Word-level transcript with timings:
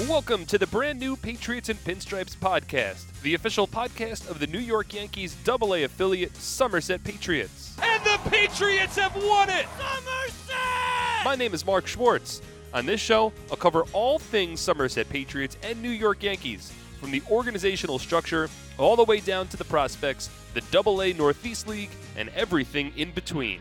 Welcome 0.00 0.44
to 0.46 0.58
the 0.58 0.66
brand 0.66 0.98
new 0.98 1.14
Patriots 1.14 1.68
and 1.68 1.78
Pinstripes 1.84 2.36
podcast, 2.36 3.04
the 3.22 3.34
official 3.34 3.68
podcast 3.68 4.28
of 4.28 4.40
the 4.40 4.46
New 4.48 4.58
York 4.58 4.92
Yankees 4.92 5.36
AA 5.48 5.84
affiliate 5.84 6.36
Somerset 6.36 7.04
Patriots. 7.04 7.76
And 7.80 8.04
the 8.04 8.18
Patriots 8.28 8.98
have 8.98 9.14
won 9.14 9.50
it! 9.50 9.66
Somerset! 9.78 11.24
My 11.24 11.36
name 11.38 11.54
is 11.54 11.64
Mark 11.64 11.86
Schwartz. 11.86 12.42
On 12.72 12.84
this 12.84 13.00
show, 13.00 13.32
I'll 13.52 13.56
cover 13.56 13.84
all 13.92 14.18
things 14.18 14.60
Somerset 14.60 15.08
Patriots 15.08 15.56
and 15.62 15.80
New 15.80 15.90
York 15.90 16.24
Yankees, 16.24 16.72
from 17.00 17.12
the 17.12 17.22
organizational 17.30 18.00
structure 18.00 18.50
all 18.78 18.96
the 18.96 19.04
way 19.04 19.20
down 19.20 19.46
to 19.46 19.56
the 19.56 19.64
prospects, 19.64 20.28
the 20.54 20.76
AA 20.76 21.16
Northeast 21.16 21.68
League, 21.68 21.90
and 22.16 22.30
everything 22.30 22.92
in 22.96 23.12
between. 23.12 23.60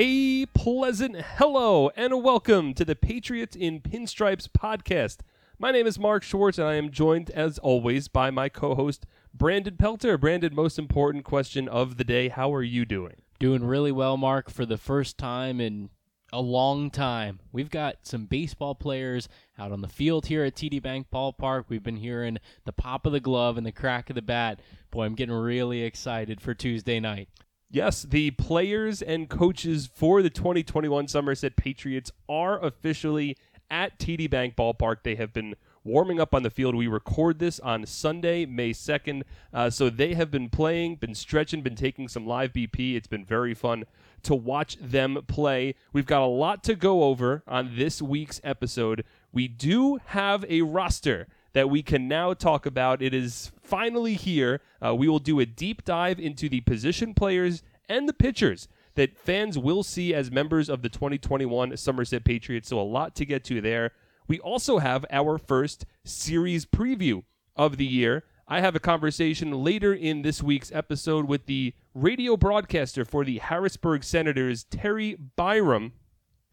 A 0.00 0.46
pleasant 0.46 1.16
hello 1.20 1.90
and 1.96 2.22
welcome 2.22 2.72
to 2.74 2.84
the 2.84 2.94
Patriots 2.94 3.56
in 3.56 3.80
Pinstripes 3.80 4.46
podcast. 4.46 5.22
My 5.58 5.72
name 5.72 5.88
is 5.88 5.98
Mark 5.98 6.22
Schwartz 6.22 6.56
and 6.56 6.68
I 6.68 6.74
am 6.74 6.92
joined 6.92 7.30
as 7.30 7.58
always 7.58 8.06
by 8.06 8.30
my 8.30 8.48
co-host 8.48 9.06
Brandon 9.34 9.76
Pelter. 9.76 10.16
Brandon, 10.16 10.54
most 10.54 10.78
important 10.78 11.24
question 11.24 11.66
of 11.66 11.96
the 11.96 12.04
day, 12.04 12.28
how 12.28 12.54
are 12.54 12.62
you 12.62 12.84
doing? 12.84 13.16
Doing 13.40 13.64
really 13.64 13.90
well, 13.90 14.16
Mark, 14.16 14.50
for 14.50 14.64
the 14.64 14.78
first 14.78 15.18
time 15.18 15.60
in 15.60 15.90
a 16.32 16.40
long 16.40 16.92
time. 16.92 17.40
We've 17.50 17.68
got 17.68 18.06
some 18.06 18.26
baseball 18.26 18.76
players 18.76 19.28
out 19.58 19.72
on 19.72 19.80
the 19.80 19.88
field 19.88 20.26
here 20.26 20.44
at 20.44 20.54
TD 20.54 20.80
Bank 20.80 21.08
Ballpark. 21.12 21.64
We've 21.68 21.82
been 21.82 21.96
hearing 21.96 22.38
the 22.64 22.72
pop 22.72 23.04
of 23.04 23.10
the 23.10 23.18
glove 23.18 23.58
and 23.58 23.66
the 23.66 23.72
crack 23.72 24.10
of 24.10 24.14
the 24.14 24.22
bat. 24.22 24.60
Boy, 24.92 25.06
I'm 25.06 25.16
getting 25.16 25.34
really 25.34 25.82
excited 25.82 26.40
for 26.40 26.54
Tuesday 26.54 27.00
night. 27.00 27.28
Yes, 27.70 28.02
the 28.02 28.30
players 28.30 29.02
and 29.02 29.28
coaches 29.28 29.90
for 29.92 30.22
the 30.22 30.30
2021 30.30 31.06
Somerset 31.06 31.54
Patriots 31.54 32.10
are 32.26 32.58
officially 32.64 33.36
at 33.70 33.98
TD 33.98 34.30
Bank 34.30 34.56
Ballpark. 34.56 35.02
They 35.02 35.16
have 35.16 35.34
been 35.34 35.54
warming 35.84 36.18
up 36.18 36.34
on 36.34 36.42
the 36.42 36.48
field. 36.48 36.74
We 36.74 36.86
record 36.86 37.38
this 37.38 37.60
on 37.60 37.84
Sunday, 37.84 38.46
May 38.46 38.70
2nd. 38.70 39.22
Uh, 39.52 39.68
so 39.68 39.90
they 39.90 40.14
have 40.14 40.30
been 40.30 40.48
playing, 40.48 40.96
been 40.96 41.14
stretching, 41.14 41.60
been 41.60 41.74
taking 41.74 42.08
some 42.08 42.26
live 42.26 42.54
BP. 42.54 42.96
It's 42.96 43.06
been 43.06 43.26
very 43.26 43.52
fun 43.52 43.84
to 44.22 44.34
watch 44.34 44.78
them 44.80 45.18
play. 45.26 45.74
We've 45.92 46.06
got 46.06 46.22
a 46.22 46.26
lot 46.26 46.64
to 46.64 46.74
go 46.74 47.02
over 47.04 47.42
on 47.46 47.76
this 47.76 48.00
week's 48.00 48.40
episode. 48.42 49.04
We 49.30 49.46
do 49.46 49.98
have 50.06 50.42
a 50.48 50.62
roster 50.62 51.28
that 51.58 51.68
we 51.68 51.82
can 51.82 52.06
now 52.06 52.32
talk 52.32 52.66
about. 52.66 53.02
It 53.02 53.12
is 53.12 53.50
finally 53.60 54.14
here. 54.14 54.60
Uh, 54.80 54.94
we 54.94 55.08
will 55.08 55.18
do 55.18 55.40
a 55.40 55.44
deep 55.44 55.84
dive 55.84 56.20
into 56.20 56.48
the 56.48 56.60
position 56.60 57.14
players 57.14 57.64
and 57.88 58.08
the 58.08 58.12
pitchers 58.12 58.68
that 58.94 59.18
fans 59.18 59.58
will 59.58 59.82
see 59.82 60.14
as 60.14 60.30
members 60.30 60.68
of 60.68 60.82
the 60.82 60.88
2021 60.88 61.76
Somerset 61.76 62.22
Patriots. 62.22 62.68
So, 62.68 62.78
a 62.78 62.82
lot 62.82 63.16
to 63.16 63.26
get 63.26 63.42
to 63.46 63.60
there. 63.60 63.90
We 64.28 64.38
also 64.38 64.78
have 64.78 65.04
our 65.10 65.36
first 65.36 65.84
series 66.04 66.64
preview 66.64 67.24
of 67.56 67.76
the 67.76 67.86
year. 67.86 68.22
I 68.46 68.60
have 68.60 68.76
a 68.76 68.80
conversation 68.80 69.50
later 69.50 69.92
in 69.92 70.22
this 70.22 70.40
week's 70.40 70.70
episode 70.70 71.26
with 71.26 71.46
the 71.46 71.74
radio 71.92 72.36
broadcaster 72.36 73.04
for 73.04 73.24
the 73.24 73.38
Harrisburg 73.38 74.04
Senators, 74.04 74.62
Terry 74.62 75.16
Byrom. 75.36 75.90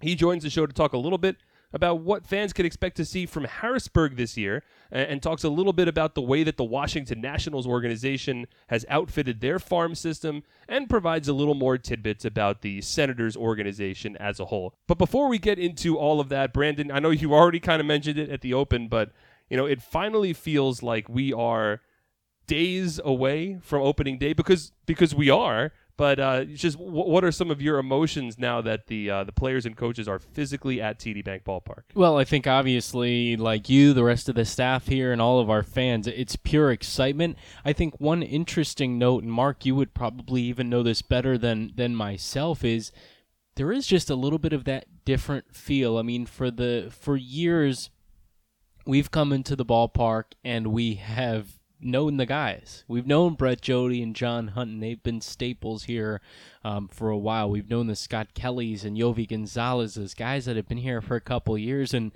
He 0.02 0.16
joins 0.16 0.42
the 0.42 0.50
show 0.50 0.66
to 0.66 0.74
talk 0.74 0.94
a 0.94 0.98
little 0.98 1.20
bit 1.20 1.38
about 1.74 2.02
what 2.02 2.26
fans 2.26 2.54
can 2.54 2.66
expect 2.66 2.98
to 2.98 3.06
see 3.06 3.26
from 3.26 3.46
Harrisburg 3.46 4.16
this 4.16 4.38
year 4.38 4.64
and, 4.92 5.10
and, 5.10 5.24
talks 5.24 5.44
a 5.44 5.50
little 5.50 5.74
bit 5.74 5.88
about 5.88 6.16
the 6.16 6.22
way 6.22 6.44
that 6.44 6.58
the 6.58 6.64
Washington 6.64 7.22
Nationals 7.22 7.68
organization 7.68 8.48
has 8.68 8.86
outfitted 8.90 9.42
their 9.42 9.60
farm 9.60 9.96
system 9.96 10.44
and 10.68 10.90
provides 10.90 11.28
a 11.28 11.34
little 11.34 11.56
more 11.56 11.78
tidbits 11.78 12.26
about 12.26 12.62
the 12.62 12.82
Senators 12.82 13.36
organization 13.36 14.16
as 14.18 14.40
a 14.40 14.46
whole. 14.46 14.74
But 14.88 14.98
before 14.98 15.28
we 15.28 15.40
get 15.40 15.60
into 15.60 15.98
all 15.98 16.20
of 16.20 16.30
that, 16.30 16.54
Brandon, 16.54 16.92
I 16.92 17.00
know 17.00 17.10
you 17.10 17.34
already 17.34 17.60
kind 17.60 17.80
of 17.80 17.86
mentioned 17.86 18.20
it 18.20 18.30
at 18.30 18.42
the 18.42 18.54
open, 18.54 18.88
but 18.88 19.12
you 19.50 19.58
know, 19.58 19.66
it 19.66 19.82
finally 19.82 20.34
feels 20.34 20.82
like 20.82 21.08
we 21.08 21.32
are 21.34 21.82
days 22.48 23.00
away 23.04 23.58
from 23.62 23.82
opening 23.82 24.18
day 24.18 24.34
because 24.34 24.72
because 24.86 25.16
we 25.16 25.30
are 25.30 25.72
but 25.98 26.20
uh, 26.20 26.44
just 26.46 26.78
w- 26.78 27.10
what 27.10 27.24
are 27.24 27.32
some 27.32 27.52
of 27.52 27.62
your 27.62 27.78
emotions 27.78 28.38
now 28.38 28.62
that 28.62 28.88
the 28.88 29.10
uh, 29.10 29.24
the 29.24 29.32
players 29.32 29.66
and 29.66 29.78
coaches 29.78 30.08
are 30.08 30.20
physically 30.20 30.82
at 30.82 31.00
TD 31.00 31.24
Bank 31.24 31.44
Ballpark? 31.44 31.84
Well, 31.94 32.18
I 32.18 32.24
think 32.24 32.48
obviously, 32.48 33.38
like 33.38 33.70
you, 33.70 33.94
the 33.94 34.04
rest 34.04 34.28
of 34.30 34.36
the 34.36 34.46
staff 34.46 34.88
here, 34.88 35.12
and 35.12 35.22
all 35.22 35.40
of 35.40 35.50
our 35.50 35.64
fans, 35.64 36.08
it's 36.08 36.36
pure 36.36 36.72
excitement. 36.72 37.38
I 37.64 37.74
think 37.74 38.00
one 38.00 38.24
interesting 38.24 38.98
note, 38.98 39.24
and 39.24 39.32
Mark, 39.32 39.66
you 39.66 39.76
would 39.76 39.94
probably 39.94 40.42
even 40.44 40.70
know 40.70 40.84
this 40.84 41.02
better 41.02 41.38
than 41.38 41.72
than 41.76 41.96
myself, 41.96 42.64
is 42.64 42.92
there 43.56 43.72
is 43.72 43.88
just 43.88 44.10
a 44.10 44.16
little 44.16 44.40
bit 44.40 44.54
of 44.54 44.66
that 44.66 45.06
different 45.06 45.56
feel. 45.56 45.98
I 45.98 46.02
mean, 46.02 46.26
for 46.26 46.52
the 46.52 46.90
for 46.92 47.16
years, 47.16 47.90
we've 48.86 49.12
come 49.12 49.32
into 49.32 49.56
the 49.56 49.66
ballpark 49.66 50.34
and 50.44 50.68
we 50.68 50.96
have 50.96 51.60
known 51.86 52.18
the 52.18 52.26
guys. 52.26 52.84
We've 52.88 53.08
known 53.08 53.36
Brett 53.36 53.62
Jody 53.62 54.02
and 54.02 54.16
John 54.16 54.50
Hunt, 54.50 54.72
and 54.72 54.84
they've 54.84 55.02
been 55.02 55.22
staples 55.22 55.84
here 55.84 56.20
um, 56.64 56.88
for 56.88 57.10
a 57.10 57.18
while. 57.18 57.50
We've 57.50 57.70
known 57.70 57.88
the 57.88 57.96
Scott 57.96 58.34
Kellys 58.34 58.84
and 58.84 58.98
Yovi 58.98 59.28
Gonzalez's 59.28 60.14
guys 60.14 60.46
that 60.46 60.56
have 60.56 60.68
been 60.68 60.80
here 60.80 61.02
for 61.02 61.16
a 61.16 61.22
couple 61.22 61.58
years, 61.58 61.94
and 61.94 62.12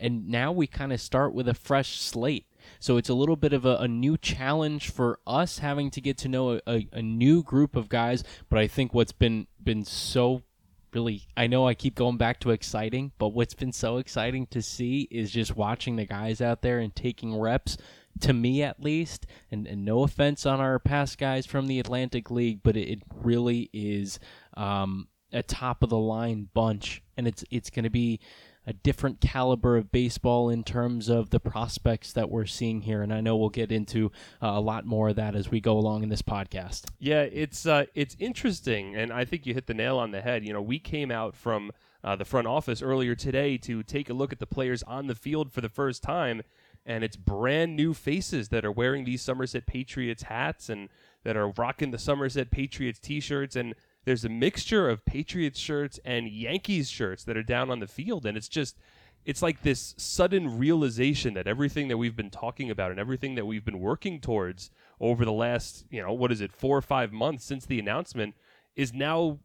and 0.00 0.28
now 0.28 0.50
we 0.50 0.66
kind 0.66 0.92
of 0.92 1.00
start 1.00 1.34
with 1.34 1.46
a 1.46 1.54
fresh 1.54 2.00
slate. 2.00 2.46
So 2.78 2.96
it's 2.96 3.08
a 3.08 3.14
little 3.14 3.36
bit 3.36 3.52
of 3.52 3.64
a, 3.66 3.76
a, 3.76 3.88
new 3.88 4.16
challenge 4.16 4.90
for 4.90 5.18
us 5.26 5.58
having 5.58 5.90
to 5.90 6.00
get 6.00 6.16
to 6.18 6.28
know 6.28 6.52
a, 6.52 6.60
a, 6.66 6.88
a 6.94 7.02
new 7.02 7.42
group 7.42 7.76
of 7.76 7.88
guys. 7.88 8.24
But 8.48 8.58
I 8.58 8.66
think 8.66 8.94
what's 8.94 9.12
been 9.12 9.46
been 9.62 9.84
so 9.84 10.42
really 10.92 11.26
I 11.36 11.46
know 11.46 11.66
I 11.66 11.74
keep 11.74 11.94
going 11.94 12.16
back 12.16 12.40
to 12.40 12.50
exciting, 12.50 13.12
but 13.18 13.28
what's 13.28 13.54
been 13.54 13.72
so 13.72 13.98
exciting 13.98 14.46
to 14.48 14.62
see 14.62 15.08
is 15.10 15.30
just 15.30 15.56
watching 15.56 15.96
the 15.96 16.06
guys 16.06 16.40
out 16.40 16.62
there 16.62 16.78
and 16.78 16.94
taking 16.94 17.38
reps 17.38 17.76
to 18.20 18.32
me 18.32 18.62
at 18.62 18.82
least, 18.82 19.26
and, 19.50 19.66
and 19.66 19.84
no 19.84 20.02
offense 20.02 20.44
on 20.44 20.60
our 20.60 20.78
past 20.78 21.18
guys 21.18 21.46
from 21.46 21.66
the 21.66 21.80
Atlantic 21.80 22.30
League, 22.30 22.60
but 22.62 22.76
it, 22.76 22.88
it 22.88 23.02
really 23.14 23.70
is 23.72 24.18
um, 24.54 25.08
a 25.32 25.42
top 25.42 25.82
of 25.82 25.90
the 25.90 25.98
line 25.98 26.48
bunch, 26.52 27.02
and 27.16 27.26
it's 27.26 27.44
it's 27.50 27.70
going 27.70 27.84
to 27.84 27.90
be 27.90 28.20
a 28.66 28.72
different 28.72 29.20
caliber 29.20 29.76
of 29.76 29.90
baseball 29.90 30.50
in 30.50 30.62
terms 30.62 31.08
of 31.08 31.30
the 31.30 31.40
prospects 31.40 32.12
that 32.12 32.30
we're 32.30 32.46
seeing 32.46 32.82
here, 32.82 33.02
and 33.02 33.12
I 33.12 33.20
know 33.20 33.36
we'll 33.36 33.48
get 33.48 33.72
into 33.72 34.12
uh, 34.42 34.52
a 34.52 34.60
lot 34.60 34.84
more 34.84 35.08
of 35.08 35.16
that 35.16 35.34
as 35.34 35.50
we 35.50 35.60
go 35.60 35.78
along 35.78 36.02
in 36.02 36.08
this 36.08 36.22
podcast. 36.22 36.84
Yeah, 36.98 37.22
it's 37.22 37.66
uh, 37.66 37.86
it's 37.94 38.16
interesting, 38.18 38.96
and 38.96 39.12
I 39.12 39.24
think 39.24 39.46
you 39.46 39.54
hit 39.54 39.66
the 39.66 39.74
nail 39.74 39.98
on 39.98 40.10
the 40.10 40.20
head. 40.20 40.44
You 40.44 40.52
know, 40.52 40.62
we 40.62 40.78
came 40.78 41.10
out 41.10 41.34
from 41.34 41.72
uh, 42.04 42.16
the 42.16 42.24
front 42.24 42.46
office 42.46 42.82
earlier 42.82 43.14
today 43.14 43.56
to 43.58 43.82
take 43.82 44.10
a 44.10 44.14
look 44.14 44.32
at 44.32 44.38
the 44.38 44.46
players 44.46 44.82
on 44.84 45.06
the 45.06 45.14
field 45.14 45.52
for 45.52 45.60
the 45.60 45.68
first 45.68 46.02
time 46.02 46.42
and 46.86 47.04
it's 47.04 47.16
brand 47.16 47.76
new 47.76 47.94
faces 47.94 48.48
that 48.48 48.64
are 48.64 48.72
wearing 48.72 49.04
these 49.04 49.22
Somerset 49.22 49.66
Patriots 49.66 50.24
hats 50.24 50.68
and 50.68 50.88
that 51.24 51.36
are 51.36 51.50
rocking 51.50 51.90
the 51.90 51.98
Somerset 51.98 52.50
Patriots 52.50 52.98
t-shirts. 52.98 53.56
And 53.56 53.74
there's 54.04 54.24
a 54.24 54.30
mixture 54.30 54.88
of 54.88 55.04
Patriots 55.04 55.58
shirts 55.58 56.00
and 56.04 56.28
Yankees 56.28 56.90
shirts 56.90 57.24
that 57.24 57.36
are 57.36 57.42
down 57.42 57.70
on 57.70 57.80
the 57.80 57.86
field. 57.86 58.24
And 58.24 58.36
it's 58.36 58.48
just 58.48 58.78
it's 59.24 59.42
like 59.42 59.62
this 59.62 59.94
sudden 59.98 60.58
realization 60.58 61.34
that 61.34 61.46
everything 61.46 61.88
that 61.88 61.98
we've 61.98 62.16
been 62.16 62.30
talking 62.30 62.70
about 62.70 62.90
and 62.90 62.98
everything 62.98 63.34
that 63.34 63.46
we've 63.46 63.64
been 63.64 63.80
working 63.80 64.18
towards 64.18 64.70
over 64.98 65.24
the 65.24 65.32
last, 65.32 65.84
you 65.90 66.02
know, 66.02 66.12
what 66.12 66.32
is 66.32 66.40
it, 66.40 66.52
4 66.52 66.78
or 66.78 66.82
5 66.82 67.12
months 67.12 67.44
since 67.44 67.66
the 67.66 67.78
announcement 67.78 68.34
is 68.76 68.94
now 68.94 69.38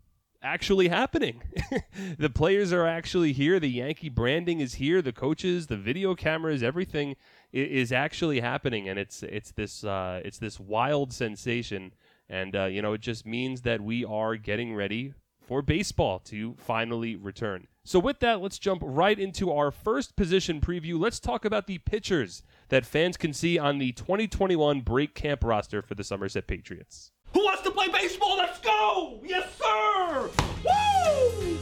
actually 0.45 0.87
happening. 0.87 1.41
the 2.17 2.29
players 2.29 2.71
are 2.71 2.85
actually 2.87 3.33
here. 3.33 3.59
The 3.59 3.69
Yankee 3.69 4.09
branding 4.09 4.61
is 4.61 4.75
here. 4.75 5.01
The 5.01 5.11
coaches, 5.11 5.67
the 5.67 5.75
video 5.75 6.15
cameras, 6.15 6.63
everything 6.63 7.15
is 7.51 7.91
actually 7.91 8.39
happening, 8.39 8.87
and 8.87 8.99
it's 8.99 9.23
it's 9.23 9.51
this 9.51 9.83
uh, 9.83 10.21
it's 10.23 10.37
this 10.37 10.59
wild 10.59 11.11
sensation. 11.11 11.93
And 12.29 12.55
uh, 12.55 12.65
you 12.65 12.81
know, 12.81 12.93
it 12.93 13.01
just 13.01 13.25
means 13.25 13.61
that 13.63 13.81
we 13.81 14.05
are 14.05 14.35
getting 14.35 14.75
ready 14.75 15.13
for 15.41 15.61
baseball 15.61 16.19
to 16.19 16.55
finally 16.57 17.15
return. 17.15 17.67
So, 17.83 17.99
with 17.99 18.19
that, 18.19 18.41
let's 18.41 18.57
jump 18.57 18.81
right 18.83 19.19
into 19.19 19.51
our 19.51 19.69
first 19.69 20.15
position 20.15 20.59
preview. 20.59 20.99
Let's 20.99 21.19
talk 21.19 21.45
about 21.45 21.67
the 21.67 21.77
pitchers 21.79 22.41
that 22.69 22.85
fans 22.85 23.15
can 23.15 23.31
see 23.31 23.59
on 23.59 23.77
the 23.77 23.91
2021 23.91 24.81
break 24.81 25.13
camp 25.13 25.43
roster 25.43 25.83
for 25.83 25.93
the 25.93 26.03
Somerset 26.03 26.47
Patriots. 26.47 27.11
Who 27.35 27.43
wants 27.43 27.63
to 27.63 27.71
play 27.71 27.89
baseball? 27.89 28.37
Let's 28.37 28.59
go! 28.59 29.19
Yes, 29.21 29.45
sir! 29.61 30.29
Woo! 30.63 31.57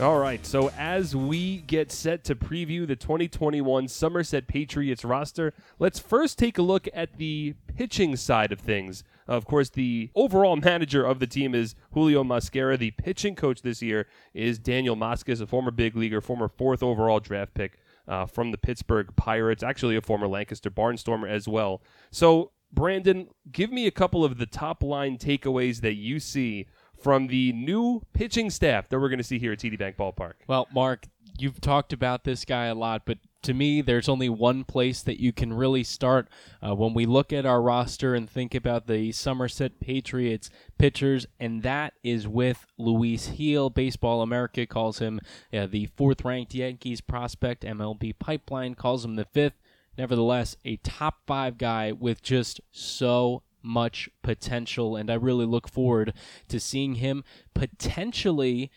All 0.00 0.18
right, 0.18 0.44
so 0.44 0.72
as 0.76 1.14
we 1.14 1.58
get 1.58 1.92
set 1.92 2.24
to 2.24 2.34
preview 2.34 2.88
the 2.88 2.96
2021 2.96 3.86
Somerset 3.86 4.48
Patriots 4.48 5.04
roster, 5.04 5.54
let's 5.78 6.00
first 6.00 6.40
take 6.40 6.58
a 6.58 6.62
look 6.62 6.88
at 6.92 7.16
the 7.18 7.54
pitching 7.76 8.16
side 8.16 8.50
of 8.50 8.58
things. 8.58 9.04
Of 9.28 9.44
course, 9.44 9.70
the 9.70 10.10
overall 10.16 10.56
manager 10.56 11.04
of 11.04 11.20
the 11.20 11.28
team 11.28 11.54
is 11.54 11.76
Julio 11.92 12.24
Mosquera. 12.24 12.76
The 12.76 12.90
pitching 12.90 13.36
coach 13.36 13.62
this 13.62 13.80
year 13.80 14.08
is 14.34 14.58
Daniel 14.58 14.96
Moskos, 14.96 15.40
a 15.40 15.46
former 15.46 15.70
big 15.70 15.94
leaguer, 15.94 16.20
former 16.20 16.48
fourth 16.48 16.82
overall 16.82 17.20
draft 17.20 17.54
pick 17.54 17.78
uh, 18.08 18.26
from 18.26 18.50
the 18.50 18.58
Pittsburgh 18.58 19.14
Pirates, 19.16 19.62
actually 19.62 19.96
a 19.96 20.00
former 20.00 20.26
Lancaster 20.26 20.70
Barnstormer 20.70 21.28
as 21.28 21.46
well. 21.46 21.82
So 22.10 22.52
Brandon, 22.72 23.28
give 23.50 23.72
me 23.72 23.86
a 23.86 23.90
couple 23.90 24.24
of 24.24 24.38
the 24.38 24.46
top 24.46 24.82
line 24.82 25.18
takeaways 25.18 25.80
that 25.80 25.94
you 25.94 26.20
see 26.20 26.66
from 27.00 27.28
the 27.28 27.52
new 27.52 28.02
pitching 28.12 28.50
staff 28.50 28.88
that 28.88 28.98
we're 28.98 29.08
going 29.08 29.18
to 29.18 29.24
see 29.24 29.38
here 29.38 29.52
at 29.52 29.58
TD 29.58 29.78
Bank 29.78 29.96
Ballpark. 29.96 30.34
Well, 30.46 30.68
Mark, 30.72 31.06
you've 31.38 31.60
talked 31.60 31.92
about 31.92 32.24
this 32.24 32.44
guy 32.44 32.66
a 32.66 32.74
lot, 32.74 33.02
but 33.04 33.18
to 33.42 33.54
me, 33.54 33.80
there's 33.80 34.08
only 34.08 34.28
one 34.28 34.64
place 34.64 35.02
that 35.02 35.20
you 35.20 35.32
can 35.32 35.52
really 35.52 35.84
start 35.84 36.28
uh, 36.60 36.74
when 36.74 36.92
we 36.92 37.06
look 37.06 37.32
at 37.32 37.46
our 37.46 37.62
roster 37.62 38.14
and 38.14 38.28
think 38.28 38.54
about 38.54 38.86
the 38.86 39.12
Somerset 39.12 39.78
Patriots 39.80 40.50
pitchers, 40.76 41.26
and 41.38 41.62
that 41.62 41.94
is 42.02 42.26
with 42.26 42.66
Luis 42.76 43.28
Gil. 43.28 43.70
Baseball 43.70 44.22
America 44.22 44.66
calls 44.66 44.98
him 44.98 45.20
uh, 45.52 45.66
the 45.66 45.86
fourth 45.96 46.24
ranked 46.24 46.54
Yankees 46.54 47.00
prospect. 47.00 47.62
MLB 47.62 48.18
Pipeline 48.18 48.74
calls 48.74 49.04
him 49.04 49.14
the 49.14 49.24
fifth. 49.24 49.60
Nevertheless, 49.96 50.56
a 50.64 50.76
top 50.76 51.18
five 51.26 51.58
guy 51.58 51.92
with 51.92 52.22
just 52.22 52.60
so 52.70 53.42
much 53.62 54.08
potential, 54.22 54.96
and 54.96 55.10
I 55.10 55.14
really 55.14 55.46
look 55.46 55.68
forward 55.68 56.12
to 56.48 56.60
seeing 56.60 56.96
him 56.96 57.24
potentially 57.54 58.70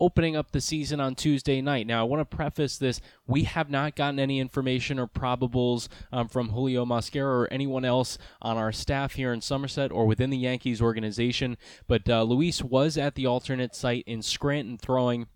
opening 0.00 0.34
up 0.34 0.50
the 0.50 0.60
season 0.60 0.98
on 0.98 1.14
Tuesday 1.14 1.60
night. 1.60 1.86
Now, 1.86 2.00
I 2.00 2.04
want 2.04 2.20
to 2.28 2.36
preface 2.36 2.78
this. 2.78 3.00
We 3.26 3.44
have 3.44 3.68
not 3.68 3.96
gotten 3.96 4.18
any 4.18 4.40
information 4.40 4.98
or 4.98 5.06
probables 5.06 5.88
um, 6.10 6.26
from 6.26 6.50
Julio 6.50 6.86
Mosquera 6.86 7.42
or 7.42 7.52
anyone 7.52 7.84
else 7.84 8.16
on 8.40 8.56
our 8.56 8.72
staff 8.72 9.12
here 9.14 9.32
in 9.32 9.42
Somerset 9.42 9.92
or 9.92 10.06
within 10.06 10.30
the 10.30 10.38
Yankees 10.38 10.80
organization, 10.80 11.58
but 11.86 12.08
uh, 12.08 12.22
Luis 12.22 12.62
was 12.62 12.96
at 12.96 13.14
the 13.14 13.26
alternate 13.26 13.74
site 13.74 14.04
in 14.06 14.22
Scranton 14.22 14.78
throwing 14.78 15.26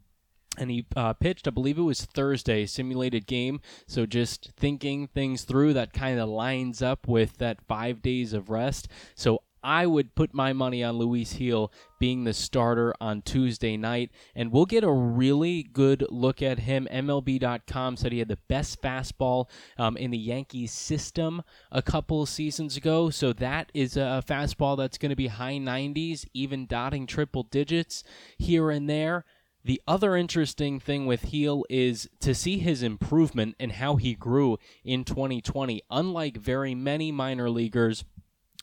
and 0.59 0.71
he 0.71 0.87
uh, 0.97 1.12
pitched, 1.12 1.49
I 1.49 1.51
believe 1.51 1.79
it 1.79 1.83
was 1.83 2.05
Thursday, 2.05 2.67
simulated 2.67 3.27
game. 3.27 3.61
So 3.87 4.06
just 4.06 4.51
thinking 4.56 5.09
things 5.09 5.43
through, 5.43 5.75
that 5.75 5.93
kind 5.93 6.19
of 6.21 6.29
lines 6.29 6.83
up 6.83 7.09
with 7.09 7.39
that 7.39 7.61
five 7.67 8.03
days 8.03 8.33
of 8.33 8.51
rest. 8.51 8.89
So 9.15 9.43
I 9.65 9.87
would 9.87 10.15
put 10.15 10.35
my 10.35 10.53
money 10.53 10.85
on 10.85 10.99
Luis 10.99 11.33
Gil 11.33 11.73
being 11.99 12.25
the 12.25 12.35
starter 12.35 12.95
on 13.01 13.23
Tuesday 13.23 13.79
night, 13.79 14.11
and 14.35 14.53
we'll 14.53 14.67
get 14.67 14.85
a 14.85 14.93
really 14.93 15.62
good 15.62 16.05
look 16.11 16.43
at 16.43 16.59
him. 16.59 16.87
MLB.com 16.93 17.97
said 17.97 18.12
he 18.12 18.19
had 18.19 18.29
the 18.29 18.39
best 18.47 18.83
fastball 18.83 19.49
um, 19.79 19.97
in 19.97 20.11
the 20.11 20.19
Yankees 20.19 20.71
system 20.71 21.43
a 21.73 21.81
couple 21.81 22.27
seasons 22.27 22.77
ago, 22.77 23.09
so 23.09 23.33
that 23.33 23.71
is 23.73 23.97
a 23.97 24.23
fastball 24.27 24.77
that's 24.77 24.99
going 24.99 25.11
to 25.11 25.17
be 25.17 25.29
high 25.29 25.56
90s, 25.56 26.27
even 26.35 26.67
dotting 26.67 27.06
triple 27.06 27.45
digits 27.45 28.05
here 28.37 28.71
and 28.71 28.89
there. 28.89 29.25
The 29.64 29.81
other 29.88 30.14
interesting 30.14 30.78
thing 30.78 31.06
with 31.06 31.31
Gil 31.31 31.64
is 31.70 32.08
to 32.20 32.34
see 32.34 32.58
his 32.58 32.82
improvement 32.82 33.56
and 33.58 33.72
how 33.72 33.96
he 33.96 34.14
grew 34.14 34.58
in 34.84 35.05
2020. 35.05 35.82
Unlike 35.90 36.37
very 36.37 36.75
many 36.75 37.11
minor 37.11 37.49
leaguers, 37.49 38.05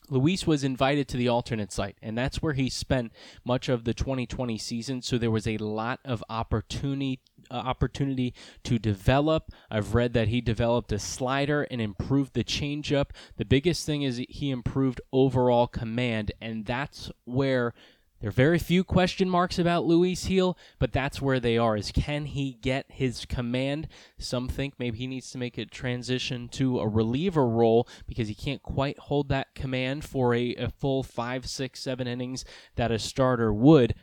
Luis 0.10 0.46
was 0.46 0.64
invited 0.64 1.08
to 1.08 1.18
the 1.18 1.30
alternate 1.30 1.72
site, 1.72 1.98
and 2.02 2.18
that's 2.18 2.42
where 2.42 2.54
he 2.54 2.70
spent 2.70 3.14
much 3.46 3.70
of 3.70 3.86
the 3.86 3.94
2020 3.94 4.58
season. 4.58 5.02
So 5.02 5.18
there 5.18 5.32
was 5.32 5.48
a 5.48 5.58
lot 5.58 6.02
of 6.06 6.24
opportunity 6.30 7.22
uh, 7.50 7.56
opportunity 7.56 8.34
to 8.64 8.78
develop. 8.78 9.52
I've 9.70 9.96
read 9.96 10.14
that 10.14 10.28
he 10.28 10.42
developed 10.42 10.92
a 10.92 11.00
slider 11.00 11.64
and 11.64 11.82
improved 11.82 12.34
the 12.34 12.44
changeup. 12.44 13.10
The 13.38 13.46
biggest 13.46 13.86
thing 13.86 14.04
is 14.04 14.22
he 14.30 14.52
improved 14.52 15.02
overall 15.12 15.68
command, 15.68 16.32
and 16.40 16.66
that's 16.66 17.10
where 17.26 17.74
there 18.22 18.30
are 18.30 18.32
very 18.32 18.60
few 18.60 18.84
question 18.84 19.28
marks 19.28 19.58
about 19.58 19.86
Luis 19.86 20.28
Gil, 20.28 20.56
but 20.78 20.94
that's 20.94 21.22
where 21.22 21.40
they 21.40 21.58
are. 21.58 21.76
Is 21.76 21.92
can 21.92 22.26
he 22.26 22.54
get 22.54 22.86
his 22.90 23.26
command? 23.26 23.88
Some 24.20 24.48
think 24.48 24.76
maybe 24.78 25.00
he 25.00 25.08
needs 25.08 25.32
to 25.32 25.40
make 25.40 25.58
a 25.58 25.66
transition 25.66 26.48
to 26.50 26.80
a 26.80 26.88
reliever 26.88 27.48
role 27.48 27.88
because 28.06 28.28
he 28.28 28.36
can't 28.36 28.62
quite 28.62 29.00
hold 29.00 29.30
that 29.30 29.56
command 29.56 30.06
for 30.06 30.36
a, 30.36 30.54
a 30.56 30.70
full 30.70 31.02
five, 31.02 31.48
six, 31.48 31.82
seven 31.82 32.06
innings 32.06 32.46
that 32.76 32.92
a 32.92 33.00
starter 33.00 33.52
would. 33.52 33.96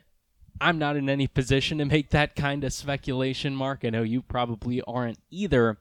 I'm 0.60 0.78
not 0.78 0.96
in 0.96 1.08
any 1.08 1.28
position 1.28 1.78
to 1.78 1.84
make 1.84 2.10
that 2.10 2.34
kind 2.34 2.64
of 2.64 2.72
speculation, 2.72 3.54
Mark. 3.54 3.84
I 3.84 3.90
know 3.90 4.02
you 4.02 4.20
probably 4.20 4.82
aren't 4.82 5.20
either, 5.30 5.78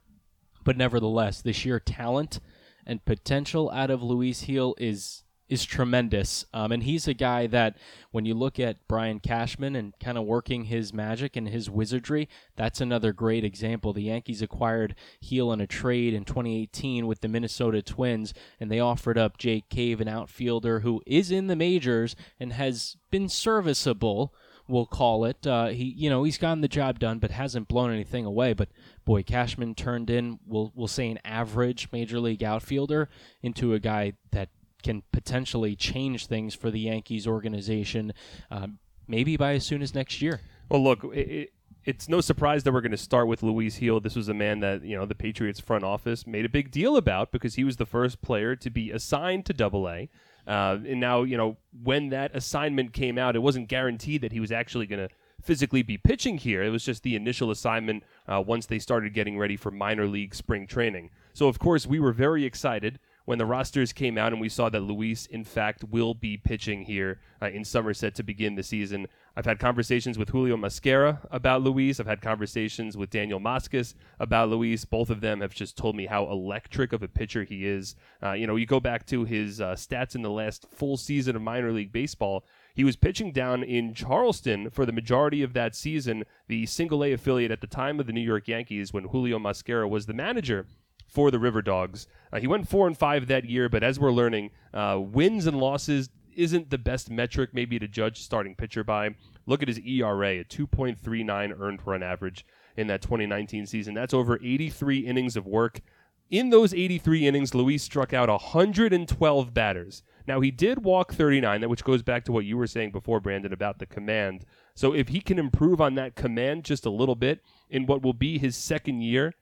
but 0.64 0.78
nevertheless, 0.78 1.42
the 1.42 1.54
sheer 1.54 1.80
talent 1.80 2.40
and 2.86 3.04
potential 3.04 3.72
out 3.72 3.90
of 3.90 4.04
Luis 4.04 4.46
Gil 4.46 4.76
is 4.78 5.24
is 5.50 5.64
tremendous. 5.64 6.46
Um, 6.54 6.72
and 6.72 6.84
he's 6.84 7.08
a 7.08 7.14
guy 7.14 7.48
that, 7.48 7.78
when 8.12 8.26
you 8.26 8.34
look 8.34 8.60
at 8.60 8.88
Brian 8.88 9.20
Cashman 9.20 9.76
and 9.76 9.94
kind 10.00 10.18
of 10.18 10.26
working 10.26 10.66
his 10.66 10.94
magic 10.94 11.36
and 11.36 11.48
his 11.48 11.70
wizardry, 11.70 12.28
that's 12.56 12.82
another 12.82 13.14
great 13.14 13.44
example. 13.44 13.94
The 13.94 14.04
Yankees 14.04 14.42
acquired 14.42 14.96
Gil 15.28 15.54
in 15.54 15.62
a 15.62 15.68
trade 15.68 16.14
in 16.14 16.26
2018 16.26 17.08
with 17.08 17.22
the 17.22 17.28
Minnesota 17.28 17.82
Twins, 17.82 18.34
and 18.60 18.70
they 18.70 18.80
offered 18.80 19.18
up 19.18 19.38
Jake 19.38 19.70
Cave, 19.70 20.02
an 20.02 20.08
outfielder 20.08 20.82
who 20.82 21.02
is 21.06 21.32
in 21.32 21.48
the 21.48 21.56
majors 21.56 22.16
and 22.40 22.54
has 22.54 22.98
been 23.10 23.30
serviceable. 23.30 24.34
We'll 24.70 24.86
call 24.86 25.24
it. 25.24 25.48
Uh, 25.48 25.68
he, 25.68 25.86
you 25.86 26.10
know, 26.10 26.26
he's 26.26 26.38
gotten 26.38 26.60
the 26.60 26.68
job 26.68 27.00
done, 27.00 27.20
but 27.20 27.32
hasn't 27.32 27.70
blown 27.70 27.94
anything 27.94 28.26
away. 28.26 28.52
But 28.52 28.68
boy, 29.06 29.24
Cashman 29.24 29.76
turned 29.76 30.10
in, 30.10 30.40
we'll 30.46 30.74
we'll 30.76 30.90
say, 30.90 31.10
an 31.10 31.20
average 31.24 31.88
major 31.94 32.20
league 32.20 32.44
outfielder 32.44 33.08
into 33.42 33.74
a 33.74 33.80
guy 33.80 34.14
that 34.32 34.50
can 34.84 35.04
potentially 35.12 35.76
change 35.76 36.28
things 36.28 36.54
for 36.56 36.72
the 36.72 36.80
Yankees 36.80 37.28
organization, 37.28 38.14
um, 38.52 38.80
maybe 39.08 39.38
by 39.38 39.54
as 39.54 39.66
soon 39.66 39.82
as 39.82 39.94
next 39.94 40.22
year. 40.22 40.42
Well, 40.70 40.84
look, 40.84 41.04
it, 41.06 41.18
it, 41.18 41.54
it's 41.86 42.10
no 42.10 42.22
surprise 42.22 42.64
that 42.64 42.74
we're 42.74 42.82
going 42.82 42.92
to 42.92 42.98
start 42.98 43.28
with 43.28 43.42
Luis 43.42 43.80
Gil. 43.80 44.00
This 44.00 44.16
was 44.16 44.30
a 44.30 44.34
man 44.34 44.60
that 44.60 44.84
you 44.84 44.98
know 44.98 45.06
the 45.06 45.16
Patriots 45.16 45.60
front 45.60 45.84
office 45.84 46.28
made 46.28 46.46
a 46.46 46.50
big 46.50 46.72
deal 46.72 46.98
about 46.98 47.32
because 47.32 47.56
he 47.56 47.64
was 47.64 47.78
the 47.78 47.86
first 47.86 48.22
player 48.22 48.56
to 48.56 48.70
be 48.70 48.92
assigned 48.92 49.46
to 49.46 49.54
Double 49.54 49.90
A. 49.90 50.10
Uh, 50.46 50.80
and 50.88 51.00
now, 51.00 51.24
you 51.24 51.36
know, 51.36 51.58
when 51.84 52.10
that 52.10 52.34
assignment 52.34 52.94
came 52.94 53.18
out, 53.18 53.36
it 53.36 53.40
wasn't 53.40 53.68
guaranteed 53.68 54.22
that 54.22 54.32
he 54.32 54.40
was 54.40 54.52
actually 54.52 54.86
going 54.86 55.06
to 55.06 55.14
physically 55.42 55.84
be 55.84 55.98
pitching 55.98 56.38
here. 56.38 56.64
It 56.64 56.70
was 56.70 56.86
just 56.86 57.04
the 57.04 57.16
initial 57.16 57.52
assignment 57.52 58.04
uh, 58.28 58.42
once 58.46 58.66
they 58.66 58.80
started 58.80 59.14
getting 59.14 59.38
ready 59.38 59.58
for 59.58 59.72
minor 59.72 60.08
league 60.08 60.34
spring 60.34 60.66
training. 60.66 61.10
So, 61.34 61.48
of 61.48 61.60
course, 61.60 61.86
we 61.86 62.00
were 62.00 62.14
very 62.14 62.46
excited 62.46 63.00
when 63.28 63.38
the 63.38 63.46
rosters 63.46 63.92
came 63.92 64.18
out 64.18 64.32
and 64.32 64.40
we 64.40 64.48
saw 64.48 64.70
that 64.70 64.80
Luis, 64.80 65.26
in 65.26 65.44
fact, 65.44 65.84
will 65.84 66.14
be 66.14 66.38
pitching 66.38 66.86
here 66.86 67.20
uh, 67.42 67.48
in 67.48 67.66
Somerset 67.66 68.16
to 68.16 68.24
begin 68.24 68.56
the 68.56 68.64
season. 68.64 69.06
I've 69.36 69.44
had 69.44 69.60
conversations 69.60 70.18
with 70.18 70.30
Julio 70.30 70.56
Mosquera 70.56 71.20
about 71.30 71.62
Luis. 71.62 72.00
I've 72.00 72.08
had 72.08 72.22
conversations 72.22 72.96
with 72.96 73.10
Daniel 73.10 73.42
Moskos 73.42 73.96
about 74.18 74.48
Luis. 74.48 74.86
Both 74.86 75.10
of 75.10 75.20
them 75.20 75.42
have 75.42 75.54
just 75.54 75.76
told 75.76 75.94
me 75.94 76.06
how 76.06 76.24
electric 76.32 76.94
of 76.94 77.04
a 77.04 77.10
pitcher 77.10 77.44
he 77.44 77.68
is. 77.68 77.98
Uh, 78.24 78.32
you 78.32 78.48
know, 78.48 78.56
you 78.56 78.66
go 78.66 78.80
back 78.80 79.06
to 79.08 79.26
his 79.26 79.60
uh, 79.60 79.74
stats 79.74 80.16
in 80.16 80.22
the 80.22 80.30
last 80.30 80.66
full 80.72 80.96
season 80.96 81.36
of 81.36 81.42
minor 81.42 81.74
league 81.74 81.92
baseball. 81.92 82.46
He 82.76 82.86
was 82.86 82.96
pitching 82.96 83.34
down 83.34 83.62
in 83.62 83.94
Charleston 83.94 84.70
for 84.70 84.86
the 84.86 84.94
majority 84.94 85.44
of 85.44 85.52
that 85.52 85.76
season, 85.76 86.24
the 86.48 86.66
single 86.66 87.04
A 87.04 87.12
affiliate 87.12 87.52
at 87.52 87.60
the 87.60 87.68
time 87.68 88.00
of 88.00 88.08
the 88.08 88.14
New 88.14 88.22
York 88.22 88.48
Yankees 88.48 88.94
when 88.94 89.10
Julio 89.10 89.38
Mosquera 89.38 89.90
was 89.90 90.06
the 90.06 90.14
manager 90.14 90.66
for 91.08 91.32
the 91.32 91.40
River 91.40 91.62
Dogs. 91.62 92.08
Uh, 92.32 92.40
he 92.40 92.48
went 92.48 92.68
four 92.68 92.88
and 92.88 92.98
five 92.98 93.28
that 93.28 93.46
year, 93.46 93.70
but 93.70 93.84
as 93.84 94.00
we're 94.00 94.12
learning, 94.12 94.52
uh, 94.74 95.00
wins 95.00 95.48
and 95.48 95.60
losses 95.60 96.10
isn't 96.36 96.70
the 96.70 96.78
best 96.78 97.10
metric 97.10 97.50
maybe 97.54 97.80
to 97.80 97.88
judge 97.88 98.22
starting 98.22 98.56
pitcher 98.56 98.84
by. 98.84 99.16
Look 99.46 99.62
at 99.62 99.68
his 99.68 99.80
ERA, 99.80 100.40
a 100.40 100.44
2.39 100.44 101.60
earned 101.60 101.82
run 101.86 102.04
average 102.04 102.46
in 102.76 102.88
that 102.88 103.02
2019 103.02 103.66
season. 103.66 103.94
That's 103.96 104.14
over 104.14 104.40
83 104.42 105.00
innings 105.00 105.36
of 105.36 105.48
work. 105.48 105.82
In 106.30 106.50
those 106.50 106.74
83 106.74 107.26
innings, 107.26 107.56
Luis 107.56 107.82
struck 107.82 108.14
out 108.14 108.30
112 108.30 109.54
batters. 109.54 110.04
Now, 110.28 110.42
he 110.42 110.52
did 110.52 110.84
walk 110.84 111.14
39, 111.14 111.70
which 111.70 111.86
goes 111.86 112.04
back 112.04 112.26
to 112.26 112.34
what 112.34 112.44
you 112.44 112.58
were 112.58 112.68
saying 112.68 112.92
before, 112.92 113.22
Brandon, 113.22 113.54
about 113.54 113.80
the 113.80 113.86
command. 113.86 114.44
So, 114.76 114.94
if 114.94 115.08
he 115.08 115.22
can 115.22 115.40
improve 115.40 115.80
on 115.80 115.96
that 115.96 116.16
command 116.16 116.66
just 116.66 116.86
a 116.86 116.90
little 116.90 117.16
bit 117.16 117.42
in 117.70 117.86
what 117.86 118.02
will 118.02 118.14
be 118.14 118.38
his 118.38 118.58
second 118.58 119.02
year 119.02 119.34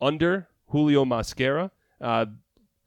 under 0.00 0.48
Julio 0.70 1.04
Mosquera, 1.04 1.70
uh, 2.00 2.26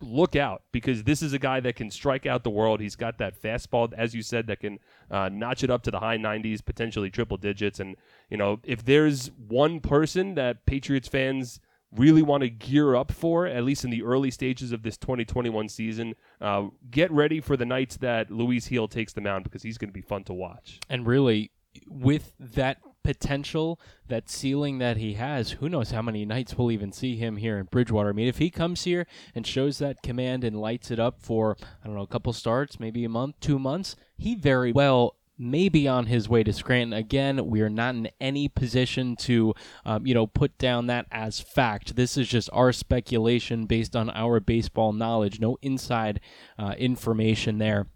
look 0.04 0.36
out 0.36 0.64
because 0.72 1.04
this 1.04 1.22
is 1.22 1.34
a 1.34 1.40
guy 1.40 1.60
that 1.62 1.76
can 1.76 1.90
strike 1.90 2.26
out 2.26 2.44
the 2.44 2.50
world. 2.50 2.80
He's 2.80 2.96
got 2.96 3.18
that 3.20 3.42
fastball, 3.42 3.94
as 3.94 4.14
you 4.14 4.22
said, 4.22 4.48
that 4.48 4.60
can 4.60 4.80
uh, 5.10 5.30
notch 5.30 5.64
it 5.64 5.70
up 5.70 5.84
to 5.84 5.92
the 5.92 6.00
high 6.00 6.18
90s, 6.18 6.64
potentially 6.64 7.10
triple 7.10 7.38
digits. 7.38 7.80
And, 7.80 7.96
you 8.30 8.38
know, 8.38 8.60
if 8.64 8.84
there's 8.84 9.32
one 9.48 9.80
person 9.80 10.36
that 10.36 10.66
Patriots 10.66 11.08
fans 11.08 11.60
really 11.96 12.22
want 12.22 12.42
to 12.42 12.50
gear 12.50 12.96
up 12.96 13.12
for, 13.12 13.46
at 13.46 13.64
least 13.64 13.84
in 13.84 13.92
the 13.92 14.04
early 14.04 14.32
stages 14.32 14.72
of 14.72 14.84
this 14.84 14.98
2021 14.98 15.70
season, 15.70 16.16
uh, 16.42 16.68
get 16.90 17.12
ready 17.12 17.40
for 17.40 17.56
the 17.56 17.66
nights 17.66 17.98
that 17.98 18.32
Luis 18.32 18.68
Gil 18.68 18.88
takes 18.88 19.14
the 19.14 19.22
mound 19.22 19.44
because 19.44 19.64
he's 19.64 19.78
going 19.78 19.90
to 19.90 19.94
be 19.94 20.02
fun 20.02 20.24
to 20.26 20.34
watch. 20.34 20.80
And 20.90 21.06
really, 21.06 21.52
with 21.88 22.34
that 22.40 22.80
potential, 23.04 23.80
that 24.08 24.30
ceiling 24.30 24.78
that 24.80 24.98
he 24.98 25.14
has, 25.14 25.52
who 25.52 25.70
knows 25.70 25.92
how 25.92 26.02
many 26.02 26.26
nights 26.26 26.58
we'll 26.58 26.72
even 26.72 26.92
see 26.92 27.16
him 27.16 27.38
here 27.38 27.58
in 27.58 27.66
Bridgewater. 27.66 28.10
I 28.10 28.14
mean, 28.14 28.28
if 28.28 28.38
he 28.38 28.50
comes 28.50 28.84
here 28.84 29.06
and 29.36 29.46
shows 29.46 29.78
that 29.80 30.02
command 30.02 30.44
and 30.44 30.60
lights 30.60 30.92
it 30.92 31.00
up 31.00 31.22
for, 31.22 31.58
I 31.84 31.88
don't 31.88 31.96
know, 31.96 32.02
a 32.02 32.08
couple 32.08 32.34
starts, 32.34 32.80
maybe 32.80 33.04
a 33.04 33.10
month, 33.10 33.40
two 33.40 33.60
months, 33.60 33.96
he 34.18 34.36
very 34.36 34.72
well 34.72 35.16
maybe 35.38 35.88
on 35.88 36.06
his 36.06 36.30
way 36.30 36.44
to 36.44 36.54
Scranton. 36.54 36.94
Again, 36.94 37.48
we 37.48 37.62
are 37.62 37.70
not 37.70 37.96
in 37.96 38.10
any 38.22 38.48
position 38.48 39.16
to, 39.18 39.54
um, 39.86 40.06
you 40.06 40.14
know, 40.14 40.28
put 40.28 40.58
down 40.58 40.88
that 40.88 41.08
as 41.12 41.40
fact. 41.40 41.96
This 41.96 42.18
is 42.18 42.28
just 42.28 42.50
our 42.54 42.72
speculation 42.72 43.66
based 43.66 43.96
on 43.96 44.10
our 44.12 44.40
baseball 44.40 44.94
knowledge. 44.94 45.40
No 45.40 45.58
inside 45.62 46.20
uh, 46.58 46.76
information 46.78 47.58
there. 47.58 47.88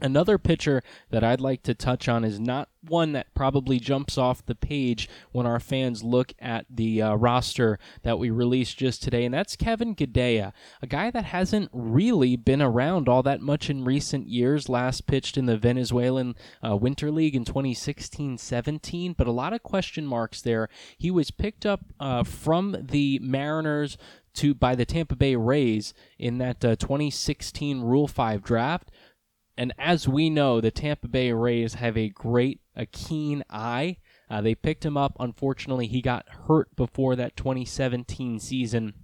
Another 0.00 0.36
pitcher 0.36 0.82
that 1.10 1.24
I'd 1.24 1.40
like 1.40 1.62
to 1.62 1.74
touch 1.74 2.06
on 2.06 2.22
is 2.22 2.38
not 2.38 2.68
one 2.82 3.12
that 3.12 3.32
probably 3.34 3.80
jumps 3.80 4.18
off 4.18 4.44
the 4.44 4.54
page 4.54 5.08
when 5.32 5.46
our 5.46 5.58
fans 5.58 6.02
look 6.02 6.34
at 6.38 6.66
the 6.68 7.00
uh, 7.00 7.14
roster 7.14 7.78
that 8.02 8.18
we 8.18 8.30
released 8.30 8.76
just 8.76 9.02
today, 9.02 9.24
and 9.24 9.32
that's 9.32 9.56
Kevin 9.56 9.94
Gadea, 9.94 10.52
a 10.82 10.86
guy 10.86 11.10
that 11.10 11.24
hasn't 11.24 11.70
really 11.72 12.36
been 12.36 12.60
around 12.60 13.08
all 13.08 13.22
that 13.22 13.40
much 13.40 13.70
in 13.70 13.84
recent 13.84 14.28
years. 14.28 14.68
Last 14.68 15.06
pitched 15.06 15.38
in 15.38 15.46
the 15.46 15.56
Venezuelan 15.56 16.34
uh, 16.62 16.76
Winter 16.76 17.10
League 17.10 17.34
in 17.34 17.46
2016 17.46 18.36
17, 18.36 19.14
but 19.14 19.26
a 19.26 19.32
lot 19.32 19.54
of 19.54 19.62
question 19.62 20.06
marks 20.06 20.42
there. 20.42 20.68
He 20.98 21.10
was 21.10 21.30
picked 21.30 21.64
up 21.64 21.80
uh, 21.98 22.22
from 22.22 22.76
the 22.78 23.18
Mariners 23.22 23.96
to 24.36 24.54
by 24.54 24.74
the 24.74 24.84
Tampa 24.84 25.16
Bay 25.16 25.34
Rays 25.34 25.94
in 26.18 26.38
that 26.38 26.64
uh, 26.64 26.76
2016 26.76 27.80
Rule 27.80 28.06
5 28.06 28.42
draft. 28.42 28.90
And 29.58 29.72
as 29.78 30.06
we 30.06 30.28
know, 30.30 30.60
the 30.60 30.70
Tampa 30.70 31.08
Bay 31.08 31.32
Rays 31.32 31.74
have 31.74 31.96
a 31.96 32.08
great, 32.08 32.60
a 32.74 32.86
keen 32.86 33.42
eye. 33.48 33.96
Uh, 34.28 34.40
they 34.40 34.54
picked 34.54 34.84
him 34.84 34.96
up. 34.96 35.16
Unfortunately, 35.18 35.86
he 35.86 36.02
got 36.02 36.28
hurt 36.46 36.74
before 36.76 37.16
that 37.16 37.36
2017 37.36 38.38
season 38.38 38.94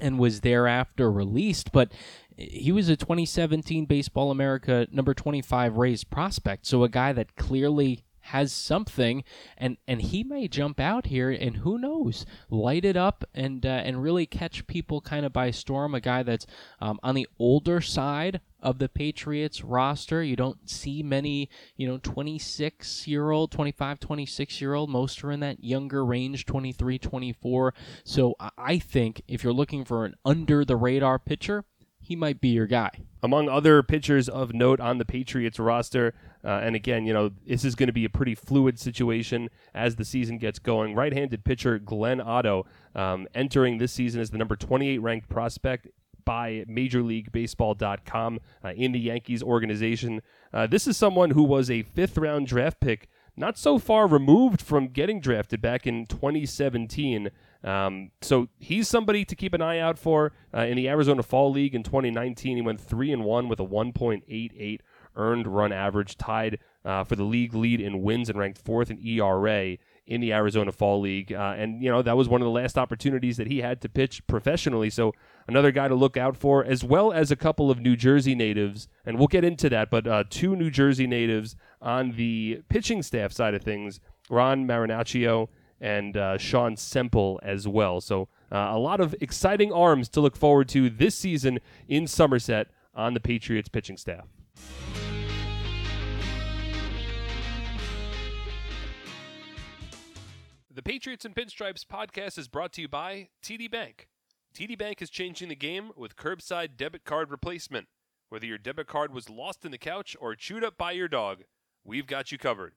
and 0.00 0.18
was 0.18 0.40
thereafter 0.40 1.10
released. 1.10 1.72
But 1.72 1.92
he 2.36 2.72
was 2.72 2.88
a 2.88 2.96
2017 2.96 3.86
Baseball 3.86 4.30
America 4.30 4.86
number 4.90 5.14
25 5.14 5.76
Rays 5.76 6.04
prospect. 6.04 6.66
So 6.66 6.82
a 6.82 6.88
guy 6.88 7.12
that 7.12 7.36
clearly 7.36 8.04
has 8.28 8.52
something, 8.52 9.22
and 9.58 9.76
and 9.86 10.00
he 10.00 10.24
may 10.24 10.48
jump 10.48 10.80
out 10.80 11.06
here, 11.06 11.30
and 11.30 11.58
who 11.58 11.78
knows, 11.78 12.24
light 12.48 12.84
it 12.84 12.96
up 12.96 13.22
and 13.34 13.66
uh, 13.66 13.68
and 13.68 14.02
really 14.02 14.24
catch 14.24 14.66
people 14.66 15.00
kind 15.00 15.26
of 15.26 15.32
by 15.32 15.50
storm. 15.50 15.94
A 15.94 16.00
guy 16.00 16.22
that's 16.22 16.46
um, 16.80 16.98
on 17.02 17.14
the 17.14 17.28
older 17.38 17.80
side 17.80 18.40
of 18.64 18.78
the 18.78 18.88
Patriots 18.88 19.62
roster. 19.62 20.22
You 20.22 20.34
don't 20.34 20.68
see 20.68 21.02
many, 21.02 21.48
you 21.76 21.86
know, 21.86 21.98
26 21.98 23.06
year 23.06 23.30
old, 23.30 23.52
25, 23.52 24.00
26 24.00 24.60
year 24.60 24.74
old. 24.74 24.90
Most 24.90 25.22
are 25.22 25.30
in 25.30 25.40
that 25.40 25.62
younger 25.62 26.04
range, 26.04 26.46
23, 26.46 26.98
24. 26.98 27.74
So 28.02 28.34
I 28.58 28.78
think 28.78 29.22
if 29.28 29.44
you're 29.44 29.52
looking 29.52 29.84
for 29.84 30.04
an 30.04 30.14
under 30.24 30.64
the 30.64 30.76
radar 30.76 31.18
pitcher, 31.18 31.64
he 32.00 32.16
might 32.16 32.40
be 32.40 32.48
your 32.48 32.66
guy. 32.66 32.90
Among 33.22 33.48
other 33.48 33.82
pitchers 33.82 34.28
of 34.28 34.52
note 34.52 34.78
on 34.78 34.98
the 34.98 35.06
Patriots 35.06 35.58
roster, 35.58 36.14
uh, 36.44 36.60
and 36.62 36.76
again, 36.76 37.06
you 37.06 37.14
know, 37.14 37.30
this 37.46 37.64
is 37.64 37.74
going 37.74 37.86
to 37.86 37.92
be 37.92 38.04
a 38.04 38.10
pretty 38.10 38.34
fluid 38.34 38.78
situation 38.78 39.48
as 39.74 39.96
the 39.96 40.04
season 40.04 40.36
gets 40.36 40.58
going. 40.58 40.94
Right 40.94 41.12
handed 41.12 41.44
pitcher 41.44 41.78
Glenn 41.78 42.20
Otto 42.20 42.66
um, 42.94 43.26
entering 43.34 43.78
this 43.78 43.92
season 43.92 44.20
as 44.20 44.30
the 44.30 44.38
number 44.38 44.56
28 44.56 44.98
ranked 44.98 45.30
prospect 45.30 45.88
by 46.24 46.64
MajorLeagueBaseball.com 46.68 48.40
uh, 48.64 48.68
in 48.70 48.92
the 48.92 49.00
Yankees 49.00 49.42
organization. 49.42 50.22
Uh, 50.52 50.66
this 50.66 50.86
is 50.86 50.96
someone 50.96 51.30
who 51.30 51.42
was 51.42 51.70
a 51.70 51.82
fifth 51.82 52.16
round 52.18 52.46
draft 52.46 52.80
pick 52.80 53.08
not 53.36 53.58
so 53.58 53.78
far 53.78 54.06
removed 54.06 54.60
from 54.60 54.88
getting 54.88 55.20
drafted 55.20 55.60
back 55.60 55.86
in 55.86 56.06
2017. 56.06 57.30
Um, 57.62 58.10
so 58.20 58.48
he's 58.58 58.88
somebody 58.88 59.24
to 59.24 59.34
keep 59.34 59.54
an 59.54 59.62
eye 59.62 59.78
out 59.78 59.98
for 59.98 60.32
uh, 60.54 60.60
in 60.60 60.76
the 60.76 60.88
Arizona 60.88 61.22
Fall 61.22 61.50
League 61.50 61.74
in 61.74 61.82
2019. 61.82 62.56
He 62.56 62.62
went 62.62 62.80
three 62.80 63.12
and 63.12 63.24
one 63.24 63.48
with 63.48 63.58
a 63.58 63.64
1.88 63.64 64.80
earned 65.16 65.46
run 65.46 65.72
average, 65.72 66.16
tied 66.16 66.58
uh, 66.84 67.04
for 67.04 67.16
the 67.16 67.24
league 67.24 67.54
lead 67.54 67.80
in 67.80 68.02
wins 68.02 68.28
and 68.28 68.38
ranked 68.38 68.58
fourth 68.58 68.90
in 68.90 69.04
ERA 69.04 69.76
in 70.06 70.20
the 70.20 70.32
Arizona 70.32 70.70
Fall 70.70 71.00
League. 71.00 71.32
Uh, 71.32 71.54
and, 71.56 71.82
you 71.82 71.90
know, 71.90 72.02
that 72.02 72.16
was 72.16 72.28
one 72.28 72.40
of 72.40 72.44
the 72.44 72.50
last 72.50 72.76
opportunities 72.76 73.36
that 73.38 73.46
he 73.46 73.60
had 73.60 73.80
to 73.82 73.88
pitch 73.88 74.26
professionally. 74.26 74.90
So, 74.90 75.12
another 75.48 75.70
guy 75.70 75.88
to 75.88 75.94
look 75.94 76.16
out 76.16 76.36
for, 76.36 76.64
as 76.64 76.84
well 76.84 77.12
as 77.12 77.30
a 77.30 77.36
couple 77.36 77.70
of 77.70 77.80
New 77.80 77.96
Jersey 77.96 78.34
natives. 78.34 78.88
And 79.06 79.18
we'll 79.18 79.28
get 79.28 79.44
into 79.44 79.68
that, 79.70 79.90
but 79.90 80.06
uh, 80.06 80.24
two 80.28 80.56
New 80.56 80.70
Jersey 80.70 81.06
natives 81.06 81.56
on 81.80 82.12
the 82.12 82.62
pitching 82.68 83.02
staff 83.02 83.32
side 83.32 83.54
of 83.54 83.62
things 83.62 84.00
Ron 84.28 84.66
Marinaccio 84.66 85.48
and 85.80 86.16
uh, 86.16 86.38
Shawn 86.38 86.76
Semple 86.76 87.40
as 87.42 87.66
well. 87.66 88.00
So, 88.00 88.28
uh, 88.52 88.70
a 88.72 88.78
lot 88.78 89.00
of 89.00 89.14
exciting 89.20 89.72
arms 89.72 90.08
to 90.10 90.20
look 90.20 90.36
forward 90.36 90.68
to 90.70 90.90
this 90.90 91.14
season 91.14 91.60
in 91.88 92.06
Somerset 92.06 92.68
on 92.94 93.14
the 93.14 93.20
Patriots 93.20 93.68
pitching 93.68 93.96
staff. 93.96 94.33
The 100.74 100.82
Patriots 100.82 101.24
and 101.24 101.36
Pinstripes 101.36 101.86
podcast 101.86 102.36
is 102.36 102.48
brought 102.48 102.72
to 102.72 102.80
you 102.80 102.88
by 102.88 103.28
TD 103.44 103.70
Bank. 103.70 104.08
TD 104.52 104.76
Bank 104.76 105.00
is 105.00 105.08
changing 105.08 105.48
the 105.48 105.54
game 105.54 105.92
with 105.96 106.16
curbside 106.16 106.76
debit 106.76 107.04
card 107.04 107.30
replacement. 107.30 107.86
Whether 108.28 108.46
your 108.46 108.58
debit 108.58 108.88
card 108.88 109.14
was 109.14 109.30
lost 109.30 109.64
in 109.64 109.70
the 109.70 109.78
couch 109.78 110.16
or 110.20 110.34
chewed 110.34 110.64
up 110.64 110.76
by 110.76 110.90
your 110.90 111.06
dog, 111.06 111.44
we've 111.84 112.08
got 112.08 112.32
you 112.32 112.38
covered. 112.38 112.72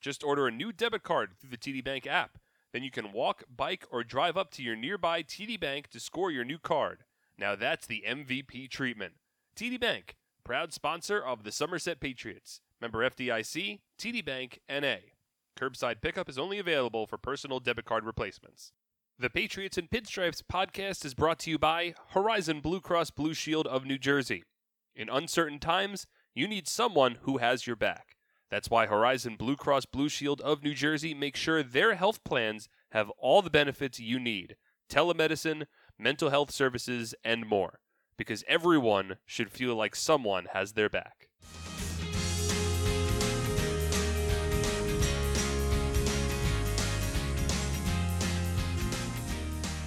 Just 0.00 0.24
order 0.24 0.46
a 0.46 0.50
new 0.50 0.72
debit 0.72 1.02
card 1.02 1.32
through 1.38 1.50
the 1.50 1.58
TD 1.58 1.84
Bank 1.84 2.06
app. 2.06 2.38
Then 2.72 2.82
you 2.82 2.90
can 2.90 3.12
walk, 3.12 3.44
bike, 3.54 3.84
or 3.90 4.02
drive 4.02 4.38
up 4.38 4.50
to 4.52 4.62
your 4.62 4.74
nearby 4.74 5.22
TD 5.22 5.60
Bank 5.60 5.88
to 5.88 6.00
score 6.00 6.30
your 6.30 6.46
new 6.46 6.58
card. 6.58 7.04
Now 7.36 7.54
that's 7.54 7.86
the 7.86 8.02
MVP 8.08 8.70
treatment. 8.70 9.12
TD 9.54 9.78
Bank, 9.78 10.16
proud 10.42 10.72
sponsor 10.72 11.22
of 11.22 11.44
the 11.44 11.52
Somerset 11.52 12.00
Patriots. 12.00 12.62
Member 12.80 13.06
FDIC, 13.10 13.80
TD 13.98 14.24
Bank, 14.24 14.60
NA. 14.70 14.96
Curbside 15.58 16.00
pickup 16.00 16.28
is 16.28 16.38
only 16.38 16.58
available 16.58 17.06
for 17.06 17.18
personal 17.18 17.60
debit 17.60 17.84
card 17.84 18.04
replacements. 18.04 18.72
The 19.18 19.30
Patriots 19.30 19.78
and 19.78 19.90
Pinstripes 19.90 20.42
podcast 20.42 21.04
is 21.04 21.14
brought 21.14 21.38
to 21.40 21.50
you 21.50 21.58
by 21.58 21.94
Horizon 22.10 22.60
Blue 22.60 22.80
Cross 22.80 23.10
Blue 23.10 23.34
Shield 23.34 23.66
of 23.66 23.84
New 23.84 23.98
Jersey. 23.98 24.44
In 24.96 25.08
uncertain 25.08 25.58
times, 25.58 26.06
you 26.34 26.48
need 26.48 26.66
someone 26.66 27.18
who 27.22 27.38
has 27.38 27.66
your 27.66 27.76
back. 27.76 28.16
That's 28.50 28.70
why 28.70 28.86
Horizon 28.86 29.36
Blue 29.36 29.56
Cross 29.56 29.86
Blue 29.86 30.08
Shield 30.08 30.40
of 30.40 30.62
New 30.62 30.74
Jersey 30.74 31.14
makes 31.14 31.38
sure 31.38 31.62
their 31.62 31.94
health 31.94 32.24
plans 32.24 32.68
have 32.90 33.10
all 33.18 33.42
the 33.42 33.50
benefits 33.50 34.00
you 34.00 34.18
need 34.18 34.56
telemedicine, 34.90 35.64
mental 35.98 36.28
health 36.28 36.50
services, 36.50 37.14
and 37.24 37.46
more. 37.46 37.78
Because 38.18 38.44
everyone 38.46 39.16
should 39.24 39.50
feel 39.50 39.74
like 39.74 39.96
someone 39.96 40.48
has 40.52 40.72
their 40.72 40.90
back. 40.90 41.21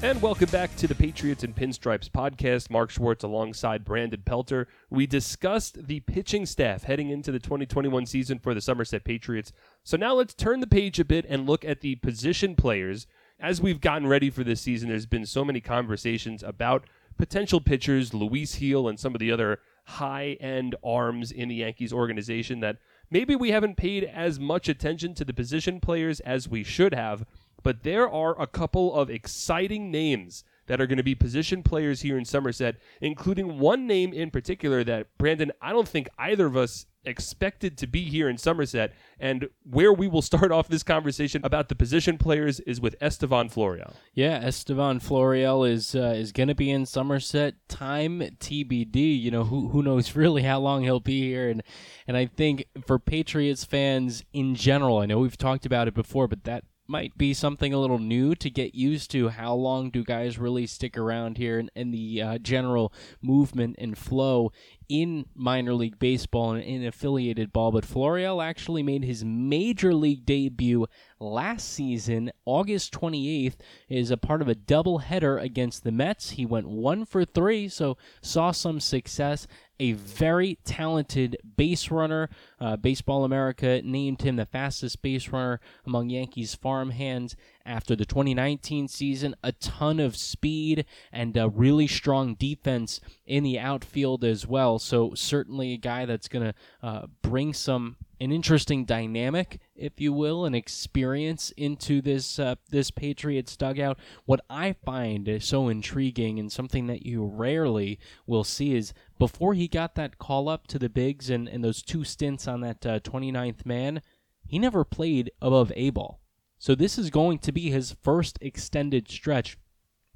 And 0.06 0.22
welcome 0.22 0.52
back 0.52 0.76
to 0.76 0.86
the 0.86 0.94
Patriots 0.94 1.44
and 1.44 1.56
Pinstripes 1.56 2.12
podcast. 2.12 2.70
Mark 2.70 2.92
Schwartz 2.92 3.24
alongside 3.24 3.84
Brandon 3.84 4.22
Pelter. 4.24 4.68
We 4.92 5.08
discussed 5.08 5.88
the 5.88 6.02
pitching 6.02 6.46
staff 6.46 6.84
heading 6.84 7.10
into 7.10 7.32
the 7.32 7.40
2021 7.40 8.06
season 8.06 8.38
for 8.38 8.54
the 8.54 8.62
Somerset 8.62 9.04
Patriots. 9.04 9.52
So 9.84 9.98
now 9.98 10.14
let's 10.14 10.36
turn 10.36 10.60
the 10.60 10.68
page 10.68 11.00
a 11.00 11.06
bit 11.06 11.26
and 11.28 11.48
look 11.48 11.66
at 11.66 11.82
the 11.82 11.96
position 11.96 12.56
players. 12.56 13.08
As 13.40 13.64
we've 13.64 13.82
gotten 13.82 14.06
ready 14.08 14.30
for 14.30 14.44
this 14.44 14.62
season, 14.62 14.90
there's 14.90 15.08
been 15.08 15.26
so 15.26 15.44
many 15.44 15.60
conversations 15.60 16.44
about 16.44 16.86
potential 17.18 17.60
pitchers, 17.60 18.14
Luis 18.14 18.60
Gil, 18.60 18.88
and 18.88 19.00
some 19.00 19.16
of 19.16 19.20
the 19.20 19.32
other 19.32 19.60
high 19.86 20.38
end 20.40 20.76
arms 20.84 21.32
in 21.32 21.50
the 21.50 21.56
Yankees 21.56 21.92
organization 21.92 22.60
that 22.60 22.78
maybe 23.10 23.36
we 23.36 23.50
haven't 23.50 23.76
paid 23.76 24.04
as 24.04 24.40
much 24.40 24.70
attention 24.70 25.16
to 25.16 25.26
the 25.26 25.34
position 25.34 25.80
players 25.80 26.20
as 26.20 26.48
we 26.48 26.64
should 26.64 26.94
have 26.94 27.26
but 27.66 27.82
there 27.82 28.08
are 28.08 28.40
a 28.40 28.46
couple 28.46 28.94
of 28.94 29.10
exciting 29.10 29.90
names 29.90 30.44
that 30.68 30.80
are 30.80 30.86
going 30.86 30.98
to 30.98 31.04
be 31.04 31.16
position 31.16 31.64
players 31.64 32.02
here 32.02 32.16
in 32.16 32.24
Somerset, 32.24 32.76
including 33.02 33.58
one 33.58 33.88
name 33.88 34.14
in 34.14 34.30
particular 34.30 34.84
that, 34.84 35.08
Brandon, 35.18 35.52
I 35.60 35.72
don't 35.72 35.88
think 35.88 36.08
either 36.20 36.46
of 36.46 36.56
us 36.56 36.86
expected 37.06 37.76
to 37.80 37.88
be 37.88 38.04
here 38.04 38.30
in 38.30 38.38
Somerset. 38.38 38.94
And 39.20 39.50
where 39.64 39.92
we 39.92 40.08
will 40.08 40.22
start 40.22 40.52
off 40.52 40.68
this 40.68 40.84
conversation 40.84 41.42
about 41.44 41.70
the 41.70 41.76
position 41.76 42.20
players 42.20 42.60
is 42.60 42.80
with 42.80 42.96
Estevan 43.02 43.50
Florial. 43.50 43.94
Yeah, 44.14 44.46
Estevan 44.46 45.00
Florial 45.00 45.68
is 45.68 45.96
uh, 45.96 46.14
is 46.16 46.32
going 46.32 46.50
to 46.50 46.56
be 46.56 46.70
in 46.70 46.86
Somerset. 46.86 47.56
Time 47.68 48.20
TBD. 48.20 49.20
You 49.20 49.32
know 49.32 49.44
who 49.44 49.70
who 49.70 49.82
knows 49.82 50.16
really 50.16 50.44
how 50.44 50.60
long 50.60 50.84
he'll 50.84 51.00
be 51.00 51.22
here, 51.22 51.50
and 51.50 51.64
and 52.08 52.16
I 52.16 52.28
think 52.28 52.66
for 52.86 53.00
Patriots 53.00 53.66
fans 53.66 54.24
in 54.34 54.54
general, 54.54 55.00
I 55.00 55.08
know 55.08 55.18
we've 55.18 55.36
talked 55.36 55.66
about 55.66 55.88
it 55.88 55.96
before, 55.96 56.28
but 56.28 56.44
that 56.44 56.64
might 56.88 57.18
be 57.18 57.34
something 57.34 57.74
a 57.74 57.80
little 57.80 58.00
new 58.00 58.36
to 58.36 58.50
get 58.50 58.76
used 58.76 59.10
to. 59.12 59.30
How 59.30 59.54
long 59.54 59.90
do 59.90 60.04
guys 60.04 60.38
really 60.38 60.68
stick 60.68 60.98
around 60.98 61.38
here 61.38 61.60
and, 61.60 61.72
and 61.76 61.94
the 61.94 62.22
uh, 62.22 62.38
general 62.38 62.94
movement 63.22 63.76
and 63.80 63.98
flow 63.98 64.52
in 64.88 65.26
minor 65.34 65.74
league 65.74 65.98
baseball 65.98 66.54
and 66.54 66.64
in 66.64 66.86
affiliated 66.86 67.52
ball? 67.52 67.72
But 67.72 67.86
Florial 67.86 68.44
actually 68.44 68.84
made 68.84 69.04
his 69.04 69.26
major 69.26 69.94
league 69.94 70.26
debut 70.26 70.86
last 71.20 71.70
season, 71.70 72.32
August 72.46 72.94
28th, 72.94 73.56
is 73.90 74.12
a 74.12 74.18
part 74.18 74.42
of 74.42 74.48
a 74.48 74.56
doubleheader 74.56 75.42
against 75.42 75.84
the 75.84 75.92
Mets. 75.92 76.32
He 76.32 76.46
went 76.46 76.68
one 76.68 77.06
for 77.06 77.26
three, 77.26 77.68
so 77.68 77.98
saw 78.22 78.52
some 78.52 78.80
success 78.80 79.48
a 79.80 79.94
very 79.94 80.58
talented 80.64 81.38
base 81.58 81.92
runner. 81.92 82.30
Uh, 82.60 82.76
Baseball 82.76 83.24
America 83.24 83.82
named 83.84 84.22
him 84.22 84.36
the 84.36 84.46
fastest 84.46 85.02
base 85.02 85.30
runner 85.30 85.60
among 85.86 86.10
Yankees 86.10 86.56
farmhands 86.56 87.36
after 87.66 87.96
the 87.96 88.06
2019 88.06 88.88
season. 88.88 89.36
A 89.44 89.52
ton 89.54 90.00
of 90.00 90.16
speed 90.16 90.86
and 91.12 91.36
a 91.38 91.50
really 91.50 91.88
strong 91.88 92.36
defense 92.36 93.02
in 93.26 93.44
the 93.44 93.60
outfield 93.60 94.24
as 94.24 94.48
well. 94.48 94.80
So, 94.80 95.14
certainly 95.16 95.74
a 95.74 95.78
guy 95.78 96.06
that's 96.06 96.28
going 96.28 96.46
to 96.46 96.54
uh, 96.82 97.08
bring 97.22 97.54
some 97.54 97.98
an 98.20 98.32
interesting 98.32 98.86
dynamic, 98.86 99.60
if 99.76 100.00
you 100.00 100.14
will, 100.14 100.46
an 100.46 100.56
experience 100.56 101.52
into 101.58 102.02
this 102.02 102.40
uh, 102.40 102.56
this 102.70 102.92
Patriots 102.92 103.58
dugout. 103.58 104.00
What 104.26 104.42
I 104.50 104.74
find 104.74 105.44
so 105.44 105.68
intriguing 105.68 106.40
and 106.40 106.52
something 106.52 106.88
that 106.88 107.06
you 107.06 107.26
rarely 107.26 108.00
will 108.26 108.44
see 108.44 108.74
is 108.76 108.94
before 109.18 109.54
he 109.54 109.68
got 109.68 109.96
that 109.96 110.18
call 110.18 110.50
up 110.50 110.68
to 110.68 110.80
the 110.80 110.90
bigs 110.90 111.30
and, 111.30 111.48
and 111.48 111.64
those 111.64 111.82
two 111.82 112.04
stints 112.04 112.48
on 112.48 112.62
that 112.62 112.86
uh, 112.86 113.00
29th 113.00 113.66
man, 113.66 114.02
he 114.48 114.60
never 114.60 114.84
played 114.84 115.32
above 115.42 115.72
A 115.76 115.90
ball. 115.90 116.20
So 116.58 116.76
this 116.76 116.98
is 116.98 117.10
going 117.10 117.40
to 117.40 117.52
be 117.52 117.70
his 117.70 117.96
first 118.02 118.38
extended 118.42 119.10
stretch 119.10 119.58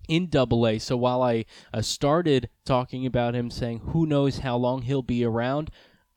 in 0.08 0.28
double 0.28 0.68
A. 0.68 0.80
So 0.80 0.98
while 0.98 1.22
I 1.22 1.46
uh, 1.74 1.82
started 1.82 2.50
talking 2.66 3.06
about 3.06 3.36
him 3.36 3.50
saying 3.50 3.80
who 3.92 4.06
knows 4.06 4.40
how 4.40 4.58
long 4.58 4.82
he'll 4.82 5.04
be 5.04 5.24
around, 5.24 5.70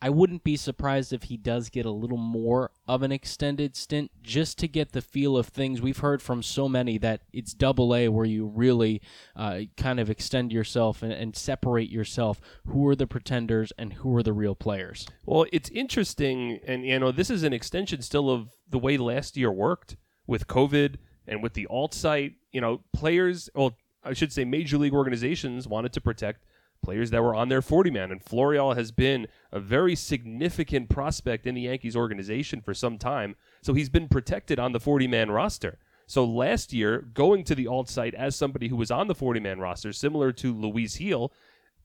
I 0.05 0.11
wouldn't 0.11 0.43
be 0.43 0.57
surprised 0.57 1.13
if 1.13 1.23
he 1.25 1.37
does 1.37 1.71
get 1.71 1.87
a 1.87 1.91
little 1.93 2.19
more 2.19 2.73
of 2.89 3.05
an 3.05 3.13
extended 3.13 3.77
stint 3.77 4.11
just 4.21 4.59
to 4.59 4.67
get 4.67 4.91
the 4.91 5.01
feel 5.01 5.37
of 5.37 5.47
things. 5.47 5.81
We've 5.81 5.99
heard 5.99 6.21
from 6.21 6.43
so 6.43 6.69
many 6.69 6.99
that 6.99 7.21
it's 7.33 7.55
double 7.55 7.95
A 7.95 8.09
where 8.09 8.27
you 8.27 8.47
really 8.47 9.01
uh, 9.37 9.61
kind 9.77 10.01
of 10.01 10.11
extend 10.11 10.53
yourself 10.53 11.05
and, 11.05 11.13
and, 11.13 11.37
separate 11.37 11.89
yourself. 11.89 12.41
Who 12.67 12.89
are 12.89 12.97
the 12.97 13.07
pretenders 13.07 13.73
and 13.79 13.93
who 13.93 14.17
are 14.17 14.25
the 14.25 14.33
real 14.33 14.57
players? 14.57 15.07
Well, 15.25 15.47
it's 15.53 15.71
interesting, 15.71 16.59
and 16.67 16.85
you 16.85 16.99
know, 16.99 17.13
this 17.13 17.31
is 17.31 17.45
an 17.45 17.53
extension 17.53 18.03
still 18.03 18.29
of 18.29 18.49
the 18.69 18.81
way 18.81 18.97
last 18.97 19.37
year 19.37 19.53
worked 19.53 19.97
with 20.27 20.49
COVID 20.49 20.97
and 21.29 21.45
with 21.45 21.55
the 21.55 21.69
alt 21.69 21.95
site. 21.95 22.35
You 22.51 22.61
know, 22.61 22.81
players, 22.93 23.49
well, 23.55 23.77
I 24.03 24.15
should 24.15 24.33
say, 24.33 24.45
major 24.45 24.79
league 24.79 24.95
organizations 24.95 25.69
wanted 25.69 25.93
to 25.93 26.01
protect 26.01 26.45
players 26.83 27.11
that 27.11 27.23
were 27.23 27.35
on 27.35 27.49
their 27.49 27.62
40 27.62 27.91
man. 27.91 28.11
And 28.11 28.25
Florial 28.25 28.77
has 28.77 28.91
been 28.91 29.27
a 29.51 29.61
very 29.61 29.95
significant 29.95 30.89
prospect 30.89 31.47
in 31.47 31.55
the 31.55 31.62
Yankees 31.62 31.97
organization 31.97 32.61
for 32.61 32.75
some 32.75 32.99
time. 32.99 33.37
So 33.62 33.75
he's 33.75 33.89
been 33.89 34.09
protected 34.09 34.59
on 34.59 34.73
the 34.73 34.81
40 34.81 35.07
man 35.07 35.31
roster. 35.31 35.79
So 36.07 36.25
last 36.25 36.73
year, 36.73 37.09
going 37.15 37.45
to 37.45 37.55
the 37.55 37.67
alt 37.67 37.89
site 37.89 38.15
as 38.15 38.37
somebody 38.37 38.69
who 38.69 38.77
was 38.77 38.91
on 38.91 39.07
the 39.07 39.15
40 39.15 39.41
man 39.41 39.61
roster, 39.61 39.93
similar 39.93 40.33
to 40.33 40.53
Luis 40.53 40.97
Gil, 40.97 41.33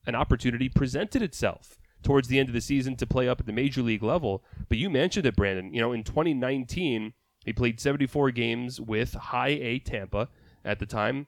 an 0.05 0.15
opportunity 0.15 0.69
presented 0.69 1.21
itself 1.21 1.77
towards 2.03 2.27
the 2.27 2.39
end 2.39 2.49
of 2.49 2.53
the 2.53 2.61
season 2.61 2.95
to 2.95 3.07
play 3.07 3.27
up 3.27 3.39
at 3.39 3.45
the 3.45 3.53
major 3.53 3.81
league 3.81 4.03
level. 4.03 4.43
But 4.69 4.77
you 4.77 4.89
mentioned 4.89 5.25
it, 5.25 5.35
Brandon. 5.35 5.73
You 5.73 5.81
know, 5.81 5.91
in 5.91 6.03
2019, 6.03 7.13
he 7.45 7.53
played 7.53 7.79
74 7.79 8.31
games 8.31 8.81
with 8.81 9.13
high 9.13 9.49
A 9.49 9.79
Tampa 9.79 10.29
at 10.65 10.79
the 10.79 10.85
time. 10.85 11.27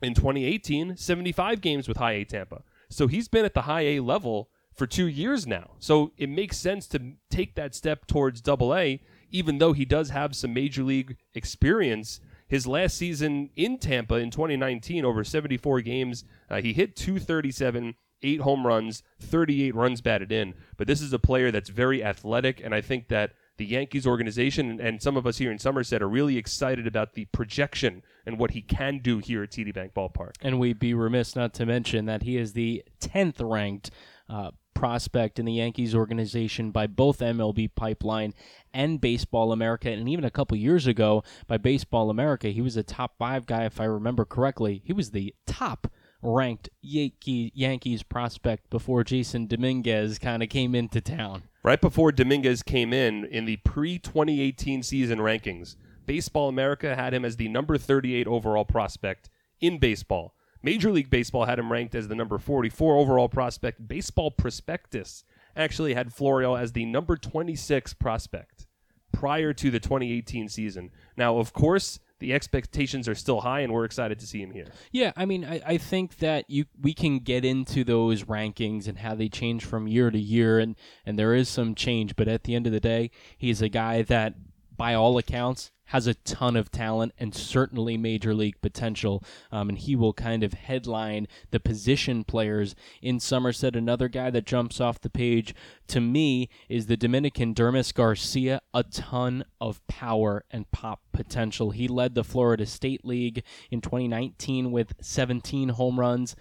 In 0.00 0.14
2018, 0.14 0.96
75 0.96 1.60
games 1.60 1.88
with 1.88 1.96
high 1.96 2.12
A 2.12 2.24
Tampa. 2.24 2.62
So 2.88 3.06
he's 3.06 3.28
been 3.28 3.44
at 3.44 3.54
the 3.54 3.62
high 3.62 3.82
A 3.82 4.00
level 4.00 4.50
for 4.74 4.86
two 4.86 5.06
years 5.06 5.46
now. 5.46 5.72
So 5.78 6.12
it 6.16 6.28
makes 6.28 6.56
sense 6.56 6.86
to 6.88 7.12
take 7.30 7.54
that 7.56 7.74
step 7.74 8.06
towards 8.06 8.40
double 8.40 8.74
A, 8.74 9.02
even 9.30 9.58
though 9.58 9.72
he 9.72 9.84
does 9.84 10.10
have 10.10 10.36
some 10.36 10.54
major 10.54 10.82
league 10.82 11.16
experience. 11.34 12.20
His 12.46 12.66
last 12.66 12.96
season 12.96 13.50
in 13.56 13.78
Tampa 13.78 14.14
in 14.14 14.30
2019, 14.30 15.04
over 15.04 15.22
74 15.22 15.82
games, 15.82 16.24
uh, 16.48 16.62
he 16.62 16.72
hit 16.72 16.96
237, 16.96 17.94
eight 18.22 18.40
home 18.40 18.66
runs, 18.66 19.02
38 19.20 19.74
runs 19.74 20.00
batted 20.00 20.32
in. 20.32 20.54
But 20.76 20.86
this 20.86 21.02
is 21.02 21.12
a 21.12 21.18
player 21.18 21.50
that's 21.50 21.68
very 21.68 22.02
athletic, 22.02 22.60
and 22.62 22.74
I 22.74 22.80
think 22.80 23.08
that 23.08 23.32
the 23.58 23.66
Yankees 23.66 24.06
organization 24.06 24.80
and 24.80 25.02
some 25.02 25.16
of 25.16 25.26
us 25.26 25.38
here 25.38 25.50
in 25.50 25.58
Somerset 25.58 26.00
are 26.00 26.08
really 26.08 26.38
excited 26.38 26.86
about 26.86 27.14
the 27.14 27.26
projection 27.26 28.02
and 28.24 28.38
what 28.38 28.52
he 28.52 28.62
can 28.62 28.98
do 28.98 29.18
here 29.18 29.42
at 29.42 29.50
TD 29.50 29.74
Bank 29.74 29.92
Ballpark. 29.94 30.32
And 30.40 30.58
we'd 30.58 30.78
be 30.78 30.94
remiss 30.94 31.36
not 31.36 31.52
to 31.54 31.66
mention 31.66 32.06
that 32.06 32.22
he 32.22 32.36
is 32.36 32.52
the 32.52 32.84
10th 33.00 33.36
ranked 33.40 33.90
uh, 34.28 34.52
prospect 34.74 35.40
in 35.40 35.44
the 35.44 35.54
Yankees 35.54 35.92
organization 35.92 36.70
by 36.70 36.86
both 36.86 37.18
MLB 37.18 37.68
Pipeline 37.74 38.32
and 38.72 39.00
Baseball 39.00 39.50
America. 39.50 39.90
And 39.90 40.08
even 40.08 40.24
a 40.24 40.30
couple 40.30 40.56
years 40.56 40.86
ago 40.86 41.24
by 41.48 41.56
Baseball 41.56 42.10
America, 42.10 42.48
he 42.48 42.62
was 42.62 42.76
a 42.76 42.84
top 42.84 43.18
five 43.18 43.44
guy, 43.44 43.64
if 43.64 43.80
I 43.80 43.84
remember 43.84 44.24
correctly. 44.24 44.82
He 44.84 44.92
was 44.92 45.10
the 45.10 45.34
top 45.46 45.88
ranked 46.22 46.68
Yankee, 46.80 47.52
Yankees 47.54 48.02
prospect 48.02 48.70
before 48.70 49.04
Jasson 49.04 49.48
Dominguez 49.48 50.18
kind 50.18 50.42
of 50.42 50.48
came 50.48 50.74
into 50.74 51.00
town. 51.00 51.44
Right 51.62 51.80
before 51.80 52.12
Dominguez 52.12 52.62
came 52.62 52.92
in 52.92 53.24
in 53.24 53.44
the 53.44 53.56
pre 53.58 53.98
2018 53.98 54.82
season 54.82 55.18
rankings, 55.18 55.76
Baseball 56.06 56.48
America 56.48 56.96
had 56.96 57.12
him 57.12 57.24
as 57.24 57.36
the 57.36 57.48
number 57.48 57.76
38 57.76 58.26
overall 58.26 58.64
prospect 58.64 59.28
in 59.60 59.78
baseball. 59.78 60.34
Major 60.62 60.90
League 60.90 61.10
Baseball 61.10 61.44
had 61.44 61.58
him 61.58 61.70
ranked 61.70 61.94
as 61.94 62.08
the 62.08 62.14
number 62.14 62.38
44 62.38 62.96
overall 62.96 63.28
prospect. 63.28 63.86
Baseball 63.86 64.30
Prospectus 64.30 65.22
actually 65.54 65.94
had 65.94 66.12
Florial 66.12 66.58
as 66.58 66.72
the 66.72 66.84
number 66.84 67.16
26 67.16 67.94
prospect 67.94 68.66
prior 69.12 69.52
to 69.52 69.70
the 69.70 69.80
2018 69.80 70.48
season. 70.48 70.90
Now, 71.16 71.38
of 71.38 71.52
course, 71.52 72.00
the 72.20 72.32
expectations 72.32 73.08
are 73.08 73.14
still 73.14 73.40
high, 73.40 73.60
and 73.60 73.72
we're 73.72 73.84
excited 73.84 74.18
to 74.18 74.26
see 74.26 74.40
him 74.40 74.50
here. 74.50 74.66
Yeah, 74.92 75.12
I 75.16 75.24
mean, 75.24 75.44
I, 75.44 75.60
I 75.64 75.78
think 75.78 76.16
that 76.18 76.48
you 76.48 76.66
we 76.80 76.92
can 76.94 77.18
get 77.20 77.44
into 77.44 77.84
those 77.84 78.24
rankings 78.24 78.88
and 78.88 78.98
how 78.98 79.14
they 79.14 79.28
change 79.28 79.64
from 79.64 79.86
year 79.86 80.10
to 80.10 80.18
year, 80.18 80.58
and 80.58 80.76
and 81.06 81.18
there 81.18 81.34
is 81.34 81.48
some 81.48 81.74
change, 81.74 82.16
but 82.16 82.28
at 82.28 82.44
the 82.44 82.54
end 82.54 82.66
of 82.66 82.72
the 82.72 82.80
day, 82.80 83.10
he's 83.36 83.62
a 83.62 83.68
guy 83.68 84.02
that, 84.02 84.34
by 84.78 84.94
all 84.94 85.18
accounts, 85.18 85.70
has 85.88 86.06
a 86.06 86.14
ton 86.14 86.54
of 86.54 86.70
talent 86.70 87.12
and 87.18 87.34
certainly 87.34 87.96
major 87.96 88.34
league 88.34 88.60
potential. 88.60 89.22
Um, 89.50 89.70
and 89.70 89.78
he 89.78 89.96
will 89.96 90.12
kind 90.12 90.42
of 90.42 90.52
headline 90.52 91.26
the 91.50 91.60
position 91.60 92.24
players 92.24 92.74
in 93.00 93.20
Somerset. 93.20 93.74
Another 93.74 94.08
guy 94.08 94.30
that 94.30 94.46
jumps 94.46 94.80
off 94.80 95.00
the 95.00 95.10
page 95.10 95.54
to 95.88 96.00
me 96.00 96.48
is 96.68 96.86
the 96.86 96.96
Dominican 96.96 97.54
Dermis 97.54 97.92
Garcia. 97.92 98.60
A 98.74 98.82
ton 98.82 99.44
of 99.60 99.86
power 99.88 100.44
and 100.50 100.70
pop 100.70 101.00
potential. 101.12 101.70
He 101.70 101.88
led 101.88 102.14
the 102.14 102.24
Florida 102.24 102.66
State 102.66 103.04
League 103.04 103.42
in 103.70 103.80
2019 103.80 104.70
with 104.70 104.94
17 105.00 105.70
home 105.70 105.98
runs 105.98 106.36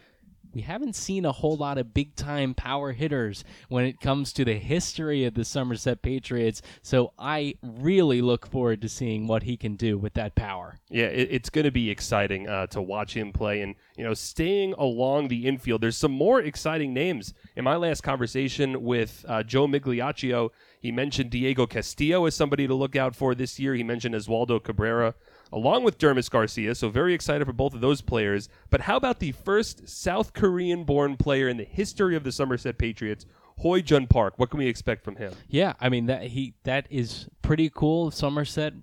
we 0.58 0.64
haven't 0.64 0.96
seen 0.96 1.24
a 1.24 1.32
whole 1.32 1.56
lot 1.56 1.78
of 1.78 1.94
big 1.94 2.16
time 2.16 2.56
power 2.56 2.92
hitters 2.92 3.44
when 3.70 3.86
it 3.86 4.02
comes 4.02 4.34
to 4.34 4.44
the 4.44 4.56
history 4.56 5.24
of 5.24 5.36
the 5.36 5.46
Somerset 5.46 6.02
Patriots. 6.02 6.64
So 6.82 7.14
I 7.20 7.54
really 7.62 8.24
look 8.24 8.48
forward 8.48 8.82
to 8.82 8.90
seeing 8.90 9.28
what 9.28 9.44
he 9.44 9.56
can 9.56 9.76
do 9.76 10.00
with 10.00 10.16
that 10.16 10.34
power. 10.34 10.80
Yeah, 10.90 11.06
it, 11.06 11.28
it's 11.30 11.52
going 11.52 11.66
to 11.66 11.72
be 11.72 11.92
exciting 11.92 12.50
uh, 12.50 12.66
to 12.68 12.82
watch 12.82 13.16
him 13.16 13.32
play. 13.32 13.62
And, 13.62 13.76
you 13.96 14.04
know, 14.04 14.16
staying 14.16 14.74
along 14.80 15.28
the 15.28 15.46
infield, 15.46 15.82
there's 15.82 15.96
some 15.96 16.12
more 16.12 16.42
exciting 16.42 16.92
names. 16.92 17.36
In 17.56 17.64
my 17.64 17.76
last 17.76 18.02
conversation 18.02 18.82
with 18.82 19.24
uh, 19.28 19.44
Joe 19.44 19.68
Migliaccio, 19.68 20.50
he 20.80 20.92
mentioned 20.92 21.30
Diego 21.30 21.68
Castillo 21.68 22.26
as 22.26 22.34
somebody 22.34 22.66
to 22.66 22.74
look 22.74 22.96
out 22.96 23.16
for 23.16 23.36
this 23.36 23.60
year. 23.60 23.76
He 23.76 23.84
mentioned 23.84 24.16
Oswaldo 24.16 24.64
Cabrera 24.64 25.14
along 25.52 25.84
with 25.84 25.98
Dermis 25.98 26.30
Garcia. 26.30 26.76
So 26.76 26.90
very 26.90 27.14
excited 27.14 27.46
for 27.46 27.54
both 27.54 27.74
of 27.74 27.82
those 27.82 28.02
players. 28.02 28.50
But 28.70 28.82
how 28.82 28.98
about 28.98 29.20
the 29.20 29.32
first 29.32 29.88
South 29.88 30.34
Korean 30.34 30.84
born 30.84 31.18
player 31.18 31.48
in 31.48 31.58
the 31.58 31.64
history 31.64 32.16
of 32.16 32.24
the 32.24 32.32
Somerset 32.32 32.78
Patriots? 32.78 33.26
Hoy 33.60 33.82
Jun 33.82 34.08
Park. 34.08 34.36
What 34.38 34.50
can 34.52 34.60
we 34.60 34.68
expect 34.68 35.04
from 35.04 35.16
him? 35.16 35.34
Yeah, 35.48 35.74
I 35.82 35.90
mean 35.90 36.06
that 36.06 36.24
he 36.24 36.54
that 36.64 36.88
is 36.90 37.28
pretty 37.42 37.72
cool. 37.74 38.12
Somerset 38.12 38.74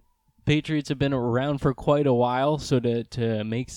Patriots 0.44 0.88
have 0.88 0.98
been 0.98 1.14
around 1.14 1.58
for 1.58 1.72
quite 1.74 2.06
a 2.06 2.14
while, 2.14 2.58
so 2.58 2.80
to 2.80 3.04
to 3.04 3.44
make 3.44 3.70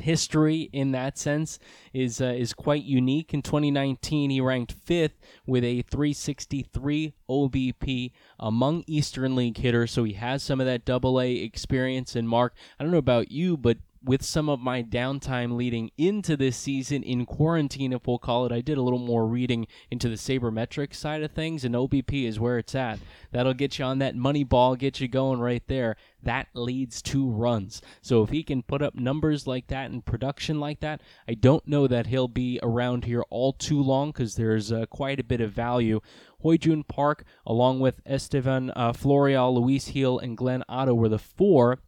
history 0.00 0.70
in 0.72 0.92
that 0.92 1.18
sense 1.18 1.58
is 1.92 2.20
uh, 2.20 2.26
is 2.26 2.52
quite 2.52 2.84
unique. 2.84 3.32
In 3.34 3.42
2019, 3.42 4.30
he 4.30 4.40
ranked 4.40 4.72
fifth 4.72 5.18
with 5.46 5.64
a 5.64 5.82
363 5.82 7.14
OBP 7.28 8.12
among 8.38 8.84
Eastern 8.86 9.36
League 9.36 9.58
hitters, 9.58 9.90
so 9.90 10.04
he 10.04 10.14
has 10.14 10.42
some 10.42 10.60
of 10.60 10.66
that 10.66 10.84
Double 10.84 11.20
A 11.20 11.32
experience. 11.32 12.16
And 12.16 12.28
Mark, 12.28 12.54
I 12.78 12.84
don't 12.84 12.92
know 12.92 12.98
about 12.98 13.30
you, 13.30 13.56
but 13.56 13.78
with 14.02 14.22
some 14.22 14.48
of 14.48 14.60
my 14.60 14.82
downtime 14.82 15.56
leading 15.56 15.90
into 15.98 16.36
this 16.36 16.56
season 16.56 17.02
in 17.02 17.26
quarantine, 17.26 17.92
if 17.92 18.06
we'll 18.06 18.18
call 18.18 18.46
it, 18.46 18.52
I 18.52 18.62
did 18.62 18.78
a 18.78 18.82
little 18.82 18.98
more 18.98 19.26
reading 19.26 19.66
into 19.90 20.08
the 20.08 20.14
sabermetric 20.14 20.94
side 20.94 21.22
of 21.22 21.32
things, 21.32 21.64
and 21.64 21.74
OBP 21.74 22.24
is 22.24 22.40
where 22.40 22.58
it's 22.58 22.74
at. 22.74 22.98
That'll 23.30 23.52
get 23.52 23.78
you 23.78 23.84
on 23.84 23.98
that 23.98 24.16
money 24.16 24.42
ball, 24.42 24.74
get 24.74 25.00
you 25.00 25.08
going 25.08 25.40
right 25.40 25.62
there. 25.66 25.96
That 26.22 26.48
leads 26.54 27.02
to 27.02 27.28
runs. 27.28 27.82
So 28.00 28.22
if 28.22 28.30
he 28.30 28.42
can 28.42 28.62
put 28.62 28.80
up 28.80 28.94
numbers 28.94 29.46
like 29.46 29.66
that 29.66 29.90
and 29.90 30.04
production 30.04 30.60
like 30.60 30.80
that, 30.80 31.02
I 31.28 31.34
don't 31.34 31.66
know 31.68 31.86
that 31.86 32.06
he'll 32.06 32.28
be 32.28 32.58
around 32.62 33.04
here 33.04 33.24
all 33.28 33.52
too 33.52 33.82
long 33.82 34.12
because 34.12 34.36
there's 34.36 34.72
uh, 34.72 34.86
quite 34.86 35.20
a 35.20 35.24
bit 35.24 35.42
of 35.42 35.52
value. 35.52 36.00
Hoy 36.40 36.56
Jun 36.56 36.84
Park, 36.84 37.24
along 37.46 37.80
with 37.80 38.00
Estevan 38.06 38.72
uh, 38.74 38.92
Florial, 38.92 39.54
Luis 39.54 39.90
Gil, 39.90 40.18
and 40.18 40.38
Glenn 40.38 40.64
Otto, 40.68 40.94
were 40.94 41.10
the 41.10 41.18
four 41.18 41.80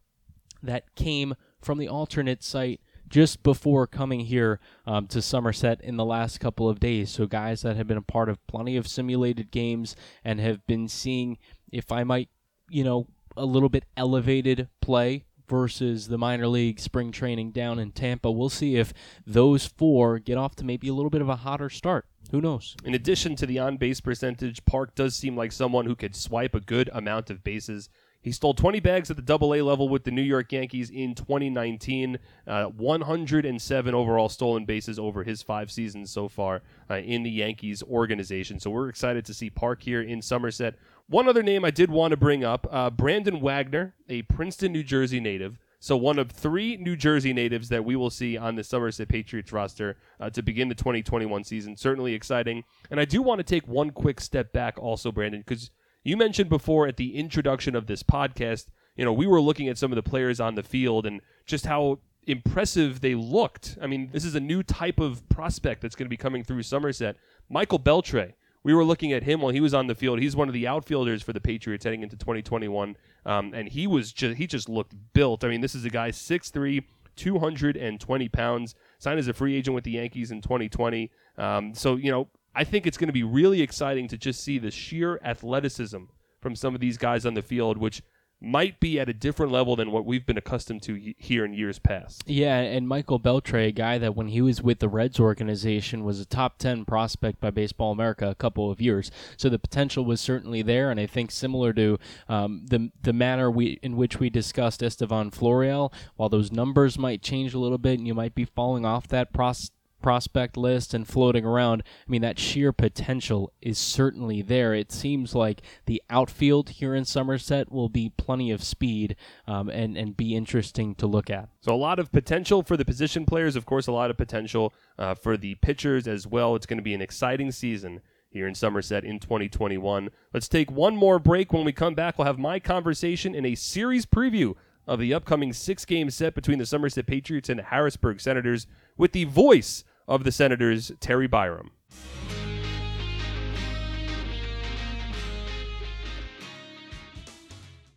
that 0.61 0.95
came 0.95 1.33
from 1.63 1.77
the 1.77 1.87
alternate 1.87 2.43
site 2.43 2.81
just 3.07 3.43
before 3.43 3.85
coming 3.85 4.21
here 4.21 4.59
um, 4.85 5.07
to 5.07 5.21
Somerset 5.21 5.81
in 5.81 5.97
the 5.97 6.05
last 6.05 6.39
couple 6.39 6.69
of 6.69 6.79
days. 6.79 7.11
So, 7.11 7.25
guys 7.25 7.61
that 7.61 7.75
have 7.75 7.87
been 7.87 7.97
a 7.97 8.01
part 8.01 8.29
of 8.29 8.45
plenty 8.47 8.77
of 8.77 8.87
simulated 8.87 9.51
games 9.51 9.95
and 10.23 10.39
have 10.39 10.65
been 10.65 10.87
seeing, 10.87 11.37
if 11.71 11.91
I 11.91 12.03
might, 12.03 12.29
you 12.69 12.83
know, 12.83 13.07
a 13.35 13.45
little 13.45 13.69
bit 13.69 13.85
elevated 13.97 14.67
play 14.81 15.25
versus 15.47 16.07
the 16.07 16.17
minor 16.17 16.47
league 16.47 16.79
spring 16.79 17.11
training 17.11 17.51
down 17.51 17.79
in 17.79 17.91
Tampa. 17.91 18.31
We'll 18.31 18.49
see 18.49 18.77
if 18.77 18.93
those 19.25 19.65
four 19.65 20.19
get 20.19 20.37
off 20.37 20.55
to 20.55 20.65
maybe 20.65 20.87
a 20.87 20.93
little 20.93 21.09
bit 21.09 21.21
of 21.21 21.29
a 21.29 21.37
hotter 21.37 21.69
start. 21.69 22.05
Who 22.31 22.41
knows? 22.41 22.75
In 22.83 22.93
addition 22.93 23.35
to 23.37 23.45
the 23.45 23.59
on 23.59 23.77
base 23.77 24.01
percentage, 24.01 24.65
Park 24.65 24.95
does 24.95 25.15
seem 25.15 25.35
like 25.35 25.51
someone 25.51 25.85
who 25.85 25.95
could 25.95 26.15
swipe 26.15 26.55
a 26.55 26.61
good 26.61 26.89
amount 26.93 27.29
of 27.29 27.43
bases. 27.43 27.89
He 28.23 28.31
stole 28.31 28.53
20 28.53 28.79
bags 28.79 29.11
at 29.11 29.17
the 29.17 29.21
double 29.21 29.53
A 29.53 29.61
level 29.61 29.89
with 29.89 30.05
the 30.05 30.11
New 30.11 30.21
York 30.21 30.51
Yankees 30.53 30.89
in 30.89 31.13
2019. 31.13 32.17
Uh, 32.47 32.65
107 32.65 33.93
overall 33.93 34.29
stolen 34.29 34.63
bases 34.63 34.97
over 34.97 35.23
his 35.23 35.41
five 35.41 35.69
seasons 35.69 36.09
so 36.09 36.29
far 36.29 36.61
uh, 36.89 36.95
in 36.95 37.23
the 37.23 37.29
Yankees 37.29 37.83
organization. 37.83 38.59
So 38.61 38.69
we're 38.69 38.87
excited 38.87 39.25
to 39.25 39.33
see 39.33 39.49
Park 39.49 39.83
here 39.83 40.01
in 40.01 40.21
Somerset. 40.21 40.75
One 41.07 41.27
other 41.27 41.43
name 41.43 41.65
I 41.65 41.71
did 41.71 41.91
want 41.91 42.11
to 42.11 42.17
bring 42.17 42.45
up 42.45 42.65
uh, 42.71 42.89
Brandon 42.89 43.41
Wagner, 43.41 43.93
a 44.07 44.21
Princeton, 44.23 44.71
New 44.71 44.83
Jersey 44.83 45.19
native. 45.19 45.59
So 45.81 45.97
one 45.97 46.17
of 46.17 46.31
three 46.31 46.77
New 46.77 46.95
Jersey 46.95 47.33
natives 47.33 47.67
that 47.67 47.83
we 47.83 47.97
will 47.97 48.09
see 48.09 48.37
on 48.37 48.55
the 48.55 48.63
Somerset 48.63 49.09
Patriots 49.09 49.51
roster 49.51 49.97
uh, 50.17 50.29
to 50.29 50.41
begin 50.41 50.69
the 50.69 50.75
2021 50.75 51.43
season. 51.43 51.75
Certainly 51.75 52.13
exciting. 52.13 52.63
And 52.89 53.01
I 53.01 53.05
do 53.05 53.21
want 53.21 53.39
to 53.39 53.43
take 53.43 53.67
one 53.67 53.89
quick 53.89 54.21
step 54.21 54.53
back 54.53 54.79
also, 54.79 55.11
Brandon, 55.11 55.41
because 55.45 55.71
you 56.03 56.17
mentioned 56.17 56.49
before 56.49 56.87
at 56.87 56.97
the 56.97 57.15
introduction 57.15 57.75
of 57.75 57.87
this 57.87 58.03
podcast, 58.03 58.67
you 58.95 59.05
know, 59.05 59.13
we 59.13 59.27
were 59.27 59.41
looking 59.41 59.69
at 59.69 59.77
some 59.77 59.91
of 59.91 59.95
the 59.95 60.03
players 60.03 60.39
on 60.39 60.55
the 60.55 60.63
field 60.63 61.05
and 61.05 61.21
just 61.45 61.65
how 61.65 61.99
impressive 62.25 63.01
they 63.01 63.15
looked. 63.15 63.77
I 63.81 63.87
mean, 63.87 64.09
this 64.11 64.25
is 64.25 64.35
a 64.35 64.39
new 64.39 64.63
type 64.63 64.99
of 64.99 65.27
prospect 65.29 65.81
that's 65.81 65.95
going 65.95 66.05
to 66.05 66.09
be 66.09 66.17
coming 66.17 66.43
through 66.43 66.63
Somerset. 66.63 67.15
Michael 67.49 67.79
Beltre. 67.79 68.33
We 68.63 68.73
were 68.73 68.85
looking 68.85 69.11
at 69.11 69.23
him 69.23 69.41
while 69.41 69.51
he 69.51 69.59
was 69.59 69.73
on 69.73 69.87
the 69.87 69.95
field. 69.95 70.19
He's 70.19 70.37
one 70.37 70.47
of 70.47 70.53
the 70.53 70.67
outfielders 70.67 71.21
for 71.21 71.33
the 71.33 71.41
Patriots 71.41 71.83
heading 71.83 72.01
into 72.01 72.15
2021, 72.15 72.95
um, 73.25 73.53
and 73.53 73.67
he 73.67 73.87
was 73.87 74.13
just 74.13 74.37
he 74.37 74.47
just 74.47 74.69
looked 74.69 74.95
built. 75.11 75.43
I 75.43 75.49
mean, 75.49 75.59
this 75.59 75.75
is 75.75 75.83
a 75.83 75.89
guy 75.89 76.11
6'3", 76.11 76.81
220 77.17 78.29
pounds, 78.29 78.75
signed 78.99 79.19
as 79.19 79.27
a 79.27 79.33
free 79.33 79.57
agent 79.57 79.75
with 79.75 79.83
the 79.83 79.91
Yankees 79.91 80.31
in 80.31 80.41
2020. 80.41 81.11
Um, 81.37 81.73
so 81.73 81.97
you 81.97 82.09
know, 82.09 82.29
I 82.55 82.63
think 82.63 82.85
it's 82.85 82.97
going 82.97 83.07
to 83.07 83.13
be 83.13 83.23
really 83.23 83.61
exciting 83.61 84.07
to 84.09 84.17
just 84.17 84.43
see 84.43 84.57
the 84.57 84.71
sheer 84.71 85.19
athleticism 85.23 86.03
from 86.41 86.55
some 86.55 86.75
of 86.75 86.81
these 86.81 86.97
guys 86.97 87.25
on 87.25 87.33
the 87.33 87.41
field, 87.41 87.77
which 87.77 88.03
might 88.43 88.79
be 88.81 88.99
at 88.99 89.07
a 89.07 89.13
different 89.13 89.53
level 89.53 89.77
than 89.77 89.89
what 89.89 90.05
we've 90.05 90.25
been 90.25 90.37
accustomed 90.37 90.81
to 90.83 91.13
here 91.17 91.45
in 91.45 91.53
years 91.53 91.79
past. 91.79 92.23
Yeah, 92.27 92.57
and 92.57 92.87
Michael 92.87 93.19
Beltre, 93.19 93.69
a 93.69 93.71
guy 93.71 93.97
that 93.97 94.15
when 94.15 94.27
he 94.27 94.41
was 94.41 94.61
with 94.61 94.79
the 94.79 94.89
Reds 94.89 95.19
organization 95.19 96.03
was 96.03 96.19
a 96.19 96.25
top 96.25 96.57
10 96.57 96.83
prospect 96.83 97.39
by 97.39 97.51
Baseball 97.51 97.93
America 97.93 98.29
a 98.29 98.35
couple 98.35 98.69
of 98.69 98.81
years. 98.81 99.11
So 99.37 99.47
the 99.47 99.57
potential 99.57 100.03
was 100.03 100.19
certainly 100.19 100.61
there, 100.61 100.91
and 100.91 100.99
I 100.99 101.05
think 101.05 101.31
similar 101.31 101.71
to 101.73 101.97
um, 102.27 102.65
the 102.69 102.91
the 103.01 103.13
manner 103.13 103.49
we 103.49 103.79
in 103.81 103.95
which 103.95 104.19
we 104.19 104.29
discussed 104.29 104.83
Estevan 104.83 105.31
Florial, 105.31 105.93
while 106.17 106.29
those 106.29 106.51
numbers 106.51 106.99
might 106.99 107.21
change 107.21 107.53
a 107.53 107.59
little 107.59 107.77
bit 107.77 107.97
and 107.97 108.07
you 108.07 108.13
might 108.13 108.35
be 108.35 108.45
falling 108.45 108.85
off 108.85 109.07
that 109.07 109.31
process 109.31 109.71
prospect 110.03 110.55
list 110.55 110.93
and 110.93 111.07
floating 111.07 111.45
around, 111.45 111.81
I 112.07 112.11
mean, 112.11 112.21
that 112.21 112.37
sheer 112.37 112.71
potential 112.71 113.51
is 113.61 113.79
certainly 113.79 114.43
there. 114.43 114.75
It 114.75 114.91
seems 114.91 115.33
like 115.33 115.61
the 115.87 116.03
outfield 116.09 116.69
here 116.69 116.93
in 116.93 117.05
Somerset 117.05 117.71
will 117.71 117.89
be 117.89 118.11
plenty 118.15 118.51
of 118.51 118.63
speed 118.63 119.15
um, 119.47 119.69
and, 119.69 119.97
and 119.97 120.15
be 120.15 120.35
interesting 120.35 120.93
to 120.95 121.07
look 121.07 121.31
at. 121.31 121.49
So, 121.61 121.73
a 121.73 121.75
lot 121.75 121.97
of 121.97 122.11
potential 122.11 122.61
for 122.61 122.77
the 122.77 122.85
position 122.85 123.25
players, 123.25 123.55
of 123.55 123.65
course, 123.65 123.87
a 123.87 123.91
lot 123.91 124.11
of 124.11 124.17
potential 124.17 124.73
uh, 124.99 125.15
for 125.15 125.37
the 125.37 125.55
pitchers 125.55 126.07
as 126.07 126.27
well. 126.27 126.55
It's 126.55 126.67
going 126.67 126.77
to 126.77 126.83
be 126.83 126.93
an 126.93 127.01
exciting 127.01 127.51
season 127.51 128.01
here 128.29 128.47
in 128.47 128.55
Somerset 128.55 129.05
in 129.05 129.19
2021. 129.19 130.09
Let's 130.33 130.47
take 130.47 130.71
one 130.71 130.95
more 130.95 131.19
break. 131.19 131.53
When 131.53 131.63
we 131.63 131.71
come 131.71 131.93
back, 131.93 132.17
we'll 132.17 132.27
have 132.27 132.39
my 132.39 132.59
conversation 132.59 133.33
in 133.33 133.45
a 133.45 133.55
series 133.55 134.05
preview 134.05 134.55
of 134.85 134.99
the 134.99 135.13
upcoming 135.13 135.53
six 135.53 135.85
game 135.85 136.09
set 136.09 136.35
between 136.35 136.59
the 136.59 136.65
Somerset 136.65 137.05
Patriots 137.05 137.49
and 137.49 137.61
Harrisburg 137.61 138.19
Senators 138.19 138.67
with 138.97 139.13
the 139.13 139.23
voice 139.23 139.83
of 140.07 140.23
the 140.23 140.31
Senators, 140.31 140.91
Terry 140.99 141.27
Byrom. 141.27 141.69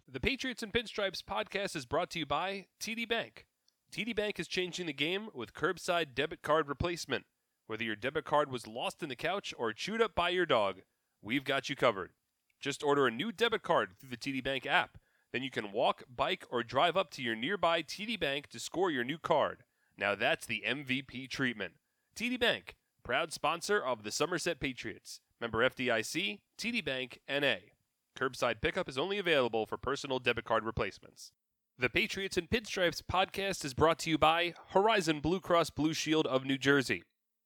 The 0.09 0.21
Patriots 0.21 0.63
and 0.63 0.73
Pinstripes 0.73 1.23
podcast 1.23 1.77
is 1.77 1.85
brought 1.85 2.11
to 2.11 2.19
you 2.19 2.25
by 2.27 2.67
TD 2.81 3.07
Bank. 3.07 3.45
TD 3.93 4.17
Bank 4.17 4.41
is 4.41 4.49
changing 4.49 4.87
the 4.87 4.93
game 4.93 5.29
with 5.35 5.53
curbside 5.53 6.15
debit 6.15 6.43
card 6.43 6.69
replacement. 6.69 7.27
Whether 7.67 7.85
your 7.85 7.97
debit 7.97 8.25
card 8.25 8.51
was 8.51 8.67
lost 8.67 9.03
in 9.03 9.09
the 9.09 9.17
couch 9.17 9.53
or 9.59 9.73
chewed 9.73 10.01
up 10.01 10.15
by 10.15 10.31
your 10.31 10.47
dog, 10.47 10.83
we've 11.21 11.45
got 11.45 11.69
you 11.69 11.77
covered. 11.77 12.13
Just 12.61 12.83
order 12.83 13.07
a 13.07 13.11
new 13.11 13.33
debit 13.33 13.63
card 13.63 13.91
through 13.99 14.11
the 14.11 14.17
TD 14.17 14.43
Bank 14.43 14.65
app. 14.65 14.99
Then 15.33 15.43
you 15.43 15.51
can 15.51 15.73
walk, 15.73 16.05
bike, 16.15 16.47
or 16.51 16.63
drive 16.63 16.97
up 16.97 17.11
to 17.11 17.23
your 17.23 17.37
nearby 17.37 17.83
TD 17.83 18.19
Bank 18.19 18.47
to 18.49 18.59
score 18.59 18.91
your 18.91 19.05
new 19.05 19.19
card. 19.19 19.65
Now 19.99 20.15
that's 20.15 20.47
the 20.47 20.63
MVP 20.67 21.29
treatment. 21.29 21.75
TD 22.17 22.41
Bank, 22.41 22.77
proud 23.05 23.31
sponsor 23.31 23.79
of 23.79 24.03
the 24.03 24.11
Somerset 24.11 24.59
Patriots. 24.59 25.21
Member 25.39 25.59
FDIC, 25.69 26.39
TD 26.59 26.83
Bank, 26.83 27.21
NA. 27.29 27.57
Curbside 28.19 28.63
pickup 28.63 28.89
is 28.89 28.97
only 28.97 29.19
available 29.19 29.67
for 29.67 29.77
personal 29.77 30.19
debit 30.19 30.47
card 30.47 30.65
replacements. 30.65 31.33
The 31.79 31.91
Patriots 31.91 32.39
and 32.39 32.49
Pinstripes 32.49 33.03
podcast 33.03 33.67
is 33.67 33.75
brought 33.75 33.99
to 33.99 34.11
you 34.11 34.17
by 34.17 34.55
Horizon 34.71 35.21
Blue 35.21 35.41
Cross 35.41 35.69
Blue 35.69 35.93
Shield 35.93 36.27
of 36.27 36.47
New 36.47 36.57
Jersey. 36.57 37.03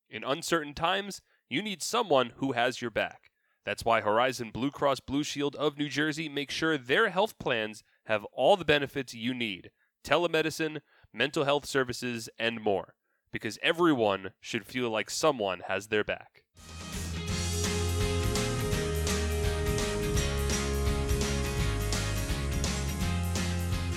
In 0.09 0.23
uncertain 0.23 0.73
times, 0.73 1.21
you 1.49 1.61
need 1.61 1.83
someone 1.83 2.31
who 2.37 2.53
has 2.53 2.81
your 2.81 2.91
back. 2.91 3.31
That's 3.65 3.83
why 3.83 3.99
Horizon 3.99 4.51
Blue 4.53 4.71
Cross 4.71 5.01
Blue 5.01 5.25
Shield 5.25 5.57
of 5.57 5.77
New 5.77 5.89
Jersey 5.89 6.29
makes 6.29 6.53
sure 6.53 6.77
their 6.77 7.09
health 7.09 7.37
plans 7.39 7.83
have 8.05 8.23
all 8.31 8.55
the 8.55 8.63
benefits 8.63 9.13
you 9.13 9.33
need 9.33 9.69
telemedicine, 10.01 10.79
mental 11.13 11.43
health 11.43 11.65
services, 11.65 12.29
and 12.39 12.61
more 12.61 12.95
because 13.31 13.57
everyone 13.61 14.31
should 14.39 14.65
feel 14.65 14.89
like 14.89 15.09
someone 15.09 15.61
has 15.67 15.87
their 15.87 16.03
back. 16.03 16.43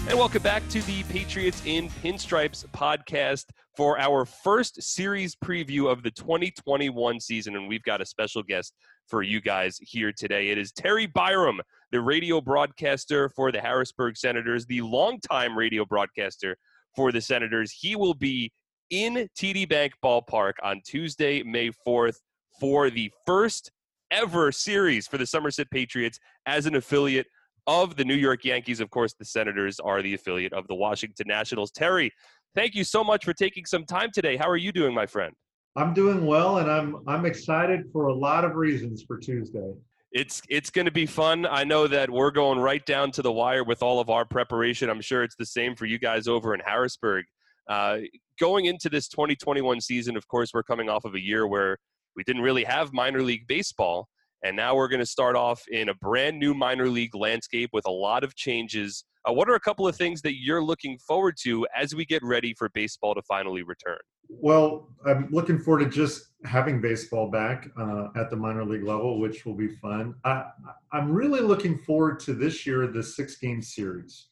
And 0.07 0.19
welcome 0.19 0.43
back 0.43 0.69
to 0.69 0.83
the 0.83 1.03
Patriots 1.05 1.63
in 1.65 1.89
Pinstripes 1.89 2.67
podcast 2.69 3.47
for 3.75 3.99
our 3.99 4.27
first 4.27 4.83
series 4.83 5.35
preview 5.35 5.91
of 5.91 6.03
the 6.03 6.11
2021 6.11 7.19
season. 7.21 7.57
And 7.57 7.67
we've 7.67 7.83
got 7.85 8.03
a 8.03 8.07
special 8.07 8.43
guest 8.43 8.75
for 9.07 9.23
you 9.23 9.41
guys 9.41 9.79
here 9.81 10.13
today. 10.13 10.51
It 10.51 10.59
is 10.59 10.73
Terry 10.73 11.09
Byrom, 11.09 11.59
the 11.91 12.03
radio 12.03 12.43
broadcaster 12.43 13.31
for 13.31 13.51
the 13.51 13.63
Harrisburg 13.63 14.19
Senators, 14.19 14.67
the 14.67 14.83
longtime 14.83 15.57
radio 15.57 15.87
broadcaster 15.87 16.55
for 16.95 17.11
the 17.11 17.21
Senators. 17.23 17.73
He 17.73 17.97
will 17.97 18.15
be 18.15 18.53
in 18.91 19.29
TD 19.37 19.69
Bank 19.69 19.93
Ballpark 20.05 20.55
on 20.63 20.81
Tuesday, 20.85 21.43
May 21.43 21.71
4th 21.87 22.17
for 22.61 22.91
the 22.91 23.11
first 23.27 23.71
ever 24.11 24.53
series 24.53 25.07
for 25.07 25.19
the 25.19 25.27
Somerset 25.27 25.71
Patriots 25.71 26.19
as 26.47 26.67
an 26.67 26.77
affiliate 26.77 27.27
of 27.67 27.97
the 27.97 28.05
New 28.05 28.15
York 28.15 28.45
Yankees. 28.45 28.81
Of 28.81 28.91
course, 28.91 29.15
the 29.19 29.25
Senators 29.25 29.81
are 29.81 30.03
the 30.03 30.15
affiliate 30.15 30.53
of 30.53 30.67
the 30.69 30.75
Washington 30.75 31.27
Nationals. 31.29 31.71
Terry, 31.71 32.13
thank 32.55 32.75
you 32.75 32.85
so 32.85 33.03
much 33.03 33.25
for 33.25 33.33
taking 33.33 33.65
some 33.65 33.85
time 33.85 34.11
today. 34.13 34.37
How 34.37 34.49
are 34.49 34.57
you 34.57 34.73
doing, 34.73 34.95
my 34.95 35.07
friend? 35.07 35.35
I'm 35.77 35.93
doing 35.93 36.25
well, 36.25 36.59
and 36.59 36.71
I'm 36.71 37.03
I'm 37.09 37.27
excited 37.27 37.91
for 37.93 38.07
a 38.07 38.15
lot 38.15 38.45
of 38.45 38.55
reasons 38.55 39.03
for 39.03 39.19
Tuesday. 39.19 39.73
It's 40.13 40.41
it's 40.49 40.71
going 40.71 40.85
to 40.85 40.93
be 40.93 41.07
fun. 41.07 41.47
I 41.47 41.65
know 41.65 41.89
that 41.89 42.09
we're 42.09 42.31
going 42.31 42.61
right 42.61 42.85
down 42.87 43.11
to 43.13 43.23
the 43.23 43.33
wire 43.33 43.65
with 43.65 43.83
all 43.83 43.99
of 43.99 44.09
our 44.09 44.25
preparation. 44.25 44.89
I'm 44.89 45.01
sure 45.01 45.25
it's 45.25 45.35
the 45.35 45.47
same 45.47 45.75
for 45.75 45.87
you 45.87 45.99
guys 45.99 46.29
over 46.29 46.55
in 46.55 46.61
Harrisburg. 46.65 47.25
Uh, 47.69 47.99
going 48.39 48.67
into 48.67 48.89
this 48.89 49.09
2021 49.09 49.81
season, 49.81 50.17
of 50.17 50.27
course, 50.29 50.51
we're 50.53 50.63
coming 50.63 50.89
off 50.89 51.05
of 51.05 51.15
a 51.15 51.21
year 51.21 51.47
where 51.47 51.79
we 52.17 52.25
didn't 52.25 52.43
really 52.43 52.65
have 52.65 52.93
minor 52.93 53.23
league 53.23 53.47
baseball. 53.47 54.09
And 54.45 54.57
now 54.57 54.75
we're 54.75 54.89
going 54.89 55.01
to 55.01 55.07
start 55.07 55.37
off 55.37 55.63
in 55.69 55.89
a 55.89 55.95
brand 55.95 56.39
new 56.39 56.53
minor 56.53 56.89
league 56.89 57.15
landscape 57.15 57.71
with 57.73 57.87
a 57.87 57.91
lot 57.91 58.23
of 58.25 58.35
changes. 58.35 59.05
Uh, 59.27 59.33
what 59.33 59.49
are 59.49 59.55
a 59.55 59.61
couple 59.61 59.89
of 59.89 59.97
things 59.97 60.21
that 60.21 60.35
you're 60.39 60.63
looking 60.63 60.99
forward 60.99 61.37
to 61.43 61.67
as 61.75 61.95
we 61.95 62.05
get 62.05 62.23
ready 62.23 62.53
for 62.53 62.69
baseball 62.75 63.15
to 63.15 63.23
finally 63.23 63.63
return? 63.63 63.97
Well, 64.29 64.89
I'm 65.07 65.29
looking 65.31 65.59
forward 65.59 65.85
to 65.85 65.91
just 65.91 66.33
having 66.45 66.81
baseball 66.81 67.31
back 67.31 67.69
uh, 67.79 68.09
at 68.17 68.29
the 68.29 68.37
minor 68.37 68.65
league 68.65 68.85
level, 68.85 69.19
which 69.19 69.47
will 69.47 69.55
be 69.55 69.69
fun. 69.69 70.15
I, 70.25 70.45
am 70.93 71.11
really 71.11 71.41
looking 71.41 71.79
forward 71.79 72.21
to 72.21 72.35
this 72.35 72.67
year, 72.67 72.87
the 72.87 73.03
six 73.03 73.37
game 73.37 73.63
series. 73.63 74.27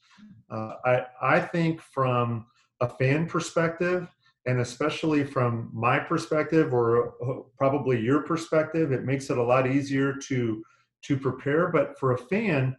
Uh, 0.51 0.75
I, 0.85 1.07
I 1.23 1.41
think 1.41 1.81
from 1.81 2.47
a 2.83 2.89
fan 2.89 3.27
perspective, 3.27 4.09
and 4.45 4.61
especially 4.61 5.25
from 5.25 5.71
my 5.73 5.99
perspective 5.99 6.75
or 6.75 7.15
uh, 7.25 7.43
probably 7.57 7.99
your 8.01 8.23
perspective, 8.23 8.93
it 8.93 9.05
makes 9.05 9.31
it 9.31 9.39
a 9.39 9.43
lot 9.43 9.67
easier 9.67 10.15
to 10.29 10.63
to 11.03 11.17
prepare. 11.17 11.69
But 11.69 11.99
for 11.99 12.13
a 12.13 12.19
fan, 12.19 12.77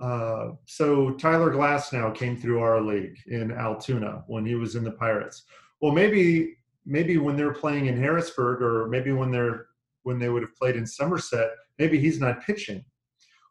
uh, 0.00 0.50
so 0.66 1.10
Tyler 1.12 1.52
Glasnow 1.52 2.14
came 2.14 2.36
through 2.36 2.60
our 2.60 2.80
league 2.80 3.18
in 3.26 3.52
Altoona 3.52 4.24
when 4.26 4.46
he 4.46 4.54
was 4.54 4.74
in 4.74 4.84
the 4.84 4.92
Pirates. 4.92 5.42
well, 5.80 5.92
maybe 5.92 6.56
maybe 6.84 7.16
when 7.18 7.36
they're 7.36 7.54
playing 7.54 7.86
in 7.86 7.96
Harrisburg, 7.96 8.62
or 8.62 8.88
maybe 8.88 9.12
when 9.12 9.30
they're 9.30 9.66
when 10.04 10.18
they 10.18 10.28
would 10.28 10.42
have 10.42 10.56
played 10.56 10.76
in 10.76 10.86
Somerset, 10.86 11.50
maybe 11.78 11.98
he's 11.98 12.20
not 12.20 12.44
pitching. 12.44 12.84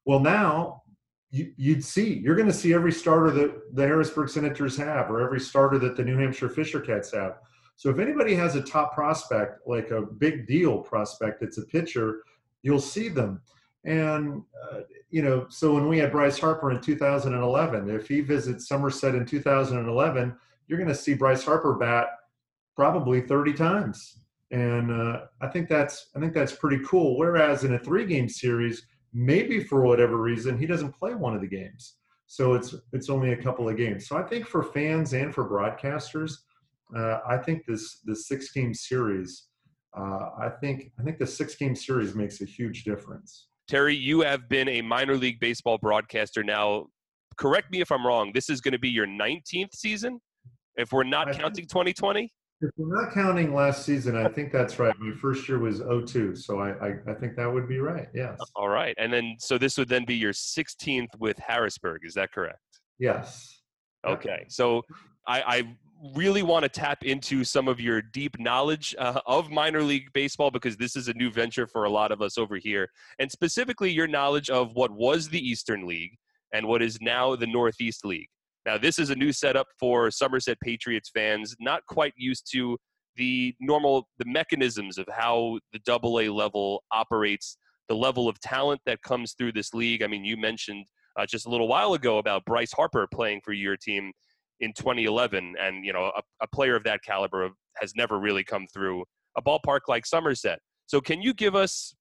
Well, 0.05 0.19
now 0.19 0.81
you, 1.31 1.73
would 1.73 1.83
see 1.83 2.15
you're 2.15 2.35
going 2.35 2.47
to 2.47 2.53
see 2.53 2.73
every 2.73 2.91
starter 2.91 3.31
that 3.31 3.75
the 3.75 3.87
Harrisburg 3.87 4.29
Senators 4.29 4.77
have, 4.77 5.09
or 5.09 5.21
every 5.21 5.39
starter 5.39 5.79
that 5.79 5.95
the 5.95 6.03
New 6.03 6.17
Hampshire 6.17 6.49
Fisher 6.49 6.81
Cats 6.81 7.11
have. 7.13 7.37
So 7.77 7.89
if 7.89 7.99
anybody 7.99 8.35
has 8.35 8.55
a 8.55 8.61
top 8.61 8.93
prospect, 8.93 9.65
like 9.65 9.91
a 9.91 10.01
big 10.01 10.45
deal 10.45 10.79
prospect, 10.79 11.41
it's 11.41 11.57
a 11.57 11.65
pitcher, 11.65 12.21
you'll 12.61 12.79
see 12.79 13.07
them. 13.09 13.41
And 13.85 14.43
uh, 14.71 14.81
you 15.09 15.21
know, 15.21 15.45
so 15.49 15.73
when 15.73 15.87
we 15.87 15.97
had 15.97 16.11
Bryce 16.11 16.37
Harper 16.37 16.71
in 16.71 16.81
2011, 16.81 17.89
if 17.89 18.07
he 18.07 18.21
visits 18.21 18.67
Somerset 18.67 19.15
in 19.15 19.25
2011, 19.25 20.35
you're 20.67 20.77
going 20.77 20.87
to 20.87 20.95
see 20.95 21.13
Bryce 21.13 21.43
Harper 21.43 21.73
bat 21.75 22.07
probably 22.75 23.21
30 23.21 23.53
times. 23.53 24.19
And 24.51 24.91
uh, 24.91 25.21
I 25.41 25.47
think 25.47 25.69
that's 25.69 26.09
I 26.15 26.19
think 26.19 26.33
that's 26.33 26.51
pretty 26.51 26.83
cool. 26.85 27.17
Whereas 27.17 27.63
in 27.63 27.73
a 27.73 27.79
three-game 27.79 28.27
series, 28.27 28.85
maybe 29.13 29.63
for 29.63 29.81
whatever 29.81 30.17
reason 30.17 30.57
he 30.57 30.65
doesn't 30.65 30.93
play 30.93 31.13
one 31.13 31.35
of 31.35 31.41
the 31.41 31.47
games, 31.47 31.95
so 32.27 32.53
it's 32.53 32.75
it's 32.93 33.09
only 33.09 33.33
a 33.33 33.37
couple 33.37 33.67
of 33.67 33.77
games. 33.77 34.07
So 34.07 34.17
I 34.17 34.23
think 34.23 34.47
for 34.47 34.63
fans 34.63 35.13
and 35.13 35.33
for 35.33 35.47
broadcasters, 35.47 36.33
uh, 36.95 37.19
I 37.27 37.37
think 37.37 37.65
this 37.65 37.99
this 38.05 38.27
six-game 38.27 38.73
series, 38.73 39.47
uh, 39.97 40.29
I 40.39 40.49
think 40.61 40.91
I 40.99 41.03
think 41.03 41.19
the 41.19 41.27
six-game 41.27 41.75
series 41.75 42.15
makes 42.15 42.41
a 42.41 42.45
huge 42.45 42.83
difference. 42.83 43.47
Terry, 43.67 43.95
you 43.95 44.21
have 44.21 44.49
been 44.49 44.67
a 44.67 44.81
minor 44.81 45.15
league 45.15 45.39
baseball 45.39 45.77
broadcaster 45.77 46.43
now. 46.43 46.87
Correct 47.37 47.71
me 47.71 47.79
if 47.79 47.91
I'm 47.91 48.05
wrong. 48.05 48.31
This 48.33 48.49
is 48.49 48.59
going 48.59 48.73
to 48.73 48.79
be 48.79 48.89
your 48.89 49.07
19th 49.07 49.73
season, 49.73 50.19
if 50.75 50.91
we're 50.91 51.03
not 51.03 51.29
I 51.29 51.33
counting 51.33 51.65
2020. 51.65 52.29
If 52.61 52.69
we're 52.77 53.03
not 53.03 53.11
counting 53.11 53.55
last 53.55 53.85
season, 53.85 54.15
I 54.15 54.27
think 54.27 54.51
that's 54.51 54.77
right. 54.77 54.93
My 54.99 55.15
first 55.15 55.49
year 55.49 55.57
was 55.57 55.79
02, 55.79 56.35
so 56.35 56.59
I, 56.59 56.69
I, 56.69 56.93
I 57.07 57.13
think 57.15 57.35
that 57.35 57.51
would 57.51 57.67
be 57.67 57.79
right. 57.79 58.07
Yes. 58.13 58.37
All 58.55 58.69
right, 58.69 58.95
and 58.99 59.11
then 59.11 59.35
so 59.39 59.57
this 59.57 59.77
would 59.79 59.89
then 59.89 60.05
be 60.05 60.15
your 60.15 60.33
16th 60.33 61.17
with 61.17 61.39
Harrisburg. 61.39 62.01
Is 62.05 62.13
that 62.13 62.31
correct? 62.31 62.59
Yes. 62.99 63.61
Okay, 64.05 64.45
so 64.47 64.83
I, 65.27 65.41
I 65.41 65.77
really 66.15 66.43
want 66.43 66.63
to 66.63 66.69
tap 66.69 67.03
into 67.03 67.43
some 67.43 67.67
of 67.67 67.79
your 67.79 68.01
deep 68.01 68.39
knowledge 68.39 68.95
uh, 68.99 69.21
of 69.25 69.49
minor 69.49 69.81
league 69.81 70.11
baseball 70.13 70.51
because 70.51 70.77
this 70.77 70.95
is 70.95 71.07
a 71.07 71.13
new 71.13 71.31
venture 71.31 71.65
for 71.65 71.85
a 71.85 71.89
lot 71.89 72.11
of 72.11 72.21
us 72.21 72.37
over 72.37 72.57
here, 72.57 72.89
and 73.17 73.31
specifically 73.31 73.91
your 73.91 74.07
knowledge 74.07 74.51
of 74.51 74.75
what 74.75 74.91
was 74.91 75.29
the 75.29 75.39
Eastern 75.39 75.87
League 75.87 76.15
and 76.53 76.67
what 76.67 76.81
is 76.83 76.99
now 77.01 77.35
the 77.35 77.47
Northeast 77.47 78.05
League. 78.05 78.29
Now, 78.65 78.77
this 78.77 78.99
is 78.99 79.09
a 79.09 79.15
new 79.15 79.31
setup 79.31 79.67
for 79.79 80.11
Somerset 80.11 80.59
Patriots 80.61 81.09
fans, 81.13 81.55
not 81.59 81.85
quite 81.87 82.13
used 82.15 82.47
to 82.53 82.77
the 83.15 83.53
normal 83.59 84.07
the 84.19 84.25
mechanisms 84.25 84.97
of 84.97 85.05
how 85.11 85.59
the 85.73 85.79
double 85.79 86.19
A 86.19 86.29
level 86.29 86.83
operates, 86.91 87.57
the 87.89 87.95
level 87.95 88.29
of 88.29 88.39
talent 88.39 88.79
that 88.85 89.01
comes 89.01 89.33
through 89.37 89.53
this 89.53 89.73
league. 89.73 90.03
I 90.03 90.07
mean, 90.07 90.23
you 90.23 90.37
mentioned 90.37 90.85
uh, 91.19 91.25
just 91.25 91.45
a 91.45 91.49
little 91.49 91.67
while 91.67 91.93
ago 91.93 92.19
about 92.19 92.45
Bryce 92.45 92.71
Harper 92.71 93.07
playing 93.13 93.41
for 93.43 93.51
your 93.51 93.75
team 93.75 94.11
in 94.59 94.73
2011, 94.77 95.55
and 95.59 95.83
you 95.83 95.91
know 95.91 96.11
a, 96.15 96.21
a 96.41 96.47
player 96.53 96.75
of 96.75 96.83
that 96.83 97.01
caliber 97.03 97.49
has 97.77 97.93
never 97.95 98.19
really 98.19 98.43
come 98.43 98.67
through 98.73 99.03
a 99.37 99.41
ballpark 99.41 99.81
like 99.87 100.05
Somerset. 100.05 100.59
So, 100.85 101.01
can 101.01 101.21
you 101.21 101.33
give 101.33 101.55
us 101.55 101.95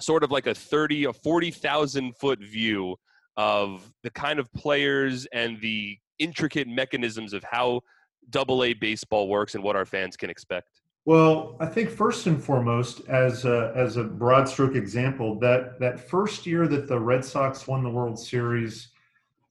sort 0.00 0.22
of 0.22 0.30
like 0.30 0.46
a 0.46 0.54
30 0.54 1.06
or 1.06 1.14
40,000 1.14 2.12
foot 2.20 2.38
view 2.40 2.96
of 3.36 3.92
the 4.02 4.10
kind 4.10 4.38
of 4.38 4.52
players 4.52 5.26
and 5.32 5.60
the 5.60 5.98
intricate 6.18 6.68
mechanisms 6.68 7.32
of 7.32 7.44
how 7.44 7.82
double 8.30 8.64
A 8.64 8.74
baseball 8.74 9.28
works 9.28 9.54
and 9.54 9.62
what 9.62 9.76
our 9.76 9.84
fans 9.84 10.16
can 10.16 10.30
expect? 10.30 10.80
Well, 11.04 11.56
I 11.60 11.66
think 11.66 11.90
first 11.90 12.26
and 12.26 12.42
foremost, 12.42 13.08
as 13.08 13.44
a, 13.44 13.72
as 13.76 13.96
a 13.96 14.02
broad 14.02 14.48
stroke 14.48 14.74
example, 14.74 15.38
that 15.38 15.78
that 15.78 16.00
first 16.00 16.46
year 16.46 16.66
that 16.66 16.88
the 16.88 16.98
Red 16.98 17.24
Sox 17.24 17.68
won 17.68 17.84
the 17.84 17.90
World 17.90 18.18
Series, 18.18 18.88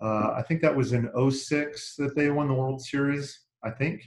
uh, 0.02 0.34
I 0.36 0.43
think 0.45 0.62
that 0.62 0.76
was 0.76 0.91
in 0.91 1.10
06 1.32 1.95
that 1.95 2.13
they 2.13 2.30
won 2.30 2.50
the 2.50 2.54
World 2.54 2.82
Series. 2.82 3.39
I 3.63 3.69
think 3.69 4.04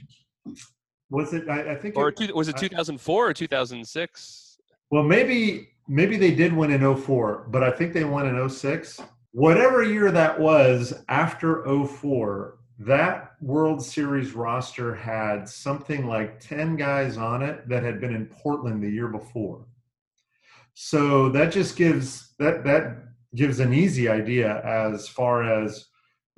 was 1.09 1.33
it? 1.33 1.49
I, 1.49 1.71
I 1.71 1.75
think 1.75 1.97
or 1.97 2.09
it, 2.09 2.17
two, 2.17 2.33
was 2.35 2.49
it 2.49 2.57
2004 2.57 3.29
or 3.29 3.33
2006? 3.33 4.57
Well, 4.91 5.03
maybe 5.03 5.69
maybe 5.87 6.17
they 6.17 6.35
did 6.35 6.53
win 6.53 6.71
in 6.71 6.95
04, 6.95 7.47
but 7.49 7.63
I 7.63 7.71
think 7.71 7.93
they 7.93 8.03
won 8.03 8.27
in 8.27 8.49
06 8.49 9.01
whatever 9.31 9.83
year 9.83 10.11
that 10.11 10.39
was 10.39 10.93
after 11.07 11.63
04 11.85 12.57
that 12.79 13.31
world 13.41 13.83
series 13.83 14.33
roster 14.33 14.95
had 14.95 15.47
something 15.47 16.07
like 16.07 16.39
10 16.39 16.75
guys 16.77 17.17
on 17.17 17.41
it 17.41 17.67
that 17.67 17.83
had 17.83 17.99
been 17.99 18.15
in 18.15 18.25
portland 18.25 18.81
the 18.81 18.89
year 18.89 19.07
before 19.07 19.65
so 20.73 21.29
that 21.29 21.51
just 21.51 21.75
gives 21.75 22.33
that 22.39 22.63
that 22.63 23.03
gives 23.35 23.59
an 23.59 23.73
easy 23.73 24.07
idea 24.07 24.61
as 24.63 25.07
far 25.07 25.43
as 25.43 25.89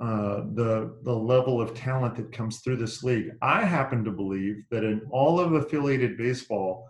uh, 0.01 0.45
the 0.55 0.97
the 1.03 1.15
level 1.15 1.61
of 1.61 1.75
talent 1.75 2.15
that 2.15 2.31
comes 2.31 2.59
through 2.59 2.77
this 2.77 3.03
league. 3.03 3.29
I 3.43 3.63
happen 3.63 4.03
to 4.03 4.11
believe 4.11 4.63
that 4.71 4.83
in 4.83 5.01
all 5.11 5.39
of 5.39 5.53
affiliated 5.53 6.17
baseball, 6.17 6.89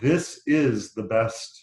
this 0.00 0.40
is 0.46 0.92
the 0.92 1.04
best 1.04 1.61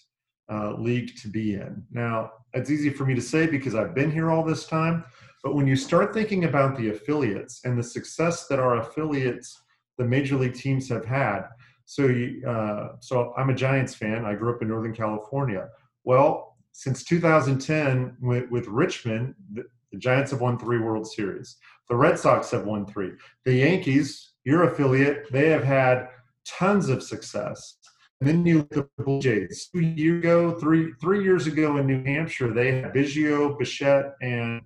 uh, 0.51 0.73
league 0.77 1.15
to 1.21 1.27
be 1.27 1.53
in. 1.53 1.83
Now, 1.91 2.31
it's 2.53 2.69
easy 2.69 2.89
for 2.89 3.05
me 3.05 3.15
to 3.15 3.21
say 3.21 3.47
because 3.47 3.75
I've 3.75 3.93
been 3.93 4.11
here 4.11 4.31
all 4.31 4.43
this 4.43 4.65
time, 4.65 5.03
but 5.43 5.55
when 5.55 5.67
you 5.67 5.75
start 5.75 6.13
thinking 6.13 6.45
about 6.45 6.77
the 6.77 6.89
affiliates 6.89 7.61
and 7.63 7.77
the 7.77 7.83
success 7.83 8.47
that 8.47 8.59
our 8.59 8.77
affiliates, 8.77 9.61
the 9.97 10.05
major 10.05 10.35
league 10.35 10.55
teams 10.55 10.89
have 10.89 11.05
had, 11.05 11.43
so 11.85 12.05
you, 12.05 12.47
uh, 12.47 12.89
so 12.99 13.33
I'm 13.35 13.49
a 13.49 13.55
Giants 13.55 13.95
fan. 13.95 14.23
I 14.23 14.35
grew 14.35 14.53
up 14.53 14.61
in 14.61 14.67
Northern 14.67 14.93
California. 14.93 15.69
Well, 16.03 16.55
since 16.71 17.03
2010, 17.03 18.17
with, 18.21 18.49
with 18.51 18.67
Richmond, 18.67 19.33
the, 19.53 19.63
the 19.91 19.97
Giants 19.97 20.29
have 20.29 20.39
won 20.39 20.59
three 20.59 20.77
World 20.77 21.07
Series. 21.07 21.57
The 21.89 21.95
Red 21.95 22.19
Sox 22.19 22.51
have 22.51 22.65
won 22.65 22.85
three. 22.85 23.13
The 23.43 23.55
Yankees, 23.55 24.33
your 24.43 24.65
affiliate, 24.65 25.31
they 25.31 25.49
have 25.49 25.63
had 25.63 26.09
tons 26.45 26.89
of 26.89 27.01
success. 27.01 27.77
And 28.19 28.27
then 28.29 28.45
you 28.45 28.57
look 28.59 28.77
at 28.77 28.89
the 28.97 29.03
Blue 29.03 29.21
Jays. 29.21 29.69
Two 29.71 29.79
years 29.79 30.19
ago, 30.19 30.51
three 30.59 30.91
three 30.99 31.23
years 31.23 31.47
ago 31.47 31.77
in 31.77 31.87
New 31.87 32.03
Hampshire, 32.03 32.53
they 32.53 32.79
had 32.79 32.93
Biggio, 32.93 33.57
Bichette, 33.57 34.15
and 34.21 34.61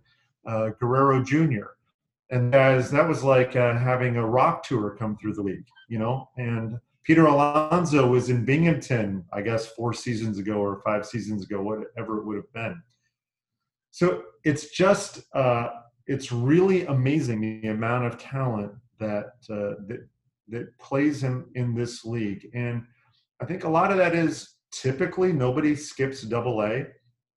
uh, 0.48 0.70
Guerrero 0.80 1.24
Jr. 1.24 1.68
And 2.32 2.52
guys, 2.52 2.89
that 2.89 3.08
was 3.08 3.24
like 3.24 3.56
uh, 3.56 3.78
having 3.78 4.16
a 4.16 4.26
rock 4.26 4.63
tour 4.63 4.96
come 4.98 5.18
through 5.18 5.36
the 5.36 5.44
league, 5.44 5.68
you 5.88 6.00
know. 6.00 6.30
And 6.38 6.80
Peter 7.04 7.28
Alonso 7.28 8.08
was 8.08 8.30
in 8.30 8.44
Binghamton, 8.44 9.24
I 9.32 9.42
guess, 9.42 9.68
four 9.68 9.94
seasons 9.94 10.39
ago 10.39 10.54
or 10.54 10.82
five 10.84 11.06
seasons 11.06 11.44
ago, 11.44 11.62
whatever 11.62 12.18
it 12.18 12.26
would 12.26 12.38
have 12.38 12.54
been. 12.54 12.82
So 13.92 14.24
it's 14.44 14.72
just, 14.72 15.22
uh, 15.36 15.70
it's 16.08 16.32
really 16.32 16.88
amazing 16.88 17.62
the 17.62 17.68
amount 17.68 18.06
of 18.06 18.18
talent 18.18 18.72
that 19.00 19.34
uh, 19.50 19.78
that 19.88 20.08
that 20.50 20.78
plays 20.80 21.24
in 21.24 21.46
in 21.56 21.76
this 21.76 22.04
league. 22.04 22.50
And 22.54 22.86
I 23.44 23.46
think 23.46 23.66
a 23.66 23.70
lot 23.70 23.92
of 23.92 23.98
that 23.98 24.16
is 24.16 24.56
typically 24.72 25.34
nobody 25.34 25.76
skips 25.76 26.22
double 26.22 26.62
A. 26.64 26.86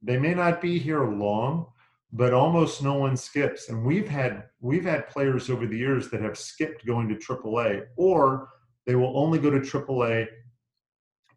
They 0.03 0.16
may 0.16 0.35
not 0.35 0.61
be 0.61 0.79
here 0.79 1.05
long, 1.05 1.66
but 2.12 2.33
almost 2.33 2.81
no 2.81 2.95
one 2.95 3.16
skips. 3.16 3.71
And 3.71 3.85
we've 3.85 4.07
had 4.07 4.45
we've 4.61 4.85
had 4.85 5.09
players 5.09 5.51
over 5.51 5.66
the 5.66 5.77
years 5.77 6.09
that 6.11 6.23
have 6.23 6.38
skipped 6.38 6.87
going 6.87 7.09
to 7.09 7.16
triple 7.16 7.59
A, 7.59 7.83
or 7.97 8.51
they 8.87 8.95
will 8.95 9.19
only 9.19 9.40
go 9.40 9.51
to 9.51 9.61
triple 9.61 10.05
A 10.05 10.29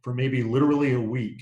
for 0.04 0.14
maybe 0.14 0.44
literally 0.44 0.94
a 0.94 1.02
week 1.02 1.42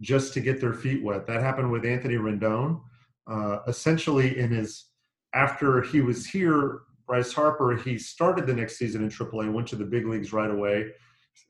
just 0.00 0.32
to 0.34 0.40
get 0.40 0.60
their 0.60 0.72
feet 0.72 1.02
wet. 1.02 1.26
That 1.26 1.42
happened 1.42 1.72
with 1.72 1.84
Anthony 1.84 2.14
Rendon. 2.14 2.80
Uh, 3.26 3.58
essentially, 3.66 4.38
in 4.38 4.52
his 4.52 4.90
after 5.34 5.82
he 5.82 6.00
was 6.00 6.26
here, 6.26 6.82
Bryce 7.08 7.32
Harper, 7.32 7.74
he 7.74 7.98
started 7.98 8.46
the 8.46 8.54
next 8.54 8.78
season 8.78 9.02
in 9.02 9.10
AAA, 9.10 9.52
went 9.52 9.66
to 9.66 9.76
the 9.76 9.84
big 9.84 10.06
leagues 10.06 10.32
right 10.32 10.52
away. 10.52 10.92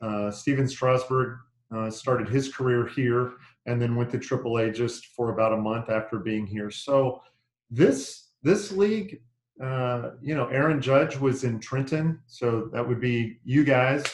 Uh, 0.00 0.30
Stephen 0.30 0.68
Strasburg 0.68 1.38
uh, 1.74 1.90
started 1.90 2.28
his 2.28 2.52
career 2.52 2.86
here 2.86 3.32
and 3.66 3.80
then 3.80 3.96
went 3.96 4.10
to 4.10 4.18
AAA 4.18 4.74
just 4.74 5.06
for 5.06 5.30
about 5.32 5.52
a 5.52 5.56
month 5.56 5.90
after 5.90 6.18
being 6.18 6.46
here. 6.46 6.70
So 6.70 7.22
this 7.70 8.28
this 8.42 8.72
league, 8.72 9.20
uh, 9.62 10.10
you 10.22 10.34
know, 10.34 10.46
Aaron 10.46 10.80
Judge 10.80 11.16
was 11.16 11.44
in 11.44 11.58
Trenton, 11.58 12.20
so 12.26 12.70
that 12.72 12.86
would 12.86 13.00
be 13.00 13.38
you 13.44 13.64
guys 13.64 14.04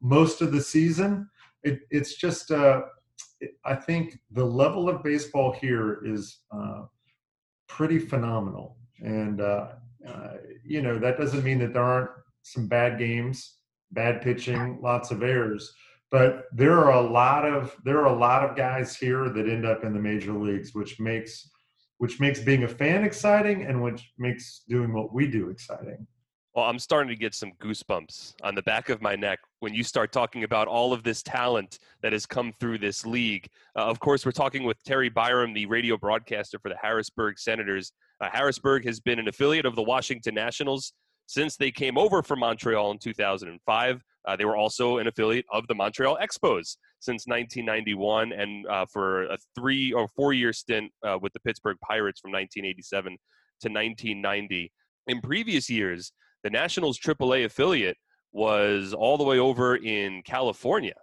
most 0.00 0.42
of 0.42 0.52
the 0.52 0.60
season. 0.60 1.28
It, 1.62 1.80
it's 1.90 2.16
just, 2.16 2.50
uh, 2.50 2.82
I 3.64 3.74
think 3.74 4.18
the 4.32 4.44
level 4.44 4.88
of 4.88 5.02
baseball 5.02 5.52
here 5.52 6.04
is 6.04 6.38
uh, 6.50 6.82
pretty 7.68 7.98
phenomenal, 7.98 8.76
and 9.00 9.40
uh, 9.40 9.68
uh, 10.06 10.34
you 10.64 10.82
know 10.82 10.98
that 10.98 11.18
doesn't 11.18 11.44
mean 11.44 11.58
that 11.60 11.72
there 11.72 11.82
aren't 11.82 12.10
some 12.42 12.66
bad 12.66 12.98
games 12.98 13.57
bad 13.92 14.22
pitching, 14.22 14.78
lots 14.82 15.10
of 15.10 15.22
errors. 15.22 15.72
But 16.10 16.44
there 16.52 16.78
are 16.78 16.92
a 16.92 17.00
lot 17.00 17.44
of 17.44 17.76
there 17.84 17.98
are 17.98 18.14
a 18.14 18.18
lot 18.18 18.48
of 18.48 18.56
guys 18.56 18.96
here 18.96 19.28
that 19.28 19.48
end 19.48 19.66
up 19.66 19.84
in 19.84 19.92
the 19.92 20.00
major 20.00 20.32
leagues, 20.32 20.74
which 20.74 20.98
makes 20.98 21.50
which 21.98 22.20
makes 22.20 22.40
being 22.40 22.64
a 22.64 22.68
fan 22.68 23.04
exciting 23.04 23.64
and 23.64 23.82
which 23.82 24.12
makes 24.18 24.62
doing 24.68 24.92
what 24.92 25.12
we 25.12 25.26
do 25.26 25.50
exciting. 25.50 26.06
Well, 26.54 26.64
I'm 26.64 26.78
starting 26.78 27.08
to 27.10 27.16
get 27.16 27.34
some 27.34 27.52
goosebumps 27.60 28.34
on 28.42 28.54
the 28.54 28.62
back 28.62 28.88
of 28.88 29.02
my 29.02 29.14
neck 29.14 29.38
when 29.60 29.74
you 29.74 29.84
start 29.84 30.12
talking 30.12 30.44
about 30.44 30.66
all 30.66 30.92
of 30.92 31.04
this 31.04 31.22
talent 31.22 31.78
that 32.02 32.12
has 32.12 32.26
come 32.26 32.52
through 32.52 32.78
this 32.78 33.06
league. 33.06 33.46
Uh, 33.76 33.84
of 33.84 34.00
course, 34.00 34.24
we're 34.24 34.32
talking 34.32 34.64
with 34.64 34.82
Terry 34.82 35.10
Byrom, 35.10 35.54
the 35.54 35.66
radio 35.66 35.96
broadcaster 35.96 36.58
for 36.58 36.68
the 36.68 36.76
Harrisburg 36.80 37.38
Senators. 37.38 37.92
Uh, 38.20 38.28
Harrisburg 38.32 38.84
has 38.86 38.98
been 38.98 39.18
an 39.20 39.28
affiliate 39.28 39.66
of 39.66 39.76
the 39.76 39.82
Washington 39.82 40.34
Nationals 40.34 40.94
since 41.28 41.56
they 41.56 41.70
came 41.70 41.98
over 41.98 42.22
from 42.22 42.40
Montreal 42.40 42.90
in 42.90 42.98
2005. 42.98 44.02
Uh, 44.26 44.36
they 44.36 44.44
were 44.46 44.56
also 44.56 44.98
an 44.98 45.06
affiliate 45.06 45.44
of 45.52 45.66
the 45.68 45.74
Montreal 45.74 46.18
Expos 46.20 46.76
since 47.00 47.26
1991, 47.26 48.32
and 48.32 48.66
uh, 48.66 48.86
for 48.86 49.24
a 49.24 49.38
three 49.54 49.92
or 49.92 50.08
four 50.08 50.32
year 50.32 50.52
stint 50.52 50.90
uh, 51.06 51.18
with 51.20 51.32
the 51.34 51.40
Pittsburgh 51.40 51.76
Pirates 51.86 52.20
from 52.20 52.32
1987 52.32 53.12
to 53.12 53.68
1990. 53.68 54.72
In 55.06 55.20
previous 55.20 55.70
years, 55.70 56.12
the 56.42 56.50
Nationals 56.50 56.98
AAA 56.98 57.44
affiliate 57.44 57.96
was 58.32 58.94
all 58.94 59.18
the 59.18 59.24
way 59.24 59.38
over 59.38 59.76
in 59.76 60.22
California 60.22 60.94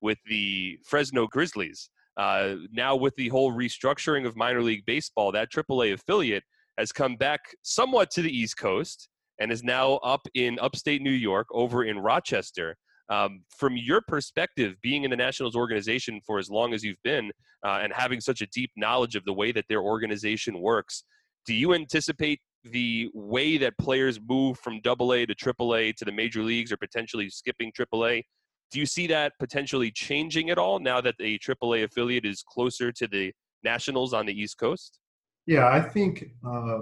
with 0.00 0.18
the 0.26 0.78
Fresno 0.84 1.26
Grizzlies. 1.26 1.90
Uh, 2.16 2.54
now, 2.72 2.96
with 2.96 3.14
the 3.16 3.28
whole 3.28 3.52
restructuring 3.52 4.26
of 4.26 4.36
minor 4.36 4.62
league 4.62 4.84
baseball, 4.86 5.30
that 5.32 5.50
AAA 5.52 5.92
affiliate 5.92 6.44
has 6.78 6.90
come 6.90 7.16
back 7.16 7.40
somewhat 7.62 8.10
to 8.12 8.22
the 8.22 8.30
East 8.30 8.56
Coast 8.56 9.08
and 9.40 9.50
is 9.50 9.62
now 9.62 9.94
up 9.96 10.26
in 10.34 10.58
upstate 10.60 11.02
New 11.02 11.10
York 11.10 11.46
over 11.52 11.84
in 11.84 11.98
Rochester. 11.98 12.76
Um, 13.10 13.42
from 13.50 13.76
your 13.76 14.00
perspective, 14.00 14.76
being 14.82 15.04
in 15.04 15.10
the 15.10 15.16
Nationals 15.16 15.56
organization 15.56 16.20
for 16.26 16.38
as 16.38 16.48
long 16.48 16.72
as 16.72 16.82
you've 16.82 17.02
been 17.04 17.30
uh, 17.66 17.80
and 17.82 17.92
having 17.92 18.20
such 18.20 18.40
a 18.40 18.46
deep 18.46 18.70
knowledge 18.76 19.14
of 19.14 19.24
the 19.24 19.32
way 19.32 19.52
that 19.52 19.66
their 19.68 19.82
organization 19.82 20.60
works, 20.60 21.04
do 21.46 21.52
you 21.54 21.74
anticipate 21.74 22.40
the 22.64 23.10
way 23.12 23.58
that 23.58 23.76
players 23.78 24.18
move 24.26 24.58
from 24.58 24.80
double 24.80 25.12
A 25.12 25.26
to 25.26 25.34
triple 25.34 25.74
A 25.74 25.92
to 25.92 26.04
the 26.04 26.12
major 26.12 26.42
leagues 26.42 26.72
or 26.72 26.76
potentially 26.76 27.28
skipping 27.28 27.70
triple 27.74 28.06
A. 28.06 28.24
Do 28.72 28.80
you 28.80 28.86
see 28.86 29.06
that 29.08 29.32
potentially 29.38 29.90
changing 29.90 30.50
at 30.50 30.58
all 30.58 30.80
now 30.80 31.00
that 31.00 31.16
the 31.18 31.38
triple 31.38 31.74
A 31.74 31.82
affiliate 31.82 32.24
is 32.24 32.42
closer 32.42 32.90
to 32.92 33.06
the 33.06 33.32
Nationals 33.62 34.12
on 34.12 34.26
the 34.26 34.32
East 34.32 34.58
Coast? 34.58 34.98
Yeah, 35.46 35.68
I 35.68 35.80
think 35.80 36.30
uh, 36.46 36.80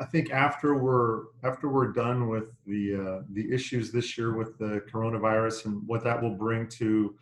I 0.00 0.04
think 0.06 0.30
after 0.30 0.74
we're 0.76 1.24
after 1.44 1.68
we're 1.68 1.92
done 1.92 2.28
with 2.28 2.44
the 2.66 2.94
uh, 2.94 3.22
the 3.32 3.52
issues 3.52 3.92
this 3.92 4.16
year 4.16 4.34
with 4.34 4.56
the 4.56 4.82
coronavirus 4.90 5.66
and 5.66 5.86
what 5.86 6.02
that 6.04 6.22
will 6.22 6.34
bring 6.34 6.68
to 6.78 7.14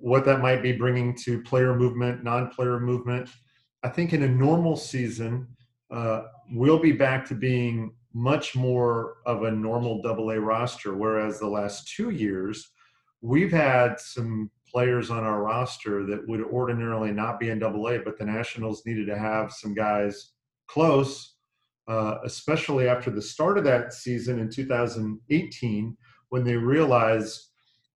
what 0.00 0.24
that 0.24 0.40
might 0.40 0.60
be 0.60 0.72
bringing 0.72 1.14
to 1.18 1.40
player 1.42 1.74
movement, 1.74 2.24
non-player 2.24 2.80
movement. 2.80 3.30
I 3.84 3.90
think 3.90 4.12
in 4.12 4.24
a 4.24 4.28
normal 4.28 4.76
season, 4.76 5.46
uh, 5.92 6.22
we'll 6.50 6.80
be 6.80 6.92
back 6.92 7.24
to 7.26 7.34
being 7.34 7.94
much 8.12 8.56
more 8.56 9.18
of 9.24 9.44
a 9.44 9.50
normal 9.50 10.02
double 10.02 10.30
A 10.32 10.40
roster, 10.40 10.94
whereas 10.94 11.38
the 11.38 11.46
last 11.46 11.94
two 11.94 12.10
years, 12.10 12.70
we've 13.20 13.52
had 13.52 14.00
some 14.00 14.50
players 14.68 15.10
on 15.10 15.22
our 15.22 15.42
roster 15.42 16.04
that 16.06 16.26
would 16.26 16.42
ordinarily 16.42 17.12
not 17.12 17.38
be 17.38 17.50
in 17.50 17.60
double 17.60 17.88
A, 17.88 17.98
but 17.98 18.18
the 18.18 18.24
Nationals 18.24 18.82
needed 18.84 19.06
to 19.06 19.18
have 19.18 19.52
some 19.52 19.74
guys 19.74 20.32
close, 20.66 21.33
uh, 21.88 22.18
especially 22.24 22.88
after 22.88 23.10
the 23.10 23.22
start 23.22 23.58
of 23.58 23.64
that 23.64 23.92
season 23.92 24.38
in 24.38 24.50
2018 24.50 25.96
when 26.30 26.44
they 26.44 26.56
realized 26.56 27.48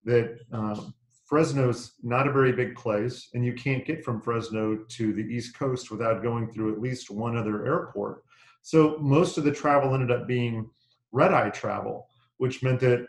that 0.05 0.39
uh, 0.53 0.81
Fresno's 1.25 1.93
not 2.03 2.27
a 2.27 2.33
very 2.33 2.53
big 2.53 2.75
place, 2.75 3.29
and 3.35 3.45
you 3.45 3.53
can't 3.53 3.85
get 3.85 4.05
from 4.05 4.21
Fresno 4.21 4.77
to 4.89 5.13
the 5.13 5.23
East 5.23 5.55
Coast 5.55 5.91
without 5.91 6.23
going 6.23 6.51
through 6.51 6.73
at 6.73 6.81
least 6.81 7.11
one 7.11 7.37
other 7.37 7.67
airport. 7.67 8.25
So 8.63 8.97
most 9.01 9.39
of 9.39 9.45
the 9.45 9.53
travel 9.53 9.95
ended 9.95 10.11
up 10.11 10.27
being 10.27 10.69
red 11.13 11.33
eye 11.33 11.51
travel, 11.51 12.09
which 12.39 12.63
meant 12.63 12.81
that 12.81 13.07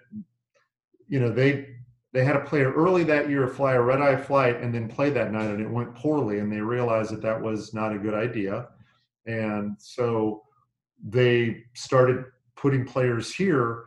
you 1.08 1.20
know 1.20 1.32
they 1.32 1.76
they 2.12 2.24
had 2.24 2.36
a 2.36 2.42
player 2.42 2.72
early 2.74 3.04
that 3.04 3.30
year 3.30 3.48
fly 3.48 3.74
a 3.74 3.82
red 3.82 4.02
eye 4.02 4.16
flight 4.16 4.62
and 4.62 4.74
then 4.74 4.88
play 4.88 5.10
that 5.12 5.32
night, 5.32 5.52
and 5.52 5.62
it 5.62 5.70
went 5.70 5.96
poorly, 5.96 6.40
and 6.40 6.52
they 6.52 6.62
realized 6.62 7.12
that 7.12 7.22
that 7.22 7.42
was 7.42 7.74
not 7.74 7.94
a 7.94 8.00
good 8.00 8.14
idea, 8.14 8.68
and 9.28 9.76
so 9.80 10.44
they 11.04 11.64
started 11.74 12.26
putting 12.56 12.86
players 12.86 13.34
here 13.34 13.86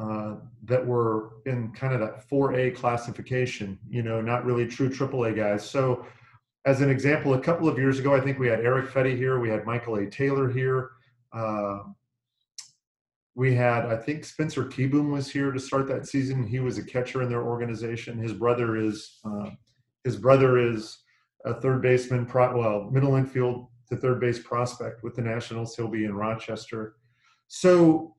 uh, 0.00 0.36
that 0.64 0.84
were 0.84 1.32
in 1.46 1.72
kind 1.72 1.92
of 1.92 2.00
that 2.00 2.28
4A 2.28 2.74
classification, 2.76 3.78
you 3.88 4.02
know, 4.02 4.20
not 4.20 4.44
really 4.44 4.66
true 4.66 4.88
AAA 4.88 5.36
guys. 5.36 5.68
So, 5.68 6.06
as 6.64 6.80
an 6.80 6.90
example, 6.90 7.34
a 7.34 7.40
couple 7.40 7.68
of 7.68 7.78
years 7.78 7.98
ago, 7.98 8.14
I 8.14 8.20
think 8.20 8.38
we 8.38 8.48
had 8.48 8.60
Erick 8.60 8.90
Fedde 8.90 9.16
here, 9.16 9.40
we 9.40 9.48
had 9.48 9.64
Michael 9.64 9.96
A. 9.96 10.06
Taylor 10.06 10.50
here. 10.50 10.90
Uh, 11.32 11.80
we 13.34 13.54
had, 13.54 13.86
I 13.86 13.96
think, 13.96 14.24
Spencer 14.24 14.64
Kieboom 14.64 15.12
was 15.12 15.30
here 15.30 15.52
to 15.52 15.60
start 15.60 15.86
that 15.88 16.06
season. 16.06 16.46
He 16.46 16.58
was 16.58 16.76
a 16.76 16.82
catcher 16.82 17.22
in 17.22 17.28
their 17.28 17.42
organization. 17.42 18.18
His 18.18 18.32
brother 18.32 18.76
is 18.76 19.20
uh, 19.24 19.50
his 20.04 20.16
brother 20.16 20.58
is 20.58 20.98
a 21.44 21.54
third 21.54 21.82
baseman, 21.82 22.28
well, 22.34 22.88
middle 22.90 23.14
infield 23.14 23.68
to 23.88 23.96
third 23.96 24.20
base 24.20 24.38
prospect 24.38 25.02
with 25.02 25.14
the 25.14 25.22
Nationals. 25.22 25.74
He'll 25.74 25.88
be 25.88 26.04
in 26.04 26.14
Rochester. 26.14 26.96
So 27.46 28.14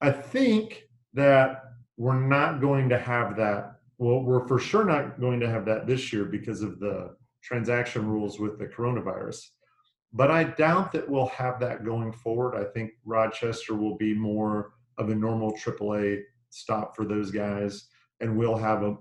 I 0.00 0.10
think 0.10 0.88
that 1.14 1.62
we're 1.96 2.20
not 2.20 2.60
going 2.60 2.88
to 2.88 2.98
have 2.98 3.36
that. 3.36 3.76
Well, 3.98 4.22
we're 4.22 4.46
for 4.48 4.58
sure 4.58 4.84
not 4.84 5.20
going 5.20 5.40
to 5.40 5.48
have 5.48 5.64
that 5.66 5.86
this 5.86 6.12
year 6.12 6.24
because 6.24 6.62
of 6.62 6.80
the 6.80 7.14
transaction 7.42 8.08
rules 8.08 8.40
with 8.40 8.58
the 8.58 8.66
coronavirus. 8.66 9.48
But 10.12 10.30
I 10.30 10.44
doubt 10.44 10.92
that 10.92 11.08
we'll 11.08 11.28
have 11.28 11.58
that 11.60 11.84
going 11.84 12.12
forward. 12.12 12.54
I 12.54 12.64
think 12.64 12.92
Rochester 13.04 13.74
will 13.74 13.96
be 13.96 14.14
more 14.14 14.72
of 14.98 15.08
a 15.08 15.14
normal 15.14 15.52
AAA 15.52 16.22
stop 16.50 16.94
for 16.94 17.04
those 17.04 17.30
guys, 17.30 17.86
and 18.20 18.36
we'll 18.36 18.56
have 18.56 18.82
a, 18.82 18.96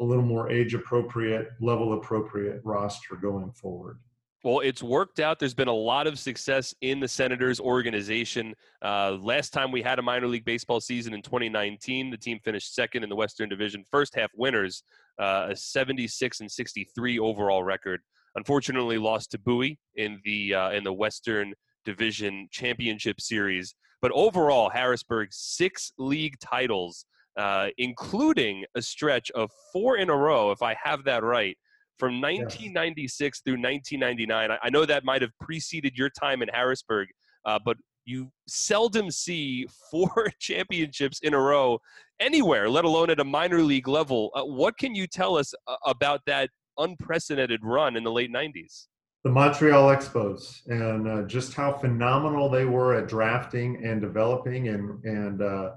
a 0.00 0.04
little 0.04 0.24
more 0.24 0.50
age 0.50 0.74
appropriate, 0.74 1.50
level 1.60 1.92
appropriate 1.92 2.60
roster 2.64 3.14
going 3.14 3.52
forward. 3.52 3.98
Well, 4.42 4.60
it's 4.60 4.82
worked 4.82 5.20
out. 5.20 5.38
There's 5.38 5.52
been 5.52 5.68
a 5.68 5.72
lot 5.72 6.06
of 6.06 6.18
success 6.18 6.74
in 6.80 6.98
the 6.98 7.08
Senators 7.08 7.60
organization. 7.60 8.54
Uh, 8.82 9.18
last 9.20 9.52
time 9.52 9.70
we 9.70 9.82
had 9.82 9.98
a 9.98 10.02
minor 10.02 10.26
league 10.26 10.46
baseball 10.46 10.80
season 10.80 11.12
in 11.12 11.20
2019, 11.20 12.10
the 12.10 12.16
team 12.16 12.38
finished 12.42 12.74
second 12.74 13.02
in 13.02 13.10
the 13.10 13.16
Western 13.16 13.50
Division, 13.50 13.84
first 13.90 14.14
half 14.14 14.30
winners, 14.34 14.82
uh, 15.20 15.48
a 15.50 15.56
76 15.56 16.40
and 16.40 16.50
63 16.50 17.18
overall 17.18 17.62
record. 17.62 18.00
Unfortunately, 18.34 18.96
lost 18.96 19.30
to 19.32 19.38
Bowie 19.38 19.78
in 19.96 20.20
the 20.24 20.54
uh, 20.54 20.70
in 20.70 20.84
the 20.84 20.92
Western 20.92 21.52
Division 21.84 22.48
Championship 22.50 23.20
Series. 23.20 23.74
But 24.00 24.12
overall, 24.12 24.70
Harrisburg 24.70 25.28
six 25.32 25.92
league 25.98 26.38
titles, 26.40 27.04
uh, 27.36 27.68
including 27.76 28.64
a 28.74 28.80
stretch 28.80 29.30
of 29.32 29.50
four 29.70 29.98
in 29.98 30.08
a 30.08 30.16
row, 30.16 30.50
if 30.50 30.62
I 30.62 30.76
have 30.82 31.04
that 31.04 31.22
right 31.22 31.58
from 32.00 32.14
1996 32.14 33.20
yes. 33.20 33.42
through 33.44 33.62
1999. 33.62 34.58
I, 34.60 34.70
know 34.70 34.86
that 34.86 35.04
might 35.04 35.22
have 35.22 35.30
preceded 35.38 35.96
your 35.96 36.08
time 36.08 36.40
in 36.42 36.48
Harrisburg, 36.48 37.08
uh, 37.44 37.58
but 37.64 37.76
you 38.06 38.32
seldom 38.48 39.10
see 39.10 39.68
four 39.90 40.32
championships 40.40 41.20
in 41.22 41.34
a 41.34 41.38
row 41.38 41.78
anywhere, 42.18 42.68
let 42.68 42.84
alone 42.84 43.10
at 43.10 43.20
a 43.20 43.24
minor 43.24 43.62
league 43.62 43.86
level. 43.86 44.30
Uh, 44.34 44.42
what 44.42 44.76
can 44.78 44.94
you 44.94 45.06
tell 45.06 45.36
us 45.36 45.52
uh, 45.66 45.76
about 45.84 46.22
that 46.26 46.48
unprecedented 46.78 47.60
run 47.62 47.96
in 47.96 48.02
the 48.02 48.10
late 48.10 48.32
90s? 48.32 48.86
The 49.22 49.30
Montreal 49.30 49.94
Expos 49.94 50.66
and 50.66 51.06
uh, 51.06 51.22
just 51.24 51.52
how 51.52 51.74
phenomenal 51.74 52.48
they 52.48 52.64
were 52.64 52.94
at 52.94 53.06
drafting 53.06 53.84
and 53.84 54.00
developing, 54.00 54.68
and 54.68 55.04
and 55.04 55.42
uh, 55.42 55.72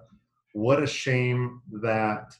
what 0.53 0.81
a 0.81 0.88
shame 0.88 1.62
that 1.81 2.38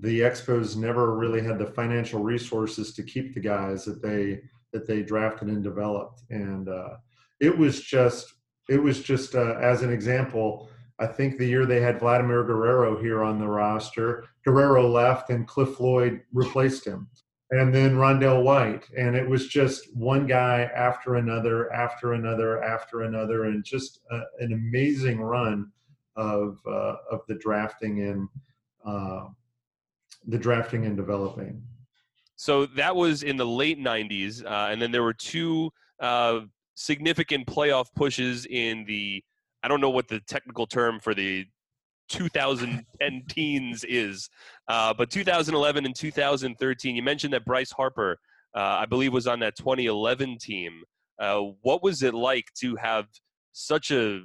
the 0.00 0.20
Expos 0.20 0.76
never 0.76 1.16
really 1.16 1.42
had 1.42 1.58
the 1.58 1.66
financial 1.66 2.22
resources 2.22 2.92
to 2.94 3.02
keep 3.02 3.34
the 3.34 3.40
guys 3.40 3.84
that 3.84 4.02
they 4.02 4.42
that 4.72 4.86
they 4.88 5.02
drafted 5.02 5.48
and 5.48 5.62
developed, 5.62 6.22
and 6.30 6.68
uh, 6.68 6.96
it 7.40 7.56
was 7.56 7.80
just 7.80 8.34
it 8.68 8.82
was 8.82 9.02
just 9.02 9.34
uh, 9.34 9.54
as 9.60 9.82
an 9.82 9.92
example. 9.92 10.68
I 10.98 11.06
think 11.06 11.38
the 11.38 11.46
year 11.46 11.66
they 11.66 11.80
had 11.80 11.98
Vladimir 11.98 12.44
Guerrero 12.44 13.00
here 13.00 13.24
on 13.24 13.40
the 13.40 13.48
roster, 13.48 14.24
Guerrero 14.44 14.88
left 14.88 15.30
and 15.30 15.46
Cliff 15.46 15.74
Floyd 15.74 16.22
replaced 16.32 16.84
him, 16.84 17.08
and 17.50 17.74
then 17.74 17.96
Rondell 17.96 18.42
White, 18.42 18.88
and 18.96 19.16
it 19.16 19.28
was 19.28 19.48
just 19.48 19.94
one 19.96 20.26
guy 20.26 20.70
after 20.74 21.16
another, 21.16 21.72
after 21.72 22.14
another, 22.14 22.62
after 22.62 23.02
another, 23.02 23.44
and 23.44 23.64
just 23.64 24.00
a, 24.10 24.20
an 24.40 24.52
amazing 24.52 25.20
run 25.20 25.70
of 26.16 26.58
uh, 26.66 26.96
of 27.10 27.20
the 27.28 27.34
drafting 27.36 28.00
and 28.02 28.28
uh, 28.84 29.26
the 30.26 30.38
drafting 30.38 30.86
and 30.86 30.96
developing. 30.96 31.62
So 32.36 32.66
that 32.66 32.94
was 32.96 33.22
in 33.22 33.36
the 33.36 33.46
late 33.46 33.78
90s. 33.78 34.44
Uh, 34.44 34.70
and 34.70 34.80
then 34.80 34.90
there 34.90 35.02
were 35.02 35.14
two 35.14 35.70
uh, 36.00 36.40
significant 36.74 37.46
playoff 37.46 37.86
pushes 37.94 38.46
in 38.46 38.84
the, 38.86 39.22
I 39.62 39.68
don't 39.68 39.80
know 39.80 39.90
what 39.90 40.08
the 40.08 40.20
technical 40.20 40.66
term 40.66 41.00
for 41.00 41.14
the 41.14 41.46
2010 42.08 43.22
teens 43.28 43.84
is, 43.84 44.28
uh, 44.68 44.92
but 44.92 45.10
2011 45.10 45.86
and 45.86 45.94
2013. 45.94 46.96
You 46.96 47.02
mentioned 47.02 47.32
that 47.32 47.44
Bryce 47.44 47.70
Harper, 47.70 48.18
uh, 48.54 48.58
I 48.58 48.86
believe, 48.86 49.12
was 49.12 49.26
on 49.26 49.40
that 49.40 49.56
2011 49.56 50.38
team. 50.38 50.82
Uh, 51.18 51.40
what 51.62 51.82
was 51.82 52.02
it 52.02 52.14
like 52.14 52.46
to 52.60 52.74
have 52.76 53.06
such 53.52 53.92
a 53.92 54.22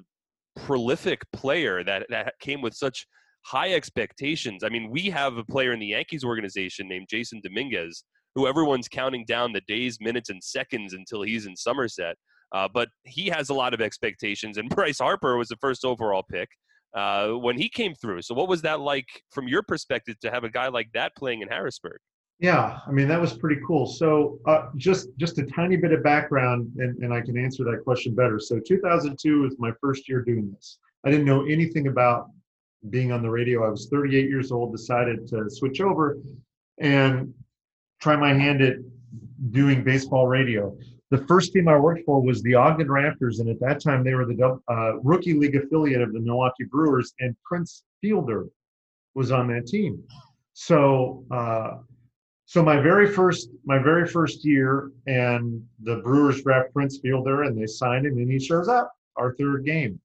prolific 0.55 1.21
player 1.31 1.83
that 1.83 2.05
that 2.09 2.33
came 2.39 2.61
with 2.61 2.73
such 2.73 3.05
high 3.43 3.73
expectations. 3.73 4.63
I 4.63 4.69
mean, 4.69 4.89
we 4.89 5.09
have 5.09 5.37
a 5.37 5.43
player 5.43 5.73
in 5.73 5.79
the 5.79 5.87
Yankees 5.87 6.23
organization 6.23 6.87
named 6.87 7.07
Jasson 7.11 7.41
Dominguez, 7.41 8.03
who 8.35 8.47
everyone's 8.47 8.87
counting 8.87 9.25
down 9.25 9.53
the 9.53 9.61
days, 9.61 9.97
minutes, 9.99 10.29
and 10.29 10.43
seconds 10.43 10.93
until 10.93 11.21
he's 11.21 11.45
in 11.45 11.55
Somerset. 11.55 12.15
Uh, 12.53 12.67
but 12.73 12.89
he 13.03 13.27
has 13.27 13.49
a 13.49 13.53
lot 13.53 13.73
of 13.73 13.81
expectations, 13.81 14.57
and 14.57 14.69
Bryce 14.75 14.99
Harper 14.99 15.37
was 15.37 15.49
the 15.49 15.57
first 15.61 15.85
overall 15.85 16.23
pick 16.29 16.49
uh, 16.95 17.29
when 17.29 17.57
he 17.57 17.69
came 17.69 17.93
through. 17.93 18.21
So, 18.23 18.33
what 18.33 18.47
was 18.47 18.61
that 18.63 18.79
like 18.79 19.07
from 19.31 19.47
your 19.47 19.61
perspective 19.63 20.19
to 20.21 20.31
have 20.31 20.43
a 20.43 20.49
guy 20.49 20.67
like 20.67 20.89
that 20.93 21.15
playing 21.15 21.41
in 21.41 21.47
Harrisburg? 21.47 21.99
Yeah, 22.39 22.79
I 22.87 22.91
mean 22.91 23.09
that 23.09 23.19
was 23.19 23.33
pretty 23.33 23.61
cool. 23.67 23.85
So 23.85 24.39
uh, 24.47 24.67
just 24.77 25.09
just 25.17 25.37
a 25.39 25.45
tiny 25.45 25.75
bit 25.75 25.91
of 25.91 26.03
background, 26.03 26.71
and, 26.77 26.97
and 27.03 27.13
I 27.13 27.19
can 27.19 27.37
answer 27.37 27.65
that 27.65 27.83
question 27.83 28.15
better. 28.15 28.39
So 28.39 28.59
2002 28.65 29.41
was 29.41 29.55
my 29.59 29.71
first 29.81 30.07
year 30.07 30.21
doing 30.21 30.49
this. 30.53 30.79
I 31.05 31.11
didn't 31.11 31.25
know 31.25 31.45
anything 31.45 31.87
about 31.87 32.29
being 32.89 33.11
on 33.11 33.21
the 33.21 33.29
radio. 33.29 33.65
I 33.65 33.69
was 33.69 33.87
38 33.89 34.29
years 34.29 34.51
old, 34.51 34.71
decided 34.71 35.27
to 35.29 35.49
switch 35.49 35.81
over 35.81 36.17
and 36.79 37.33
try 37.99 38.15
my 38.15 38.33
hand 38.33 38.61
at 38.61 38.77
doing 39.51 39.83
baseball 39.83 40.27
radio. 40.27 40.77
The 41.11 41.25
first 41.27 41.53
team 41.53 41.67
I 41.67 41.77
worked 41.77 42.05
for 42.05 42.21
was 42.21 42.41
the 42.43 42.55
Ogden 42.55 42.87
Raptors, 42.87 43.39
and 43.39 43.49
at 43.49 43.59
that 43.61 43.81
time 43.83 44.03
they 44.03 44.13
were 44.13 44.25
the 44.25 44.59
uh, 44.69 44.99
rookie 44.99 45.33
league 45.33 45.55
affiliate 45.55 46.01
of 46.01 46.13
the 46.13 46.19
Milwaukee 46.19 46.65
Brewers, 46.65 47.13
and 47.19 47.35
Prince 47.43 47.83
Fielder 48.01 48.47
was 49.15 49.31
on 49.31 49.47
that 49.47 49.67
team. 49.67 50.03
So 50.53 51.25
uh, 51.31 51.77
so 52.49 52.63
my 52.63 52.79
very 52.81 53.07
first 53.07 53.51
my 53.63 53.77
very 53.77 54.07
first 54.07 54.43
year 54.43 54.91
and 55.05 55.63
the 55.83 55.97
brewers 55.97 56.41
draft 56.41 56.73
prince 56.73 56.97
fielder 56.97 57.43
and 57.43 57.55
they 57.55 57.67
signed 57.67 58.07
him 58.07 58.17
and 58.17 58.31
he 58.31 58.39
shows 58.39 58.67
up 58.67 58.91
our 59.17 59.35
third 59.35 59.63
game 59.63 59.99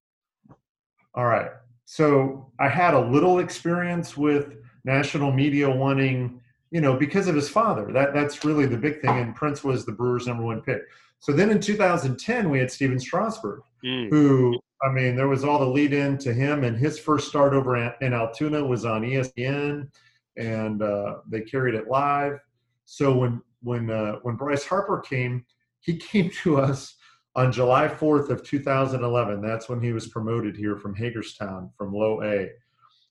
all 1.14 1.24
right 1.24 1.50
so 1.85 2.51
i 2.59 2.68
had 2.68 2.95
a 2.95 3.01
little 3.01 3.39
experience 3.39 4.16
with 4.16 4.57
national 4.85 5.32
media 5.32 5.68
wanting 5.68 6.41
you 6.70 6.80
know 6.80 6.97
because 6.97 7.28
of 7.28 7.35
his 7.35 7.49
father 7.49 7.93
that 7.93 8.12
that's 8.14 8.45
really 8.45 8.66
the 8.66 8.76
big 8.76 9.01
thing 9.01 9.18
and 9.18 9.35
prince 9.35 9.62
was 9.62 9.85
the 9.85 9.93
brewers 9.93 10.26
number 10.26 10.43
one 10.43 10.61
pick 10.61 10.82
so 11.18 11.32
then 11.32 11.51
in 11.51 11.61
2010 11.61 12.51
we 12.51 12.59
had 12.59 12.70
stephen 12.70 12.99
strasburg 12.99 13.61
mm. 13.85 14.09
who 14.11 14.59
i 14.82 14.91
mean 14.91 15.14
there 15.16 15.28
was 15.28 15.45
all 15.45 15.59
the 15.59 15.66
lead 15.66 15.93
in 15.93 16.18
to 16.18 16.32
him 16.32 16.64
and 16.64 16.76
his 16.76 16.99
first 16.99 17.28
start 17.28 17.53
over 17.53 17.76
in 17.76 18.12
altoona 18.12 18.64
was 18.64 18.85
on 18.85 19.03
espn 19.03 19.89
and 20.37 20.82
uh, 20.82 21.16
they 21.28 21.41
carried 21.41 21.74
it 21.74 21.89
live. 21.89 22.39
So 22.85 23.16
when 23.16 23.43
when 23.62 23.91
uh, 23.91 24.16
when 24.22 24.37
Bryce 24.37 24.64
Harper 24.64 25.01
came, 25.01 25.45
he 25.80 25.97
came 26.12 26.30
to 26.43 26.59
us 26.59 26.95
on 27.37 27.53
July 27.53 27.89
4th 27.89 28.30
of 28.30 28.45
2011. 28.45 29.41
That's 29.41 29.68
when 29.68 29.80
he 29.80 29.93
was 29.93 30.07
promoted 30.07 30.57
here 30.57 30.76
from 30.76 30.95
Hagerstown 30.95 31.70
from 31.76 31.93
Low 31.93 32.22
A. 32.22 32.51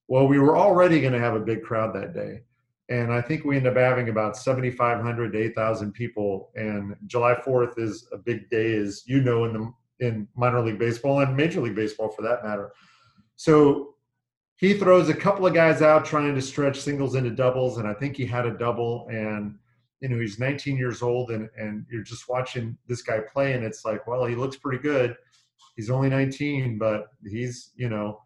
Well, 0.07 0.27
we 0.27 0.39
were 0.39 0.57
already 0.57 1.01
going 1.01 1.13
to 1.13 1.19
have 1.19 1.35
a 1.35 1.39
big 1.39 1.63
crowd 1.63 1.93
that 1.95 2.13
day. 2.13 2.41
And 2.89 3.13
I 3.13 3.21
think 3.21 3.45
we 3.45 3.55
ended 3.55 3.77
up 3.77 3.81
having 3.81 4.09
about 4.09 4.37
7,500 4.37 5.33
to 5.33 5.39
8,000 5.39 5.93
people. 5.93 6.51
And 6.55 6.95
July 7.07 7.35
4th 7.35 7.79
is 7.79 8.07
a 8.11 8.17
big 8.17 8.49
day, 8.49 8.75
as 8.75 9.03
you 9.05 9.21
know, 9.21 9.45
in 9.45 9.53
the 9.53 9.73
in 9.99 10.27
minor 10.35 10.61
league 10.61 10.79
baseball 10.79 11.21
and 11.21 11.35
major 11.35 11.61
league 11.61 11.75
baseball 11.75 12.09
for 12.09 12.23
that 12.23 12.43
matter. 12.43 12.73
So 13.35 13.95
he 14.57 14.73
throws 14.73 15.09
a 15.09 15.13
couple 15.13 15.45
of 15.45 15.53
guys 15.53 15.81
out 15.81 16.05
trying 16.05 16.35
to 16.35 16.41
stretch 16.41 16.79
singles 16.79 17.15
into 17.15 17.31
doubles, 17.31 17.77
and 17.77 17.87
I 17.87 17.93
think 17.93 18.15
he 18.15 18.25
had 18.25 18.45
a 18.45 18.57
double. 18.57 19.07
And 19.09 19.57
you 20.03 20.09
know, 20.09 20.19
he's 20.19 20.37
19 20.37 20.75
years 20.75 21.01
old, 21.01 21.31
and 21.31 21.49
and 21.57 21.85
you're 21.89 22.03
just 22.03 22.27
watching 22.27 22.77
this 22.87 23.01
guy 23.01 23.21
play, 23.21 23.53
and 23.53 23.63
it's 23.63 23.85
like, 23.85 24.05
well, 24.05 24.25
he 24.25 24.35
looks 24.35 24.57
pretty 24.57 24.83
good. 24.83 25.15
He's 25.77 25.89
only 25.89 26.09
19, 26.09 26.77
but 26.77 27.07
he's 27.25 27.71
you 27.77 27.87
know, 27.87 28.21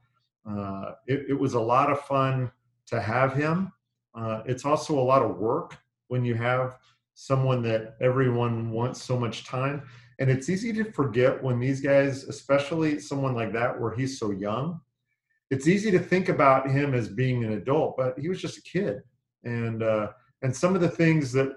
uh, 0.49 0.93
it, 1.05 1.27
it 1.29 1.39
was 1.39 1.53
a 1.53 1.59
lot 1.59 1.91
of 1.91 2.01
fun 2.01 2.51
to 2.87 2.99
have 2.99 3.35
him. 3.35 3.71
Uh, 4.15 4.41
it's 4.47 4.65
also 4.65 4.97
a 4.97 4.99
lot 4.99 5.21
of 5.21 5.37
work 5.37 5.77
when 6.07 6.25
you 6.25 6.33
have 6.33 6.79
someone 7.13 7.61
that 7.61 7.95
everyone 8.01 8.71
wants 8.71 9.03
so 9.03 9.19
much 9.19 9.45
time. 9.45 9.83
And 10.19 10.31
it's 10.31 10.49
easy 10.49 10.73
to 10.73 10.83
forget 10.83 11.43
when 11.43 11.59
these 11.59 11.79
guys, 11.79 12.23
especially 12.23 12.99
someone 12.99 13.35
like 13.35 13.53
that, 13.53 13.79
where 13.79 13.93
he's 13.93 14.17
so 14.17 14.31
young, 14.31 14.81
it's 15.51 15.67
easy 15.67 15.91
to 15.91 15.99
think 15.99 16.29
about 16.29 16.71
him 16.71 16.95
as 16.95 17.07
being 17.07 17.43
an 17.43 17.53
adult, 17.53 17.97
but 17.97 18.17
he 18.17 18.29
was 18.29 18.41
just 18.41 18.57
a 18.57 18.61
kid. 18.63 19.03
And 19.43 19.83
uh, 19.83 20.07
and 20.41 20.55
some 20.55 20.75
of 20.75 20.81
the 20.81 20.89
things 20.89 21.31
that 21.33 21.53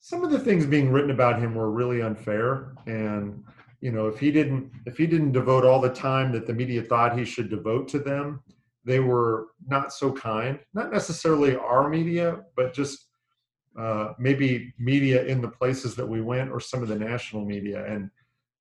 some 0.00 0.24
of 0.24 0.30
the 0.30 0.38
things 0.38 0.66
being 0.66 0.90
written 0.90 1.10
about 1.10 1.40
him 1.40 1.54
were 1.54 1.70
really 1.70 2.02
unfair. 2.02 2.74
And 2.86 3.42
you 3.80 3.92
know, 3.92 4.06
if 4.06 4.18
he 4.18 4.30
didn't 4.30 4.70
if 4.86 4.96
he 4.96 5.06
didn't 5.06 5.32
devote 5.32 5.64
all 5.64 5.80
the 5.80 5.90
time 5.90 6.32
that 6.32 6.46
the 6.46 6.54
media 6.54 6.82
thought 6.82 7.18
he 7.18 7.24
should 7.24 7.50
devote 7.50 7.88
to 7.88 7.98
them, 7.98 8.40
they 8.84 9.00
were 9.00 9.48
not 9.66 9.92
so 9.92 10.12
kind. 10.12 10.58
Not 10.74 10.92
necessarily 10.92 11.56
our 11.56 11.88
media, 11.88 12.40
but 12.56 12.72
just 12.72 13.06
uh, 13.78 14.14
maybe 14.18 14.72
media 14.78 15.24
in 15.24 15.42
the 15.42 15.48
places 15.48 15.94
that 15.96 16.06
we 16.06 16.22
went, 16.22 16.50
or 16.50 16.60
some 16.60 16.82
of 16.82 16.88
the 16.88 16.98
national 16.98 17.44
media. 17.44 17.84
And 17.84 18.10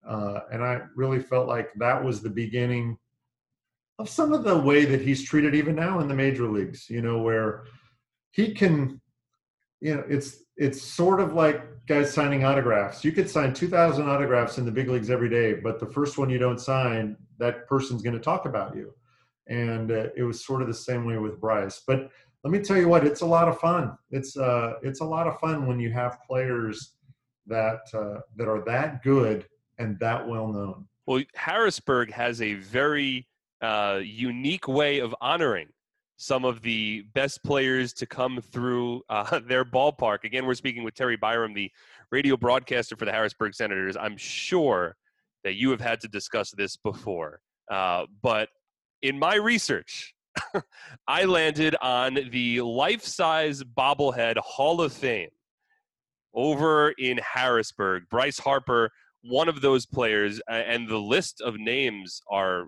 uh, 0.08 0.42
and 0.52 0.64
I 0.64 0.82
really 0.96 1.20
felt 1.20 1.48
like 1.48 1.70
that 1.78 2.04
was 2.04 2.22
the 2.22 2.30
beginning 2.30 2.98
of 3.98 4.10
some 4.10 4.34
of 4.34 4.44
the 4.44 4.58
way 4.58 4.86
that 4.86 5.02
he's 5.02 5.24
treated 5.24 5.56
even 5.56 5.76
now 5.76 6.00
in 6.00 6.08
the 6.08 6.14
major 6.14 6.48
leagues, 6.50 6.90
you 6.90 7.02
know, 7.02 7.20
where 7.22 7.66
he 8.32 8.54
can, 8.54 9.00
you 9.86 9.94
know, 9.94 10.04
it's 10.10 10.38
it's 10.58 10.82
sort 10.82 11.20
of 11.20 11.34
like 11.34 11.86
guys 11.86 12.12
signing 12.12 12.44
autographs. 12.44 13.04
You 13.04 13.12
could 13.12 13.30
sign 13.30 13.54
2,000 13.54 14.10
autographs 14.10 14.58
in 14.58 14.66
the 14.66 14.72
big 14.72 14.90
leagues 14.90 15.12
every 15.12 15.30
day, 15.30 15.54
but 15.54 15.80
the 15.80 15.86
first 15.86 16.18
one 16.18 16.28
you 16.28 16.40
don't 16.40 16.60
sign, 16.60 17.16
that 17.38 17.68
person's 17.68 18.02
going 18.02 18.16
to 18.16 18.20
talk 18.22 18.46
about 18.46 18.76
you. 18.76 18.92
And 19.48 19.92
uh, 19.92 20.08
it 20.18 20.24
was 20.24 20.44
sort 20.44 20.64
of 20.64 20.68
the 20.68 20.74
same 20.74 21.06
way 21.06 21.20
with 21.20 21.40
Bryce. 21.40 21.84
But 21.86 22.10
let 22.44 22.52
me 22.52 22.62
tell 22.62 22.78
you 22.78 22.88
what, 22.88 23.06
it's 23.06 23.22
a 23.22 23.28
lot 23.28 23.48
of 23.48 23.60
fun. 23.60 23.96
It's 24.10 24.36
uh, 24.36 24.74
it's 24.82 25.02
a 25.02 25.06
lot 25.06 25.28
of 25.28 25.40
fun 25.40 25.68
when 25.68 25.80
you 25.80 25.92
have 25.92 26.18
players 26.28 26.96
that 27.46 27.82
uh, 27.94 28.22
that 28.38 28.48
are 28.48 28.66
that 28.66 29.04
good 29.04 29.46
and 29.78 30.00
that 30.00 30.28
well 30.28 30.48
known. 30.48 30.88
Well, 31.06 31.22
Harrisburg 31.36 32.12
has 32.12 32.42
a 32.42 32.56
very 32.56 33.28
uh, 33.62 34.00
unique 34.04 34.68
way 34.68 34.98
of 34.98 35.14
honoring 35.22 35.68
some 36.18 36.46
of 36.46 36.62
the 36.62 37.04
best 37.14 37.44
players 37.44 37.94
to 37.94 38.06
come 38.06 38.40
through 38.42 39.02
uh, 39.10 39.40
their 39.48 39.66
ballpark. 39.66 40.24
Again, 40.24 40.46
we're 40.46 40.54
speaking 40.54 40.84
with 40.84 40.96
Terry 40.96 41.18
Byrom, 41.18 41.54
the 41.54 41.72
radio 42.12 42.38
broadcaster 42.38 42.96
for 42.96 43.06
the 43.06 43.12
Harrisburg 43.12 43.54
Senators. 43.54 43.98
I'm 43.98 44.18
sure 44.18 44.96
that 45.44 45.56
you 45.56 45.70
have 45.72 45.82
had 45.82 46.00
to 46.02 46.08
discuss 46.08 46.52
this 46.52 46.78
before, 46.78 47.42
uh, 47.70 48.06
but 48.22 48.50
in 49.02 49.20
my 49.20 49.36
research, 49.36 50.16
I 51.08 51.26
landed 51.26 51.76
on 51.82 52.18
the 52.32 52.62
life 52.62 53.04
size 53.04 53.64
bobblehead 53.64 54.38
Hall 54.38 54.82
of 54.82 54.92
Fame 54.94 55.30
over 56.34 56.94
in 56.98 57.20
Harrisburg. 57.20 58.04
Bryce 58.10 58.40
Harper, 58.40 58.90
one 59.22 59.48
of 59.48 59.62
those 59.62 59.86
players, 59.86 60.42
and 60.50 60.88
the 60.88 60.98
list 60.98 61.42
of 61.42 61.58
names 61.58 62.22
are 62.30 62.68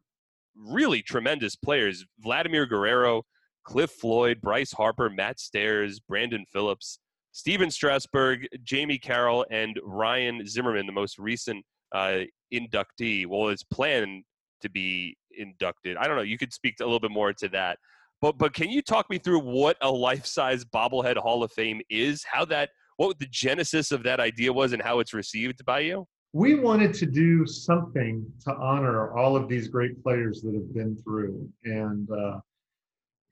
really 0.56 1.02
tremendous 1.02 1.56
players 1.56 2.06
Vladimir 2.20 2.66
Guerrero, 2.66 3.24
Cliff 3.68 3.92
Floyd, 3.92 4.40
Bryce 4.42 4.72
Harper, 4.72 5.10
Matt 5.10 5.40
Stairs, 5.40 6.00
Brandon 6.00 6.46
Phillips, 6.52 7.00
Stephen 7.34 7.70
Strasburg, 7.70 8.48
Jamie 8.64 8.98
Carroll, 8.98 9.46
and 9.52 9.78
Ryan 9.84 10.48
Zimmerman, 10.48 10.86
the 10.86 10.94
most 10.94 11.20
recent 11.20 11.66
uh, 11.94 12.22
inductee. 12.54 13.28
Well, 13.28 13.50
it's 13.50 13.64
planned 13.64 14.24
to 14.62 14.70
be 14.70 15.18
inducted. 15.38 15.98
I 15.98 16.08
don't 16.08 16.16
know. 16.16 16.24
You 16.24 16.38
could 16.38 16.54
speak 16.54 16.76
a 16.80 16.86
little 16.86 17.02
bit 17.02 17.12
more 17.12 17.34
to 17.34 17.50
that. 17.50 17.78
But 18.22 18.38
but 18.38 18.54
can 18.54 18.70
you 18.70 18.82
talk 18.82 19.10
me 19.10 19.20
through 19.20 19.42
what 19.42 19.78
a 19.82 19.92
life-size 19.92 20.64
bobblehead 20.66 21.18
Hall 21.18 21.44
of 21.44 21.52
Fame 21.52 21.82
is? 21.90 22.24
How 22.24 22.46
that 22.46 22.70
what 22.96 23.20
the 23.20 23.28
genesis 23.30 23.92
of 23.92 24.02
that 24.04 24.20
idea 24.20 24.52
was 24.52 24.72
and 24.72 24.82
how 24.82 25.00
it's 25.00 25.14
received 25.14 25.64
by 25.66 25.82
you? 25.82 26.08
we 26.34 26.56
wanted 26.56 26.94
to 26.94 27.06
do 27.06 27.46
something 27.48 28.26
to 28.44 28.54
honor 28.56 29.18
all 29.18 29.36
of 29.36 29.48
these 29.48 29.68
great 29.70 30.02
players 30.04 30.42
that 30.42 30.54
have 30.54 30.74
been 30.74 30.96
through 30.98 31.50
and 31.64 32.10
uh, 32.12 32.38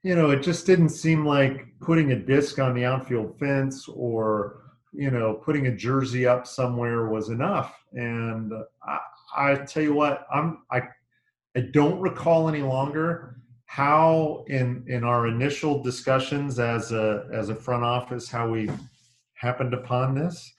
you 0.06 0.14
know 0.14 0.30
it 0.30 0.40
just 0.40 0.66
didn't 0.66 0.90
seem 0.90 1.26
like 1.26 1.66
putting 1.80 2.12
a 2.12 2.16
disc 2.16 2.60
on 2.60 2.74
the 2.74 2.84
outfield 2.84 3.36
fence 3.40 3.88
or 3.88 4.60
you 4.92 5.10
know 5.10 5.34
putting 5.34 5.66
a 5.66 5.76
jersey 5.76 6.24
up 6.28 6.46
somewhere 6.46 7.08
was 7.08 7.28
enough. 7.28 7.74
And 7.92 8.52
i, 8.84 8.98
I 9.36 9.54
tell 9.56 9.82
you 9.82 9.94
what 9.94 10.24
i'm 10.32 10.58
i 10.70 10.82
i 11.56 11.60
don't 11.72 11.98
recall 11.98 12.48
any 12.48 12.62
longer 12.62 13.38
how 13.64 14.44
in 14.46 14.84
in 14.86 15.02
our 15.02 15.26
initial 15.26 15.82
discussions 15.82 16.60
as 16.60 16.92
a 16.92 17.26
as 17.32 17.48
a 17.48 17.54
front 17.56 17.82
office 17.82 18.28
how 18.28 18.48
we 18.48 18.70
happened 19.34 19.74
upon 19.74 20.14
this. 20.14 20.54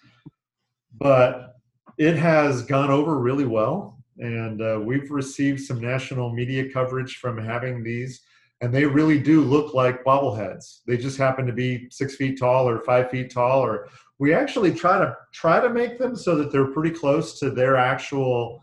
But 0.99 1.55
it 1.97 2.17
has 2.17 2.63
gone 2.63 2.89
over 2.89 3.17
really 3.17 3.45
well, 3.45 3.97
and 4.17 4.61
uh, 4.61 4.81
we've 4.83 5.09
received 5.09 5.61
some 5.61 5.79
national 5.79 6.33
media 6.33 6.69
coverage 6.69 7.15
from 7.15 7.37
having 7.37 7.81
these, 7.81 8.21
and 8.61 8.73
they 8.73 8.85
really 8.85 9.19
do 9.19 9.41
look 9.41 9.73
like 9.73 10.03
bobbleheads. 10.03 10.79
They 10.87 10.97
just 10.97 11.17
happen 11.17 11.45
to 11.45 11.53
be 11.53 11.87
six 11.91 12.15
feet 12.15 12.39
tall 12.39 12.67
or 12.67 12.81
five 12.81 13.09
feet 13.09 13.31
tall, 13.31 13.61
or 13.61 13.87
we 14.19 14.33
actually 14.33 14.73
try 14.73 14.97
to 14.97 15.15
try 15.31 15.59
to 15.59 15.69
make 15.69 15.99
them 15.99 16.15
so 16.15 16.35
that 16.35 16.51
they're 16.51 16.71
pretty 16.71 16.91
close 16.91 17.39
to 17.39 17.51
their 17.51 17.75
actual 17.77 18.59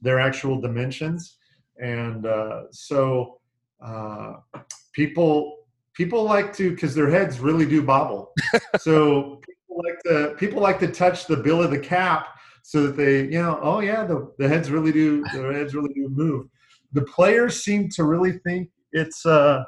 their 0.00 0.20
actual 0.20 0.60
dimensions. 0.60 1.38
and 1.80 2.26
uh, 2.26 2.64
so 2.70 3.38
uh, 3.84 4.34
people 4.92 5.58
people 5.94 6.22
like 6.22 6.52
to 6.54 6.70
because 6.70 6.94
their 6.94 7.10
heads 7.10 7.40
really 7.40 7.66
do 7.66 7.82
bobble. 7.82 8.32
so 8.78 9.40
people 9.46 9.82
like 9.84 9.98
to 10.04 10.34
people 10.36 10.60
like 10.60 10.78
to 10.80 10.88
touch 10.88 11.26
the 11.26 11.36
bill 11.36 11.62
of 11.62 11.70
the 11.70 11.78
cap 11.78 12.38
so 12.62 12.86
that 12.86 12.96
they 12.96 13.22
you 13.22 13.40
know 13.42 13.58
oh 13.62 13.80
yeah 13.80 14.04
the, 14.04 14.30
the 14.38 14.46
heads 14.46 14.70
really 14.70 14.92
do 14.92 15.22
the 15.32 15.52
heads 15.52 15.74
really 15.74 15.94
do 15.94 16.08
move. 16.10 16.46
The 16.92 17.02
players 17.02 17.62
seem 17.62 17.88
to 17.90 18.04
really 18.04 18.32
think 18.38 18.70
it's 18.92 19.26
uh, 19.26 19.64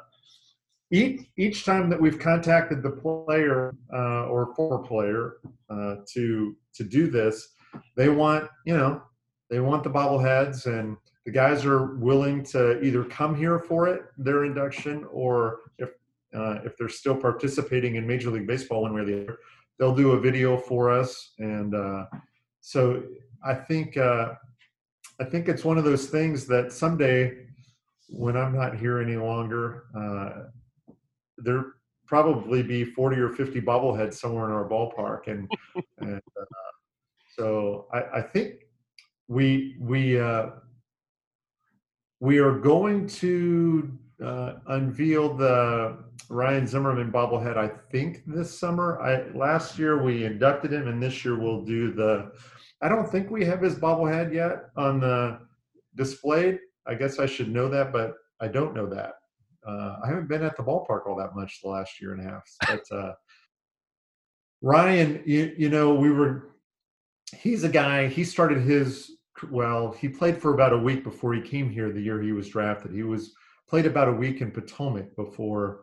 each 0.91 1.21
each 1.37 1.65
time 1.65 1.89
that 1.89 1.99
we've 1.99 2.19
contacted 2.19 2.83
the 2.83 2.91
player 2.91 3.75
uh, 3.93 4.25
or 4.25 4.53
former 4.55 4.83
player 4.83 5.37
uh, 5.69 5.97
to 6.13 6.55
to 6.75 6.83
do 6.83 7.09
this, 7.09 7.49
they 7.95 8.09
want 8.09 8.49
you 8.65 8.75
know 8.75 9.01
they 9.49 9.59
want 9.59 9.83
the 9.83 9.89
bobbleheads 9.89 10.65
and 10.65 10.97
the 11.25 11.31
guys 11.31 11.65
are 11.65 11.95
willing 11.97 12.43
to 12.43 12.81
either 12.81 13.03
come 13.03 13.35
here 13.35 13.59
for 13.59 13.87
it 13.87 14.01
their 14.17 14.43
induction 14.43 15.05
or 15.11 15.59
if 15.77 15.89
uh, 16.33 16.59
if 16.63 16.77
they're 16.77 16.89
still 16.89 17.15
participating 17.15 17.95
in 17.95 18.07
Major 18.07 18.29
League 18.29 18.47
Baseball 18.47 18.83
one 18.83 18.93
way 18.93 19.01
or 19.01 19.05
the 19.05 19.23
other, 19.23 19.37
they'll 19.77 19.95
do 19.95 20.11
a 20.11 20.19
video 20.19 20.57
for 20.57 20.89
us. 20.89 21.33
And 21.39 21.75
uh, 21.75 22.05
so 22.61 23.03
I 23.43 23.53
think 23.53 23.97
uh, 23.97 24.33
I 25.19 25.25
think 25.25 25.49
it's 25.49 25.65
one 25.65 25.77
of 25.77 25.83
those 25.83 26.07
things 26.07 26.47
that 26.47 26.71
someday 26.71 27.45
when 28.11 28.35
I'm 28.37 28.55
not 28.55 28.77
here 28.77 28.99
any 28.99 29.15
longer 29.15 29.85
uh, 29.95 30.49
there 31.37 31.73
probably 32.11 32.61
be 32.61 32.83
40 32.83 33.17
or 33.21 33.29
50 33.29 33.61
bobbleheads 33.61 34.15
somewhere 34.15 34.45
in 34.45 34.51
our 34.51 34.67
ballpark. 34.67 35.27
And, 35.27 35.49
and 35.99 36.21
uh, 36.39 36.45
so 37.37 37.87
I, 37.93 38.19
I, 38.19 38.21
think 38.21 38.65
we 39.29 39.77
we 39.79 40.19
uh, 40.19 40.47
we 42.19 42.39
are 42.39 42.57
going 42.57 43.07
to 43.07 43.97
uh, 44.21 44.55
unveil 44.67 45.33
the 45.33 45.99
Ryan 46.29 46.67
Zimmerman 46.67 47.13
bobblehead 47.13 47.57
I 47.57 47.69
think 47.91 48.23
this 48.27 48.59
summer. 48.59 48.99
I 49.01 49.29
last 49.33 49.79
year 49.79 50.03
we 50.03 50.25
inducted 50.25 50.73
him 50.73 50.89
and 50.89 51.01
this 51.01 51.23
year 51.23 51.39
we'll 51.39 51.63
do 51.63 51.93
the 51.93 52.33
I 52.81 52.89
don't 52.89 53.09
think 53.09 53.31
we 53.31 53.45
have 53.45 53.61
his 53.61 53.75
bobblehead 53.75 54.33
yet 54.33 54.65
on 54.75 54.99
the 54.99 55.39
displayed 55.95 56.59
I 56.87 56.95
guess 56.95 57.19
I 57.19 57.25
should 57.25 57.51
know 57.51 57.67
that 57.69 57.91
but 57.91 58.15
I 58.39 58.47
don't 58.47 58.75
know 58.75 58.87
that 58.87 59.13
uh, 59.67 59.97
I 60.03 60.07
haven't 60.07 60.27
been 60.27 60.43
at 60.43 60.57
the 60.57 60.63
ballpark 60.63 61.07
all 61.07 61.15
that 61.17 61.35
much 61.35 61.59
the 61.61 61.69
last 61.69 62.01
year 62.01 62.13
and 62.13 62.25
a 62.25 62.29
half. 62.29 62.43
But 62.67 62.95
uh, 62.95 63.13
Ryan, 64.61 65.23
you, 65.25 65.53
you 65.57 65.69
know, 65.69 65.93
we 65.93 66.11
were, 66.11 66.55
he's 67.35 67.63
a 67.63 67.69
guy, 67.69 68.07
he 68.07 68.23
started 68.23 68.61
his, 68.61 69.11
well, 69.49 69.91
he 69.91 70.07
played 70.07 70.37
for 70.37 70.53
about 70.53 70.73
a 70.73 70.77
week 70.77 71.03
before 71.03 71.33
he 71.33 71.41
came 71.41 71.69
here 71.69 71.91
the 71.91 72.01
year 72.01 72.21
he 72.21 72.31
was 72.31 72.49
drafted. 72.49 72.91
He 72.91 73.03
was 73.03 73.33
played 73.67 73.85
about 73.85 74.09
a 74.09 74.13
week 74.13 74.41
in 74.41 74.51
Potomac 74.51 75.15
before 75.15 75.81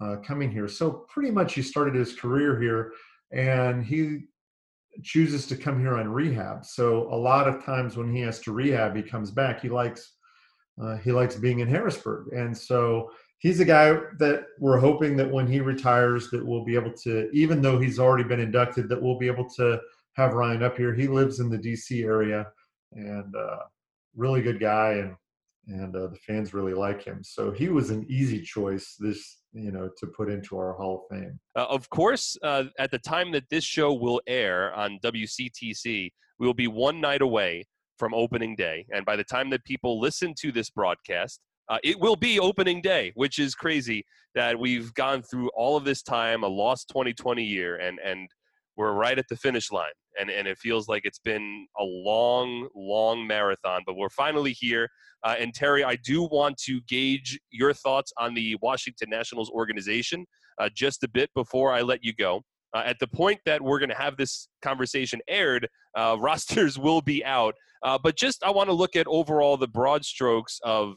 uh, 0.00 0.16
coming 0.16 0.50
here. 0.50 0.68
So 0.68 1.06
pretty 1.08 1.30
much 1.30 1.54
he 1.54 1.62
started 1.62 1.94
his 1.94 2.14
career 2.14 2.60
here 2.60 2.92
and 3.32 3.84
he 3.84 4.24
chooses 5.02 5.46
to 5.46 5.56
come 5.56 5.78
here 5.78 5.96
on 5.96 6.08
rehab. 6.08 6.64
So 6.64 7.12
a 7.12 7.16
lot 7.16 7.48
of 7.48 7.64
times 7.64 7.96
when 7.96 8.14
he 8.14 8.20
has 8.22 8.40
to 8.40 8.52
rehab, 8.52 8.96
he 8.96 9.02
comes 9.02 9.30
back. 9.30 9.60
He 9.60 9.68
likes 9.68 10.14
uh, 10.82 10.96
he 10.98 11.12
likes 11.12 11.36
being 11.36 11.60
in 11.60 11.68
Harrisburg, 11.68 12.32
and 12.32 12.56
so 12.56 13.10
he's 13.38 13.60
a 13.60 13.64
guy 13.64 13.92
that 14.18 14.44
we're 14.58 14.78
hoping 14.78 15.16
that 15.16 15.30
when 15.30 15.46
he 15.46 15.60
retires, 15.60 16.30
that 16.30 16.44
we'll 16.44 16.64
be 16.64 16.74
able 16.74 16.92
to, 16.92 17.28
even 17.32 17.60
though 17.60 17.78
he's 17.78 17.98
already 17.98 18.24
been 18.24 18.40
inducted, 18.40 18.88
that 18.88 19.02
we'll 19.02 19.18
be 19.18 19.26
able 19.26 19.48
to 19.56 19.80
have 20.14 20.34
Ryan 20.34 20.62
up 20.62 20.76
here. 20.76 20.94
He 20.94 21.08
lives 21.08 21.40
in 21.40 21.50
the 21.50 21.58
D.C. 21.58 22.02
area, 22.02 22.46
and 22.92 23.34
uh, 23.34 23.58
really 24.14 24.42
good 24.42 24.60
guy, 24.60 24.92
and 24.92 25.16
and 25.68 25.94
uh, 25.94 26.08
the 26.08 26.18
fans 26.26 26.52
really 26.52 26.74
like 26.74 27.02
him. 27.02 27.22
So 27.22 27.50
he 27.50 27.68
was 27.68 27.90
an 27.90 28.04
easy 28.08 28.40
choice 28.40 28.96
this 28.98 29.38
you 29.52 29.70
know 29.72 29.88
to 29.98 30.06
put 30.06 30.30
into 30.30 30.56
our 30.56 30.74
Hall 30.74 31.06
of 31.10 31.16
Fame. 31.16 31.38
Uh, 31.56 31.66
of 31.68 31.88
course, 31.90 32.36
uh, 32.42 32.64
at 32.78 32.90
the 32.90 32.98
time 32.98 33.32
that 33.32 33.48
this 33.50 33.64
show 33.64 33.92
will 33.92 34.20
air 34.26 34.74
on 34.74 34.98
WCTC, 35.02 36.12
we 36.38 36.46
will 36.46 36.54
be 36.54 36.68
one 36.68 37.00
night 37.00 37.22
away 37.22 37.66
from 38.00 38.14
opening 38.14 38.56
day. 38.56 38.86
And 38.92 39.04
by 39.04 39.14
the 39.14 39.22
time 39.22 39.50
that 39.50 39.62
people 39.64 40.00
listen 40.00 40.34
to 40.40 40.50
this 40.50 40.70
broadcast, 40.70 41.38
uh, 41.68 41.78
it 41.84 42.00
will 42.00 42.16
be 42.16 42.40
opening 42.40 42.80
day, 42.80 43.12
which 43.14 43.38
is 43.38 43.54
crazy 43.54 44.04
that 44.34 44.58
we've 44.58 44.92
gone 44.94 45.22
through 45.22 45.50
all 45.54 45.76
of 45.76 45.84
this 45.84 46.02
time, 46.02 46.42
a 46.42 46.48
lost 46.48 46.88
2020 46.88 47.44
year, 47.44 47.76
and 47.76 48.00
and 48.00 48.28
we're 48.76 48.92
right 48.92 49.18
at 49.18 49.26
the 49.28 49.36
finish 49.36 49.70
line. 49.70 49.92
And 50.18 50.30
and 50.30 50.48
it 50.48 50.58
feels 50.58 50.88
like 50.88 51.02
it's 51.04 51.20
been 51.20 51.66
a 51.78 51.84
long, 51.84 52.68
long 52.74 53.24
marathon, 53.24 53.82
but 53.86 53.96
we're 53.96 54.08
finally 54.08 54.52
here. 54.52 54.88
Uh, 55.22 55.36
and 55.38 55.52
Terry, 55.54 55.84
I 55.84 55.96
do 55.96 56.22
want 56.22 56.56
to 56.64 56.80
gauge 56.88 57.38
your 57.50 57.74
thoughts 57.74 58.12
on 58.18 58.34
the 58.34 58.56
Washington 58.62 59.10
Nationals 59.10 59.50
organization 59.50 60.24
uh, 60.58 60.70
just 60.74 61.04
a 61.04 61.08
bit 61.08 61.30
before 61.34 61.72
I 61.72 61.82
let 61.82 62.02
you 62.02 62.14
go. 62.14 62.42
Uh, 62.74 62.82
at 62.84 62.98
the 63.00 63.06
point 63.06 63.40
that 63.46 63.60
we're 63.60 63.78
going 63.78 63.90
to 63.90 63.96
have 63.96 64.16
this 64.16 64.48
conversation 64.62 65.20
aired, 65.28 65.68
uh, 65.96 66.16
rosters 66.20 66.78
will 66.78 67.00
be 67.00 67.24
out. 67.24 67.54
Uh, 67.82 67.98
but 68.02 68.16
just 68.16 68.44
I 68.44 68.50
want 68.50 68.68
to 68.68 68.74
look 68.74 68.96
at 68.96 69.06
overall 69.06 69.56
the 69.56 69.68
broad 69.68 70.04
strokes 70.04 70.60
of 70.64 70.96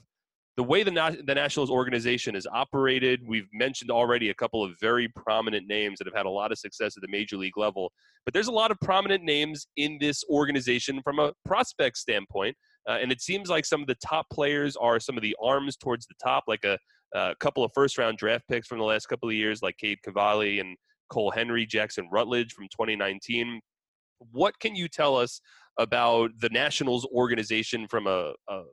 the 0.56 0.64
way 0.64 0.84
the, 0.84 0.92
Na- 0.92 1.12
the 1.26 1.34
Nationals 1.34 1.72
organization 1.72 2.36
is 2.36 2.46
operated. 2.52 3.22
We've 3.26 3.48
mentioned 3.54 3.90
already 3.90 4.30
a 4.30 4.34
couple 4.36 4.64
of 4.64 4.74
very 4.80 5.08
prominent 5.08 5.68
names 5.68 5.98
that 5.98 6.06
have 6.06 6.16
had 6.16 6.28
a 6.28 6.30
lot 6.30 6.52
of 6.52 6.60
success 6.60 6.96
at 6.96 7.02
the 7.02 7.08
major 7.08 7.38
league 7.38 7.58
level. 7.58 7.92
But 8.26 8.34
there's 8.34 8.48
a 8.48 8.52
lot 8.52 8.70
of 8.70 8.80
prominent 8.80 9.24
names 9.24 9.66
in 9.78 9.98
this 10.00 10.24
organization 10.30 11.02
from 11.04 11.20
a 11.20 11.34
prospect 11.46 11.98
standpoint. 11.98 12.56
Uh, 12.88 13.00
and 13.02 13.12
it 13.12 13.22
seems 13.22 13.50
like 13.50 13.66
some 13.66 13.82
of 13.82 13.88
the 13.88 13.96
top 13.96 14.28
players 14.32 14.76
are 14.76 15.00
some 15.00 15.18
of 15.18 15.24
the 15.24 15.36
arms 15.42 15.76
towards 15.76 16.06
the 16.06 16.16
top, 16.22 16.44
like 16.48 16.64
a, 16.66 16.78
a 17.16 17.34
couple 17.40 17.64
of 17.64 17.72
first 17.74 17.98
round 17.98 18.18
draft 18.18 18.44
picks 18.48 18.68
from 18.68 18.78
the 18.78 18.84
last 18.84 19.08
couple 19.08 19.30
of 19.30 19.36
years, 19.36 19.62
like 19.62 19.78
Cade 19.78 20.00
Cavalli 20.04 20.60
and 20.60 20.78
Cole 21.10 21.32
Henry, 21.32 21.66
Jackson 21.66 22.08
Rutledge 22.12 22.54
from 22.54 22.66
2019. 22.66 23.62
What 24.32 24.60
can 24.60 24.76
you 24.76 24.88
tell 24.88 25.18
us 25.18 25.42
about 25.78 26.32
the 26.40 26.50
Nationals 26.50 27.06
organization 27.14 27.88
from 27.88 28.08
a, 28.08 28.34
a 28.48 28.64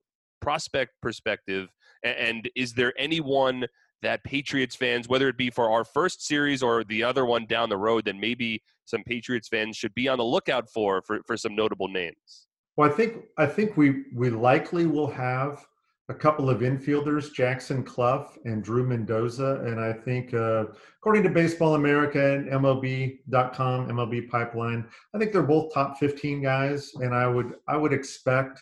prospect 0.41 0.93
perspective? 1.03 1.69
And 2.03 2.49
is 2.55 2.73
there 2.73 2.93
anyone 2.99 3.67
that 4.03 4.25
Patriots 4.25 4.77
fans, 4.77 5.09
whether 5.09 5.29
it 5.29 5.37
be 5.37 5.51
for 5.51 5.71
our 5.71 5.85
first 5.85 6.27
series 6.27 6.63
or 6.63 6.85
the 6.85 7.03
other 7.03 7.27
one 7.27 7.47
down 7.47 7.69
the 7.69 7.77
road, 7.77 8.05
that 8.07 8.17
maybe 8.17 8.63
some 8.85 9.03
Patriots 9.05 9.49
fans 9.49 9.77
should 9.77 9.95
be 9.95 10.09
on 10.09 10.19
the 10.19 10.25
lookout 10.25 10.69
for 10.71 11.03
for, 11.03 11.21
for 11.27 11.37
some 11.37 11.55
notable 11.55 11.89
names? 11.89 12.47
Well, 12.77 12.91
I 12.91 12.93
think 12.93 13.25
I 13.37 13.47
think 13.47 13.77
we 13.77 14.05
we 14.15 14.31
likely 14.31 14.87
will 14.87 15.11
have 15.11 15.65
a 16.11 16.15
couple 16.15 16.51
of 16.51 16.61
infielders, 16.61 17.33
Jackson 17.33 17.85
Cluff 17.85 18.37
and 18.45 18.65
Drew 18.65 18.85
Mendoza. 18.85 19.63
And 19.65 19.79
I 19.81 19.93
think, 19.93 20.35
uh, 20.35 20.67
according 20.99 21.23
to 21.23 21.31
Baseball 21.31 21.77
America 21.77 22.35
and 22.35 22.49
MLB.com, 22.49 23.89
MLB 23.89 24.29
Pipeline, 24.29 24.85
I 25.15 25.19
think 25.19 25.33
they're 25.33 25.43
both 25.43 25.73
top 25.73 25.99
15 25.99 26.43
guys. 26.43 26.91
And 26.97 27.15
I 27.15 27.29
would 27.29 27.55
I 27.69 27.77
would 27.77 27.93
expect 27.93 28.61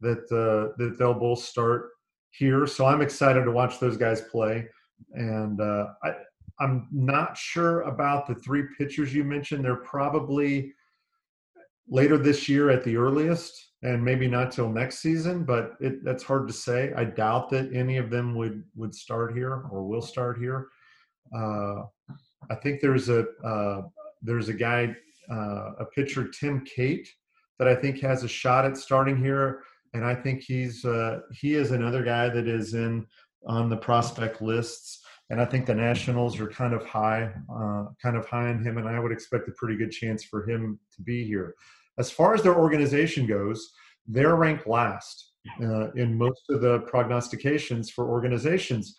that 0.00 0.24
uh, 0.32 0.74
that 0.76 0.96
they'll 0.98 1.14
both 1.14 1.38
start 1.38 1.90
here. 2.30 2.66
So 2.66 2.84
I'm 2.84 3.00
excited 3.00 3.44
to 3.44 3.52
watch 3.52 3.78
those 3.78 3.96
guys 3.96 4.20
play. 4.22 4.66
And 5.12 5.60
uh, 5.60 5.86
I, 6.02 6.14
I'm 6.58 6.88
not 6.90 7.36
sure 7.36 7.82
about 7.82 8.26
the 8.26 8.34
three 8.34 8.64
pitchers 8.76 9.14
you 9.14 9.22
mentioned. 9.22 9.64
They're 9.64 9.76
probably 9.76 10.72
later 11.88 12.18
this 12.18 12.48
year 12.48 12.70
at 12.70 12.82
the 12.82 12.96
earliest 12.96 13.67
and 13.82 14.04
maybe 14.04 14.26
not 14.26 14.50
till 14.50 14.68
next 14.68 14.98
season, 14.98 15.44
but 15.44 15.74
it, 15.80 16.04
that's 16.04 16.22
hard 16.22 16.48
to 16.48 16.54
say. 16.54 16.92
I 16.96 17.04
doubt 17.04 17.50
that 17.50 17.72
any 17.72 17.96
of 17.96 18.10
them 18.10 18.34
would 18.34 18.64
would 18.74 18.94
start 18.94 19.36
here 19.36 19.64
or 19.70 19.86
will 19.86 20.02
start 20.02 20.38
here. 20.38 20.68
Uh, 21.36 21.82
I 22.50 22.54
think 22.62 22.80
there's 22.80 23.08
a 23.08 23.26
uh, 23.44 23.82
there's 24.22 24.48
a 24.48 24.54
guy, 24.54 24.94
uh, 25.30 25.72
a 25.78 25.84
pitcher, 25.94 26.28
Tim 26.28 26.64
Cate, 26.64 27.08
that 27.58 27.68
I 27.68 27.74
think 27.74 28.00
has 28.00 28.24
a 28.24 28.28
shot 28.28 28.64
at 28.64 28.76
starting 28.76 29.16
here, 29.16 29.62
and 29.94 30.04
I 30.04 30.14
think 30.14 30.42
he's 30.42 30.84
uh, 30.84 31.20
he 31.32 31.54
is 31.54 31.70
another 31.70 32.02
guy 32.02 32.28
that 32.28 32.48
is 32.48 32.74
in 32.74 33.06
on 33.46 33.68
the 33.68 33.76
prospect 33.76 34.42
lists. 34.42 35.04
And 35.30 35.42
I 35.42 35.44
think 35.44 35.66
the 35.66 35.74
Nationals 35.74 36.40
are 36.40 36.48
kind 36.48 36.72
of 36.72 36.86
high, 36.86 37.30
uh, 37.54 37.84
kind 38.02 38.16
of 38.16 38.26
high 38.26 38.48
on 38.48 38.64
him, 38.64 38.78
and 38.78 38.88
I 38.88 38.98
would 38.98 39.12
expect 39.12 39.46
a 39.46 39.52
pretty 39.52 39.76
good 39.76 39.90
chance 39.90 40.24
for 40.24 40.48
him 40.48 40.78
to 40.96 41.02
be 41.02 41.22
here. 41.24 41.54
As 41.98 42.10
far 42.10 42.34
as 42.34 42.42
their 42.42 42.56
organization 42.56 43.26
goes, 43.26 43.72
they're 44.06 44.36
ranked 44.36 44.66
last 44.66 45.32
uh, 45.62 45.90
in 45.92 46.16
most 46.16 46.42
of 46.50 46.60
the 46.60 46.80
prognostications 46.80 47.90
for 47.90 48.08
organizations. 48.08 48.96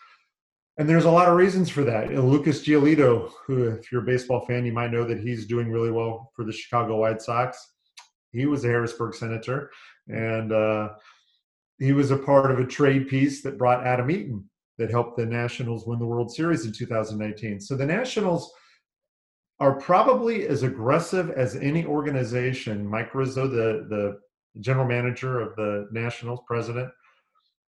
And 0.78 0.88
there's 0.88 1.06
a 1.06 1.12
lot 1.12 1.28
of 1.28 1.36
reasons 1.36 1.70
for 1.70 1.84
that. 1.84 2.10
Lucas 2.14 2.62
Giolito, 2.62 3.32
who, 3.46 3.64
if 3.70 3.92
you're 3.92 4.02
a 4.02 4.06
baseball 4.06 4.46
fan, 4.46 4.66
you 4.66 4.72
might 4.72 4.92
know 4.92 5.04
that 5.04 5.20
he's 5.20 5.46
doing 5.46 5.70
really 5.70 5.92
well 5.92 6.32
for 6.36 6.46
the 6.46 6.54
Chicago 6.54 6.98
White 6.98 7.22
Sox. 7.22 7.58
He 8.32 8.46
was 8.46 8.64
a 8.64 8.68
Harrisburg 8.68 9.14
Senator, 9.16 9.72
and 10.08 10.54
uh, 10.54 10.90
he 11.80 11.92
was 11.92 12.12
a 12.12 12.18
part 12.18 12.52
of 12.52 12.60
a 12.60 12.66
trade 12.66 13.10
piece 13.10 13.42
that 13.42 13.58
brought 13.58 13.86
Adam 13.86 14.10
Eaton 14.10 14.50
that 14.78 14.90
helped 14.90 15.18
the 15.18 15.26
Nationals 15.26 15.86
win 15.86 16.00
the 16.00 16.06
World 16.06 16.34
Series 16.34 16.66
in 16.66 16.72
2019. 16.72 17.60
So 17.60 17.76
the 17.76 17.86
Nationals 17.86 18.50
are 19.60 19.74
probably 19.74 20.48
as 20.48 20.64
aggressive 20.64 21.32
as 21.32 21.56
any 21.56 21.86
organization. 21.86 22.88
Mike 22.88 23.14
Rizzo, 23.14 23.48
the, 23.48 23.88
the 23.90 24.20
general 24.62 24.88
manager 24.88 25.42
of 25.42 25.56
the 25.56 25.88
Nationals, 25.92 26.40
president, 26.48 26.90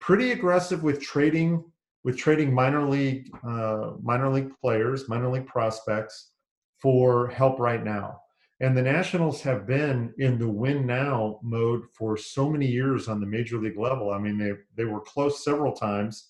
pretty 0.00 0.32
aggressive 0.32 0.82
with 0.82 1.00
trading 1.00 1.64
with 2.04 2.18
trading 2.18 2.52
minor 2.52 2.88
league 2.88 3.30
uh, 3.46 3.92
minor 4.02 4.28
league 4.28 4.50
players, 4.60 5.08
minor 5.08 5.30
league 5.30 5.46
prospects 5.46 6.32
for 6.80 7.28
help 7.28 7.60
right 7.60 7.84
now. 7.84 8.18
And 8.60 8.76
the 8.76 8.82
Nationals 8.82 9.40
have 9.42 9.66
been 9.66 10.12
in 10.18 10.38
the 10.38 10.48
win 10.48 10.86
now 10.86 11.38
mode 11.42 11.82
for 11.96 12.16
so 12.16 12.48
many 12.48 12.66
years 12.66 13.08
on 13.08 13.20
the 13.20 13.26
major 13.26 13.58
league 13.58 13.78
level. 13.78 14.10
I 14.10 14.18
mean, 14.18 14.38
they 14.38 14.52
they 14.76 14.84
were 14.84 15.00
close 15.00 15.44
several 15.44 15.72
times 15.72 16.28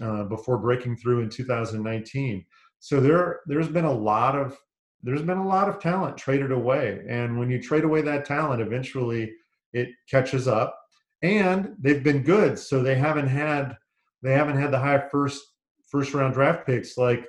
uh, 0.00 0.24
before 0.24 0.58
breaking 0.58 0.96
through 0.96 1.20
in 1.20 1.28
2019. 1.28 2.44
So 2.82 2.98
there 2.98 3.42
there's 3.46 3.68
been 3.68 3.84
a 3.84 3.92
lot 3.92 4.34
of 4.36 4.58
there's 5.04 5.22
been 5.22 5.38
a 5.38 5.46
lot 5.46 5.68
of 5.68 5.78
talent 5.78 6.16
traded 6.16 6.50
away, 6.50 7.04
and 7.08 7.38
when 7.38 7.48
you 7.48 7.62
trade 7.62 7.84
away 7.84 8.02
that 8.02 8.24
talent, 8.24 8.60
eventually 8.60 9.32
it 9.72 9.90
catches 10.10 10.48
up. 10.48 10.76
And 11.22 11.76
they've 11.78 12.02
been 12.02 12.24
good, 12.24 12.58
so 12.58 12.82
they 12.82 12.96
haven't 12.96 13.28
had 13.28 13.76
they 14.24 14.32
haven't 14.32 14.56
had 14.56 14.72
the 14.72 14.80
high 14.80 14.98
first 14.98 15.44
first 15.88 16.12
round 16.12 16.34
draft 16.34 16.66
picks 16.66 16.98
like 16.98 17.28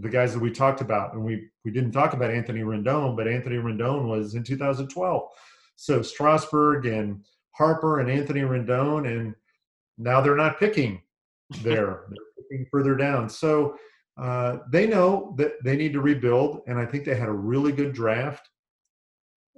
the 0.00 0.08
guys 0.08 0.32
that 0.32 0.40
we 0.40 0.50
talked 0.50 0.80
about, 0.80 1.14
and 1.14 1.24
we 1.24 1.48
we 1.64 1.70
didn't 1.70 1.92
talk 1.92 2.12
about 2.12 2.32
Anthony 2.32 2.62
Rendon, 2.62 3.16
but 3.16 3.28
Anthony 3.28 3.56
Rendon 3.56 4.08
was 4.08 4.34
in 4.34 4.42
2012. 4.42 5.28
So 5.76 6.02
Strasburg 6.02 6.86
and 6.86 7.24
Harper 7.52 8.00
and 8.00 8.10
Anthony 8.10 8.40
Rendon, 8.40 9.06
and 9.06 9.36
now 9.96 10.20
they're 10.20 10.34
not 10.34 10.58
picking 10.58 11.02
there; 11.62 12.06
they're 12.10 12.46
picking 12.50 12.66
further 12.68 12.96
down. 12.96 13.28
So 13.28 13.76
uh, 14.18 14.58
they 14.70 14.86
know 14.86 15.34
that 15.38 15.52
they 15.64 15.76
need 15.76 15.92
to 15.92 16.00
rebuild, 16.00 16.62
and 16.66 16.78
I 16.78 16.86
think 16.86 17.04
they 17.04 17.14
had 17.14 17.28
a 17.28 17.32
really 17.32 17.72
good 17.72 17.92
draft, 17.92 18.48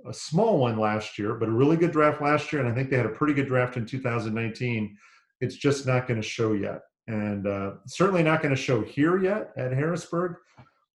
a 0.06 0.12
small 0.12 0.58
one 0.58 0.78
last 0.78 1.18
year, 1.18 1.34
but 1.34 1.48
a 1.48 1.52
really 1.52 1.76
good 1.76 1.92
draft 1.92 2.20
last 2.20 2.52
year, 2.52 2.62
and 2.62 2.70
I 2.70 2.74
think 2.74 2.90
they 2.90 2.96
had 2.96 3.06
a 3.06 3.10
pretty 3.10 3.34
good 3.34 3.46
draft 3.46 3.76
in 3.76 3.86
2019. 3.86 4.96
It's 5.40 5.56
just 5.56 5.86
not 5.86 6.06
going 6.06 6.20
to 6.20 6.26
show 6.26 6.52
yet 6.52 6.82
and 7.10 7.46
uh, 7.46 7.72
certainly 7.86 8.22
not 8.22 8.42
going 8.42 8.54
to 8.54 8.60
show 8.60 8.82
here 8.82 9.22
yet 9.22 9.50
at 9.56 9.72
Harrisburg. 9.72 10.36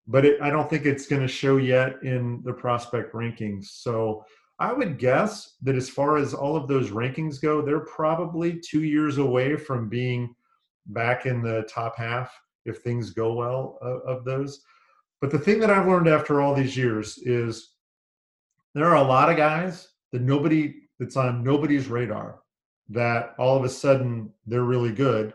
But 0.08 0.26
it, 0.26 0.42
I 0.42 0.50
don't 0.50 0.70
think 0.70 0.86
it's 0.86 1.08
going 1.08 1.22
to 1.22 1.28
show 1.28 1.58
yet 1.58 1.96
in 2.04 2.42
the 2.46 2.54
prospect 2.54 3.14
rankings. 3.14 3.66
So 3.66 4.24
I 4.60 4.72
would 4.72 5.00
guess 5.00 5.56
that 5.64 5.76
as 5.76 5.90
far 5.90 6.18
as 6.18 6.34
all 6.34 6.56
of 6.56 6.68
those 6.68 6.92
rankings 6.92 7.42
go, 7.42 7.62
they're 7.62 7.82
probably 7.82 8.60
two 8.60 8.84
years 8.84 9.18
away 9.18 9.58
from 9.58 9.90
being 9.90 10.34
back 10.88 11.26
in 11.26 11.42
the 11.42 11.68
top 11.68 11.98
half 11.98 12.32
if 12.66 12.80
things 12.80 13.12
go 13.12 13.34
well 13.34 13.78
of, 13.82 14.02
of 14.02 14.26
those. 14.26 14.62
But 15.22 15.32
the 15.32 15.40
thing 15.40 15.60
that 15.60 15.70
I've 15.70 15.88
learned 15.88 16.08
after 16.08 16.42
all 16.42 16.54
these 16.54 16.76
years 16.76 17.18
is 17.20 17.72
there 18.74 18.88
are 18.88 18.98
a 18.98 19.08
lot 19.08 19.30
of 19.30 19.38
guys 19.38 19.90
that 20.12 20.22
nobody 20.22 20.76
that's 21.00 21.18
on 21.18 21.44
nobody's 21.44 21.88
radar 21.88 22.40
that 22.90 23.34
all 23.40 23.58
of 23.58 23.64
a 23.64 23.70
sudden 23.70 24.32
they're 24.46 24.64
really 24.64 24.92
good. 24.92 25.34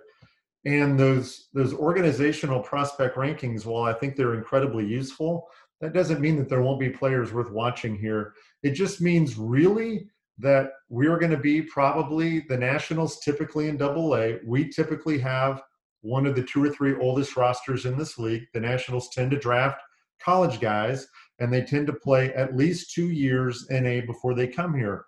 And 0.66 0.98
those 0.98 1.48
those 1.54 1.72
organizational 1.72 2.60
prospect 2.60 3.16
rankings 3.16 3.64
while 3.64 3.84
i 3.84 3.94
think 3.94 4.14
they're 4.14 4.34
incredibly 4.34 4.86
useful 4.86 5.48
that 5.80 5.94
doesn't 5.94 6.20
mean 6.20 6.36
that 6.36 6.48
there 6.48 6.62
won't 6.62 6.80
be 6.80 6.90
players 6.90 7.32
worth 7.32 7.50
watching 7.50 7.96
here. 7.96 8.34
It 8.62 8.72
just 8.72 9.00
means 9.00 9.38
really 9.38 10.08
that 10.38 10.72
we're 10.88 11.18
going 11.18 11.30
to 11.30 11.38
be 11.38 11.62
probably 11.62 12.40
the 12.40 12.56
nationals 12.56 13.20
typically 13.20 13.68
in 13.68 13.76
double 13.76 14.14
a. 14.16 14.40
We 14.44 14.68
typically 14.68 15.18
have 15.18 15.62
one 16.02 16.26
of 16.26 16.34
the 16.34 16.42
two 16.42 16.62
or 16.62 16.70
three 16.70 16.96
oldest 16.96 17.36
rosters 17.36 17.86
in 17.86 17.96
this 17.96 18.18
league 18.18 18.46
the 18.54 18.60
nationals 18.60 19.08
tend 19.10 19.30
to 19.30 19.38
draft 19.38 19.80
college 20.22 20.60
guys 20.60 21.06
and 21.38 21.52
they 21.52 21.62
tend 21.62 21.86
to 21.86 21.92
play 21.92 22.32
at 22.34 22.56
least 22.56 22.92
two 22.92 23.10
years 23.10 23.66
in 23.70 23.86
a 23.86 24.00
before 24.02 24.34
they 24.34 24.46
come 24.46 24.74
here 24.74 25.04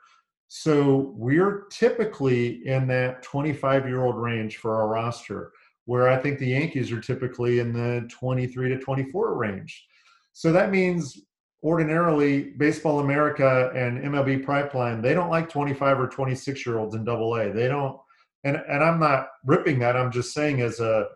so 0.55 1.15
we're 1.17 1.63
typically 1.71 2.67
in 2.67 2.87
that 2.89 3.23
25 3.23 3.89
year 3.89 4.05
old 4.05 4.17
range 4.17 4.59
for 4.59 4.77
our 4.77 4.87
roster, 4.87 5.51
where 5.87 6.11
I 6.11 6.19
think 6.19 6.39
the 6.39 6.49
Yankees 6.49 6.93
are 6.93 7.01
typically 7.01 7.61
in 7.61 7.73
the 7.73 8.07
23 8.11 8.69
to 8.69 8.79
24 8.79 9.35
range. 9.35 9.87
So 10.35 10.53
that 10.53 10.71
means 10.71 11.19
ordinarily 11.65 12.51
Baseball 12.59 13.01
America 13.01 13.73
and 13.75 14.05
MLB 14.05 14.45
Pipeline, 14.45 15.01
they 15.01 15.15
don't 15.15 15.31
like 15.31 15.49
25 15.49 16.01
or 16.01 16.09
26 16.09 16.67
year 16.67 16.79
olds 16.79 16.95
in 16.95 17.03
double 17.03 17.35
A. 17.37 17.51
They 17.51 17.69
don't, 17.69 17.99
and, 18.45 18.57
and 18.69 18.83
I'm 18.83 18.99
not 18.99 19.29
ripping 19.45 19.79
that. 19.81 19.97
I'm 19.97 20.11
just 20.11 20.35
saying 20.35 20.61
as 20.61 20.81
a, 20.81 21.07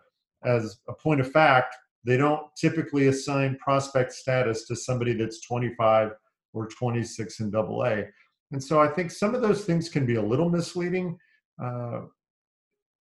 as 0.43 0.79
a 0.87 0.93
point 0.93 1.21
of 1.21 1.31
fact, 1.31 1.75
they 2.03 2.17
don't 2.17 2.41
typically 2.55 3.07
assign 3.07 3.57
prospect 3.57 4.13
status 4.13 4.65
to 4.67 4.75
somebody 4.75 5.13
that's 5.13 5.41
25 5.41 6.11
or 6.53 6.67
26 6.67 7.39
in 7.41 7.51
double 7.51 7.83
A. 7.83 8.05
And 8.51 8.63
so 8.63 8.79
I 8.79 8.87
think 8.87 9.11
some 9.11 9.35
of 9.35 9.41
those 9.41 9.65
things 9.65 9.89
can 9.89 10.05
be 10.05 10.15
a 10.15 10.21
little 10.21 10.49
misleading. 10.49 11.17
Uh, 11.61 12.01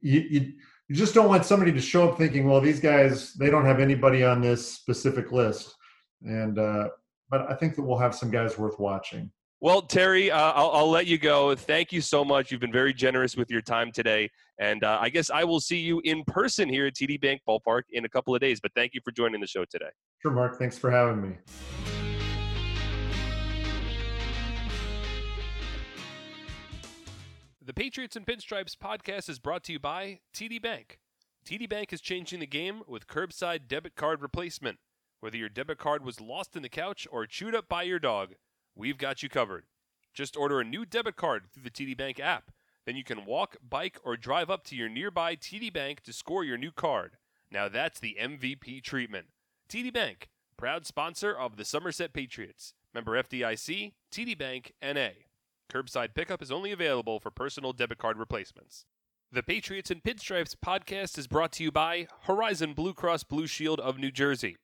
you, 0.00 0.20
you, 0.28 0.52
you 0.88 0.96
just 0.96 1.14
don't 1.14 1.28
want 1.28 1.44
somebody 1.44 1.72
to 1.72 1.80
show 1.80 2.08
up 2.08 2.18
thinking, 2.18 2.48
well, 2.48 2.60
these 2.60 2.80
guys, 2.80 3.34
they 3.34 3.50
don't 3.50 3.64
have 3.64 3.80
anybody 3.80 4.24
on 4.24 4.40
this 4.40 4.66
specific 4.66 5.30
list. 5.30 5.74
And, 6.22 6.58
uh, 6.58 6.88
but 7.30 7.50
I 7.50 7.54
think 7.54 7.76
that 7.76 7.82
we'll 7.82 7.98
have 7.98 8.14
some 8.14 8.30
guys 8.30 8.58
worth 8.58 8.78
watching. 8.78 9.30
Well, 9.66 9.82
Terry, 9.82 10.30
uh, 10.30 10.52
I'll, 10.52 10.70
I'll, 10.70 10.90
let 10.90 11.08
you 11.08 11.18
go. 11.18 11.56
Thank 11.56 11.90
you 11.90 12.00
so 12.00 12.24
much. 12.24 12.52
You've 12.52 12.60
been 12.60 12.70
very 12.70 12.94
generous 12.94 13.36
with 13.36 13.50
your 13.50 13.62
time 13.62 13.90
today. 13.90 14.30
And 14.60 14.84
uh, 14.84 14.98
I 15.00 15.08
guess 15.08 15.28
I 15.28 15.42
will 15.42 15.58
see 15.58 15.78
you 15.78 16.00
in 16.04 16.22
person 16.22 16.68
here 16.68 16.86
at 16.86 16.94
TD 16.94 17.20
Bank 17.20 17.40
Ballpark 17.48 17.82
in 17.90 18.04
a 18.04 18.08
couple 18.08 18.32
of 18.32 18.40
days. 18.40 18.60
But 18.60 18.70
thank 18.76 18.94
you 18.94 19.00
for 19.04 19.10
joining 19.10 19.40
the 19.40 19.46
show 19.48 19.64
today. 19.64 19.88
Sure, 20.22 20.30
Mark. 20.30 20.56
Thanks 20.56 20.78
for 20.78 20.88
having 20.88 21.20
me. 21.20 21.36
The 27.60 27.74
Patriots 27.74 28.14
and 28.14 28.24
Pinstripes 28.24 28.76
podcast 28.76 29.28
is 29.28 29.40
brought 29.40 29.64
to 29.64 29.72
you 29.72 29.80
by 29.80 30.20
TD 30.32 30.62
Bank. 30.62 31.00
TD 31.44 31.68
Bank 31.68 31.92
is 31.92 32.00
changing 32.00 32.38
the 32.38 32.46
game 32.46 32.82
with 32.86 33.08
curbside 33.08 33.66
debit 33.66 33.96
card 33.96 34.22
replacement. 34.22 34.78
Whether 35.18 35.38
your 35.38 35.48
debit 35.48 35.78
card 35.78 36.04
was 36.04 36.20
lost 36.20 36.54
in 36.54 36.62
the 36.62 36.68
couch 36.68 37.08
or 37.10 37.26
chewed 37.26 37.56
up 37.56 37.68
by 37.68 37.82
your 37.82 37.98
dog, 37.98 38.34
we've 38.76 38.98
got 38.98 39.22
you 39.22 39.28
covered. 39.28 39.64
Just 40.14 40.36
order 40.36 40.60
a 40.60 40.64
new 40.64 40.84
debit 40.84 41.16
card 41.16 41.44
through 41.52 41.64
the 41.64 41.70
TD 41.70 41.96
Bank 41.96 42.20
app. 42.20 42.52
Then 42.84 42.96
you 42.96 43.02
can 43.02 43.26
walk, 43.26 43.56
bike, 43.68 43.98
or 44.04 44.16
drive 44.16 44.48
up 44.48 44.62
to 44.64 44.76
your 44.76 44.88
nearby 44.88 45.34
TD 45.34 45.72
Bank 45.72 46.02
to 46.02 46.12
score 46.12 46.44
your 46.44 46.56
new 46.56 46.70
card. 46.70 47.16
Now 47.50 47.68
that's 47.68 47.98
the 47.98 48.16
MVP 48.20 48.82
treatment. 48.82 49.26
TD 49.68 49.92
Bank, 49.92 50.28
proud 50.56 50.86
sponsor 50.86 51.34
of 51.36 51.56
the 51.56 51.64
Somerset 51.64 52.12
Patriots. 52.12 52.74
Member 52.94 53.20
FDIC, 53.22 53.92
TD 54.12 54.38
Bank, 54.38 54.72
NA. 54.82 55.08
Curbside 55.70 56.14
pickup 56.14 56.42
is 56.42 56.52
only 56.52 56.70
available 56.70 57.18
for 57.18 57.30
personal 57.30 57.72
debit 57.72 57.98
card 57.98 58.18
replacements. 58.18 58.84
The 59.32 59.42
Patriots 59.42 59.90
and 59.90 60.02
Pinstripes 60.02 60.54
podcast 60.54 61.18
is 61.18 61.26
brought 61.26 61.52
to 61.52 61.64
you 61.64 61.72
by 61.72 62.06
Horizon 62.22 62.72
Blue 62.72 62.94
Cross 62.94 63.24
Blue 63.24 63.48
Shield 63.48 63.80
of 63.80 63.98
New 63.98 64.12
Jersey. 64.12 64.56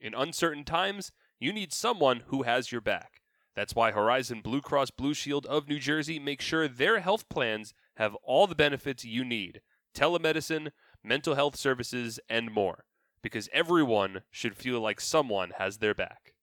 In 0.00 0.12
uncertain 0.12 0.64
times, 0.64 1.12
you 1.38 1.52
need 1.52 1.72
someone 1.72 2.24
who 2.26 2.42
has 2.42 2.72
your 2.72 2.80
back. 2.80 3.17
That's 3.58 3.74
why 3.74 3.90
Horizon 3.90 4.40
Blue 4.40 4.60
Cross 4.60 4.92
Blue 4.92 5.12
Shield 5.12 5.44
of 5.46 5.66
New 5.66 5.80
Jersey 5.80 6.20
makes 6.20 6.44
sure 6.44 6.68
their 6.68 7.00
health 7.00 7.28
plans 7.28 7.74
have 7.96 8.14
all 8.22 8.46
the 8.46 8.54
benefits 8.54 9.04
you 9.04 9.24
need 9.24 9.62
telemedicine, 9.92 10.70
mental 11.02 11.34
health 11.34 11.56
services, 11.56 12.20
and 12.30 12.52
more. 12.52 12.84
Because 13.20 13.48
everyone 13.52 14.22
should 14.30 14.54
feel 14.54 14.80
like 14.80 15.00
someone 15.00 15.54
has 15.58 15.78
their 15.78 15.92
back. 15.92 16.34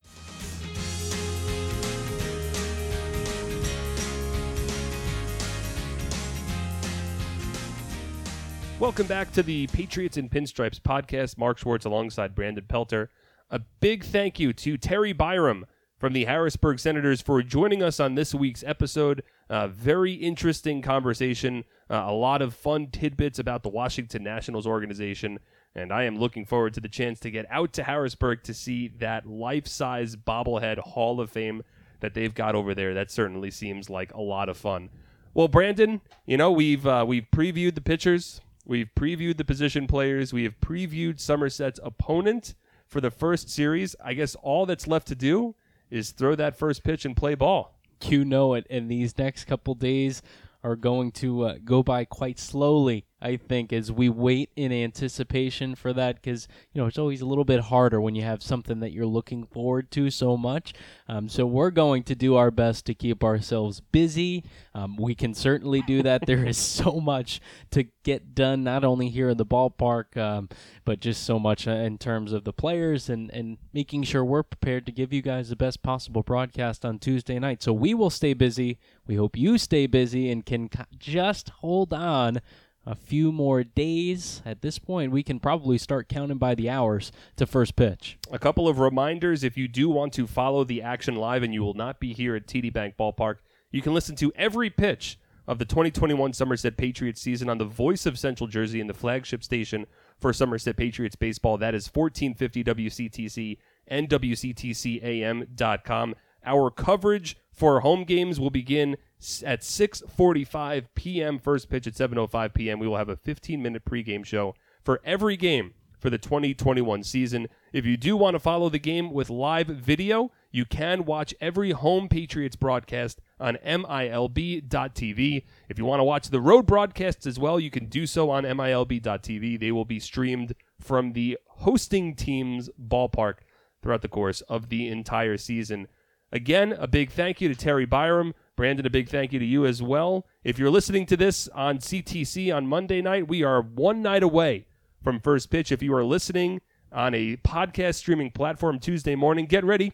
Welcome 8.77 9.07
back 9.07 9.31
to 9.31 9.41
the 9.41 9.67
Patriots 9.67 10.17
and 10.17 10.29
Pinstripes 10.29 10.81
podcast. 10.81 11.37
Mark 11.37 11.59
Schwartz 11.59 11.85
alongside 11.85 12.35
Brandon 12.35 12.65
Pelter. 12.67 13.09
A 13.49 13.59
big 13.79 14.03
thank 14.03 14.37
you 14.37 14.51
to 14.51 14.75
Terry 14.75 15.13
Byrom 15.13 15.63
from 16.05 16.13
the 16.13 16.25
Harrisburg 16.25 16.77
Senators 16.77 17.19
for 17.19 17.41
joining 17.41 17.81
us 17.81 17.99
on 17.99 18.13
this 18.13 18.35
week's 18.35 18.63
episode. 18.63 19.23
Uh, 19.49 19.67
very 19.67 20.13
interesting 20.13 20.79
conversation, 20.83 21.63
uh, 21.89 22.03
a 22.05 22.13
lot 22.13 22.43
of 22.43 22.53
fun 22.53 22.91
tidbits 22.91 23.39
about 23.39 23.63
the 23.63 23.69
Washington 23.69 24.23
Nationals 24.23 24.67
organization, 24.67 25.39
and 25.73 25.91
I 25.91 26.03
am 26.03 26.19
looking 26.19 26.45
forward 26.45 26.75
to 26.75 26.79
the 26.79 26.87
chance 26.87 27.19
to 27.21 27.31
get 27.31 27.47
out 27.49 27.73
to 27.73 27.83
Harrisburg 27.83 28.43
to 28.43 28.53
see 28.53 28.89
that 28.99 29.25
life-size 29.25 30.15
bobblehead 30.15 30.77
Hall 30.77 31.19
of 31.19 31.31
Fame 31.31 31.63
that 32.01 32.13
they've 32.13 32.35
got 32.35 32.53
over 32.53 32.75
there. 32.75 32.93
That 32.93 33.09
certainly 33.09 33.49
seems 33.49 33.89
like 33.89 34.13
a 34.13 34.21
lot 34.21 34.47
of 34.47 34.57
fun. 34.57 34.91
Well, 35.33 35.47
Brandon, 35.47 36.01
you 36.27 36.37
know 36.37 36.51
we've 36.51 36.85
uh, 36.85 37.03
we've 37.07 37.25
previewed 37.31 37.73
the 37.73 37.81
pitchers, 37.81 38.41
We've 38.63 38.89
previewed 38.95 39.37
the 39.37 39.45
position 39.45 39.87
players. 39.87 40.33
We 40.33 40.43
have 40.43 40.59
previewed 40.59 41.19
Somerset's 41.19 41.79
opponent 41.83 42.53
for 42.85 43.01
the 43.01 43.09
first 43.09 43.49
series. 43.49 43.95
I 44.03 44.13
guess 44.13 44.35
all 44.35 44.67
that's 44.67 44.85
left 44.85 45.07
to 45.07 45.15
do 45.15 45.55
is 45.89 46.11
throw 46.11 46.35
that 46.35 46.57
first 46.57 46.83
pitch 46.83 47.05
and 47.05 47.15
play 47.15 47.35
ball. 47.35 47.79
You 48.03 48.25
know 48.25 48.53
it. 48.53 48.67
And 48.69 48.89
these 48.89 49.17
next 49.17 49.45
couple 49.45 49.73
days 49.73 50.21
are 50.63 50.75
going 50.75 51.11
to 51.11 51.43
uh, 51.43 51.55
go 51.63 51.83
by 51.83 52.05
quite 52.05 52.39
slowly 52.39 53.05
I 53.21 53.37
think 53.37 53.71
as 53.71 53.91
we 53.91 54.09
wait 54.09 54.49
in 54.55 54.73
anticipation 54.73 55.75
for 55.75 55.93
that 55.93 56.15
because 56.15 56.47
you 56.73 56.81
know 56.81 56.87
it's 56.87 56.97
always 56.97 57.21
a 57.21 57.25
little 57.25 57.45
bit 57.45 57.61
harder 57.61 58.01
when 58.01 58.13
you 58.13 58.23
have 58.23 58.43
something 58.43 58.81
that 58.81 58.91
you're 58.91 59.05
looking 59.05 59.45
forward 59.45 59.89
to 59.91 60.09
so 60.11 60.35
much. 60.35 60.73
Um, 61.07 61.29
so 61.29 61.45
we're 61.45 61.71
going 61.71 62.03
to 62.03 62.15
do 62.15 62.35
our 62.35 62.51
best 62.51 62.85
to 62.85 62.93
keep 62.93 63.23
ourselves 63.23 63.79
busy. 63.79 64.43
Um, 64.73 64.97
we 64.97 65.15
can 65.15 65.33
certainly 65.33 65.81
do 65.81 66.03
that. 66.03 66.25
there 66.25 66.45
is 66.45 66.57
so 66.75 66.99
much 66.99 67.39
to 67.71 67.85
get 68.03 68.35
done, 68.35 68.63
not 68.63 68.83
only 68.83 69.09
here 69.09 69.29
in 69.29 69.37
the 69.37 69.45
ballpark, 69.45 70.17
um, 70.17 70.49
but 70.83 70.99
just 70.99 71.23
so 71.23 71.39
much 71.39 71.67
uh, 71.67 71.71
in 71.71 71.97
terms 71.97 72.33
of 72.33 72.43
the 72.43 72.53
players 72.53 73.09
and 73.09 73.31
and 73.31 73.57
making 73.73 74.03
sure 74.03 74.25
we're 74.25 74.43
prepared 74.43 74.85
to 74.85 74.91
give 74.91 75.13
you 75.13 75.21
guys 75.21 75.49
the 75.49 75.55
best 75.55 75.81
possible 75.81 76.21
broadcast 76.21 76.83
on 76.83 76.99
Tuesday 76.99 77.39
night. 77.39 77.63
So 77.63 77.71
we 77.71 77.93
will 77.93 78.09
stay 78.09 78.33
busy. 78.33 78.77
We 79.07 79.15
hope 79.15 79.37
you 79.37 79.57
stay 79.57 79.87
busy 79.87 80.29
and 80.29 80.45
can 80.45 80.69
just 80.99 81.49
hold 81.49 81.93
on 81.93 82.41
a 82.85 82.95
few 82.95 83.31
more 83.31 83.63
days. 83.63 84.41
At 84.45 84.61
this 84.61 84.79
point, 84.79 85.11
we 85.11 85.23
can 85.23 85.39
probably 85.39 85.77
start 85.77 86.07
counting 86.07 86.37
by 86.37 86.55
the 86.55 86.69
hours 86.69 87.11
to 87.37 87.45
first 87.45 87.75
pitch. 87.75 88.17
A 88.31 88.39
couple 88.39 88.67
of 88.67 88.79
reminders 88.79 89.43
if 89.43 89.57
you 89.57 89.67
do 89.67 89.89
want 89.89 90.13
to 90.13 90.27
follow 90.27 90.63
the 90.63 90.81
action 90.81 91.15
live 91.15 91.43
and 91.43 91.53
you 91.53 91.63
will 91.63 91.73
not 91.73 91.99
be 91.99 92.13
here 92.13 92.35
at 92.35 92.47
TD 92.47 92.71
Bank 92.71 92.95
Ballpark, 92.97 93.37
you 93.71 93.81
can 93.81 93.93
listen 93.93 94.15
to 94.17 94.31
every 94.35 94.69
pitch 94.69 95.19
of 95.47 95.59
the 95.59 95.65
2021 95.65 96.33
Somerset 96.33 96.75
Patriots 96.77 97.21
season 97.21 97.49
on 97.49 97.57
the 97.57 97.65
voice 97.65 98.05
of 98.05 98.17
Central 98.17 98.47
Jersey 98.47 98.81
and 98.81 98.89
the 98.89 98.93
flagship 98.93 99.43
station 99.43 99.85
for 100.19 100.33
Somerset 100.33 100.77
Patriots 100.77 101.15
baseball. 101.15 101.57
That 101.57 101.75
is 101.75 101.89
1450 101.93 102.63
WCTC 102.63 103.57
and 103.87 104.09
WCTCAM.com. 104.09 106.15
Our 106.45 106.71
coverage 106.71 107.37
for 107.51 107.81
home 107.81 108.03
games 108.03 108.39
will 108.39 108.49
begin 108.49 108.97
at 109.45 109.61
6:45 109.61 110.85
p.m. 110.95 111.39
First 111.39 111.69
pitch 111.69 111.87
at 111.87 111.93
7:05 111.93 112.53
p.m. 112.53 112.79
We 112.79 112.87
will 112.87 112.97
have 112.97 113.09
a 113.09 113.15
15-minute 113.15 113.85
pregame 113.85 114.25
show 114.25 114.55
for 114.83 115.01
every 115.03 115.37
game 115.37 115.73
for 115.99 116.09
the 116.09 116.17
2021 116.17 117.03
season. 117.03 117.47
If 117.73 117.85
you 117.85 117.97
do 117.97 118.15
want 118.15 118.35
to 118.35 118.39
follow 118.39 118.69
the 118.69 118.79
game 118.79 119.11
with 119.11 119.29
live 119.29 119.67
video, 119.67 120.31
you 120.51 120.63
can 120.63 121.03
watch 121.03 121.33
every 121.41 121.71
home 121.71 122.07
Patriots 122.07 122.55
broadcast 122.55 123.21
on 123.39 123.57
MILB.TV. 123.65 125.43
If 125.67 125.79
you 125.79 125.85
want 125.85 125.99
to 125.99 126.03
watch 126.03 126.29
the 126.29 126.39
road 126.39 126.65
broadcasts 126.67 127.25
as 127.25 127.39
well, 127.39 127.59
you 127.59 127.71
can 127.71 127.87
do 127.87 128.05
so 128.05 128.29
on 128.29 128.43
MILB.TV. 128.43 129.59
They 129.59 129.71
will 129.71 129.85
be 129.85 129.99
streamed 129.99 130.53
from 130.79 131.13
the 131.13 131.39
hosting 131.47 132.15
team's 132.15 132.69
ballpark 132.79 133.37
throughout 133.81 134.01
the 134.01 134.07
course 134.07 134.41
of 134.41 134.69
the 134.69 134.87
entire 134.87 135.37
season. 135.37 135.87
Again, 136.31 136.73
a 136.73 136.87
big 136.87 137.11
thank 137.11 137.41
you 137.41 137.49
to 137.49 137.55
Terry 137.55 137.87
Byrom. 137.87 138.33
Brandon, 138.55 138.85
a 138.85 138.89
big 138.89 139.09
thank 139.09 139.33
you 139.33 139.39
to 139.39 139.45
you 139.45 139.65
as 139.65 139.83
well. 139.83 140.25
If 140.43 140.57
you're 140.57 140.69
listening 140.69 141.05
to 141.07 141.17
this 141.17 141.49
on 141.49 141.79
CTC 141.79 142.55
on 142.55 142.67
Monday 142.67 143.01
night, 143.01 143.27
we 143.27 143.43
are 143.43 143.61
one 143.61 144.01
night 144.01 144.23
away 144.23 144.65
from 145.03 145.19
first 145.19 145.49
pitch. 145.49 145.73
If 145.73 145.83
you 145.83 145.93
are 145.93 146.05
listening 146.05 146.61
on 146.91 147.13
a 147.13 147.35
podcast 147.37 147.95
streaming 147.95 148.31
platform 148.31 148.79
Tuesday 148.79 149.15
morning, 149.15 149.45
get 149.45 149.65
ready 149.65 149.91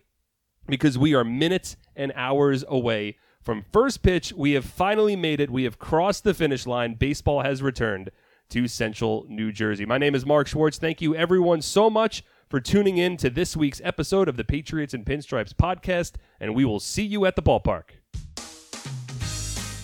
because 0.67 0.95
we 0.95 1.15
are 1.15 1.23
minutes 1.23 1.75
and 1.95 2.13
hours 2.15 2.63
away 2.67 3.17
from 3.41 3.65
first 3.73 4.03
pitch. 4.03 4.31
We 4.31 4.51
have 4.51 4.65
finally 4.65 5.15
made 5.15 5.39
it. 5.39 5.49
We 5.49 5.63
have 5.63 5.79
crossed 5.79 6.23
the 6.23 6.35
finish 6.35 6.67
line. 6.67 6.93
Baseball 6.93 7.41
has 7.41 7.63
returned 7.63 8.11
to 8.49 8.67
Central 8.67 9.25
New 9.27 9.51
Jersey. 9.51 9.85
My 9.85 9.97
name 9.97 10.13
is 10.13 10.25
Mark 10.25 10.47
Schwartz. 10.47 10.77
Thank 10.77 11.01
you, 11.01 11.15
everyone, 11.15 11.63
so 11.63 11.89
much 11.89 12.23
for 12.47 12.59
tuning 12.59 12.97
in 12.97 13.17
to 13.17 13.29
this 13.29 13.57
week's 13.57 13.81
episode 13.83 14.27
of 14.27 14.37
the 14.37 14.43
Patriots 14.43 14.93
and 14.93 15.05
Pinstripes 15.05 15.53
podcast, 15.53 16.13
and 16.39 16.53
we 16.53 16.65
will 16.65 16.79
see 16.79 17.05
you 17.05 17.25
at 17.25 17.35
the 17.35 17.41
ballpark. 17.41 18.00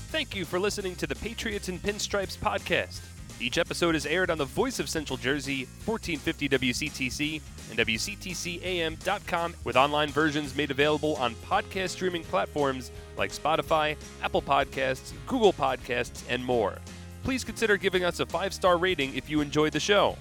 Thank 0.10 0.36
you 0.36 0.46
for 0.46 0.58
listening 0.58 0.96
to 0.96 1.08
the 1.08 1.16
Patriots 1.16 1.68
and 1.68 1.84
Pinstripes 1.84 2.38
podcast. 2.38 3.02
Each 3.42 3.58
episode 3.58 3.94
is 3.94 4.06
aired 4.06 4.32
on 4.32 4.38
the 4.38 4.46
voice 4.46 4.80
of 4.80 4.88
Central 4.88 5.18
Jersey, 5.18 5.68
1450 5.86 6.50
WCTC, 6.50 7.42
and 7.70 7.78
WCTCAM.com, 7.78 9.54
with 9.66 9.76
online 9.76 10.08
versions 10.08 10.56
made 10.56 10.72
available 10.72 11.18
on 11.18 11.36
podcast 11.36 11.90
streaming 11.90 12.24
platforms 12.24 12.92
like 13.18 13.32
Spotify, 13.32 13.98
Apple 14.24 14.42
Podcasts, 14.42 15.12
Google 15.28 15.52
Podcasts, 15.52 16.24
and 16.30 16.44
more. 16.44 16.78
Please 17.24 17.44
consider 17.44 17.76
giving 17.76 18.06
us 18.06 18.22
a 18.22 18.26
five 18.26 18.54
star 18.54 18.78
rating 18.78 19.14
if 19.14 19.30
you 19.30 19.42
enjoyed 19.42 19.74
the 19.74 19.80
show. 19.80 20.18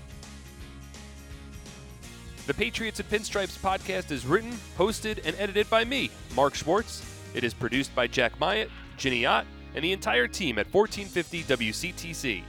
The 2.49 2.55
Patriots 2.55 2.99
and 2.99 3.09
Pinstripes 3.09 3.57
podcast 3.59 4.11
is 4.11 4.27
written, 4.27 4.53
hosted, 4.77 5.25
and 5.25 5.37
edited 5.39 5.71
by 5.71 5.85
me, 5.85 6.11
Mark 6.35 6.57
Schwartz. 6.57 7.05
It 7.35 7.45
is 7.45 7.55
produced 7.55 7.95
by 7.95 8.09
Jack 8.09 8.39
Myatt, 8.41 8.69
Ginny 8.97 9.27
Ott, 9.27 9.47
and 9.77 9.85
the 9.85 9.93
entire 9.93 10.27
team 10.27 10.59
at 10.59 10.67
1450 10.73 11.45
WCTC. 11.45 12.43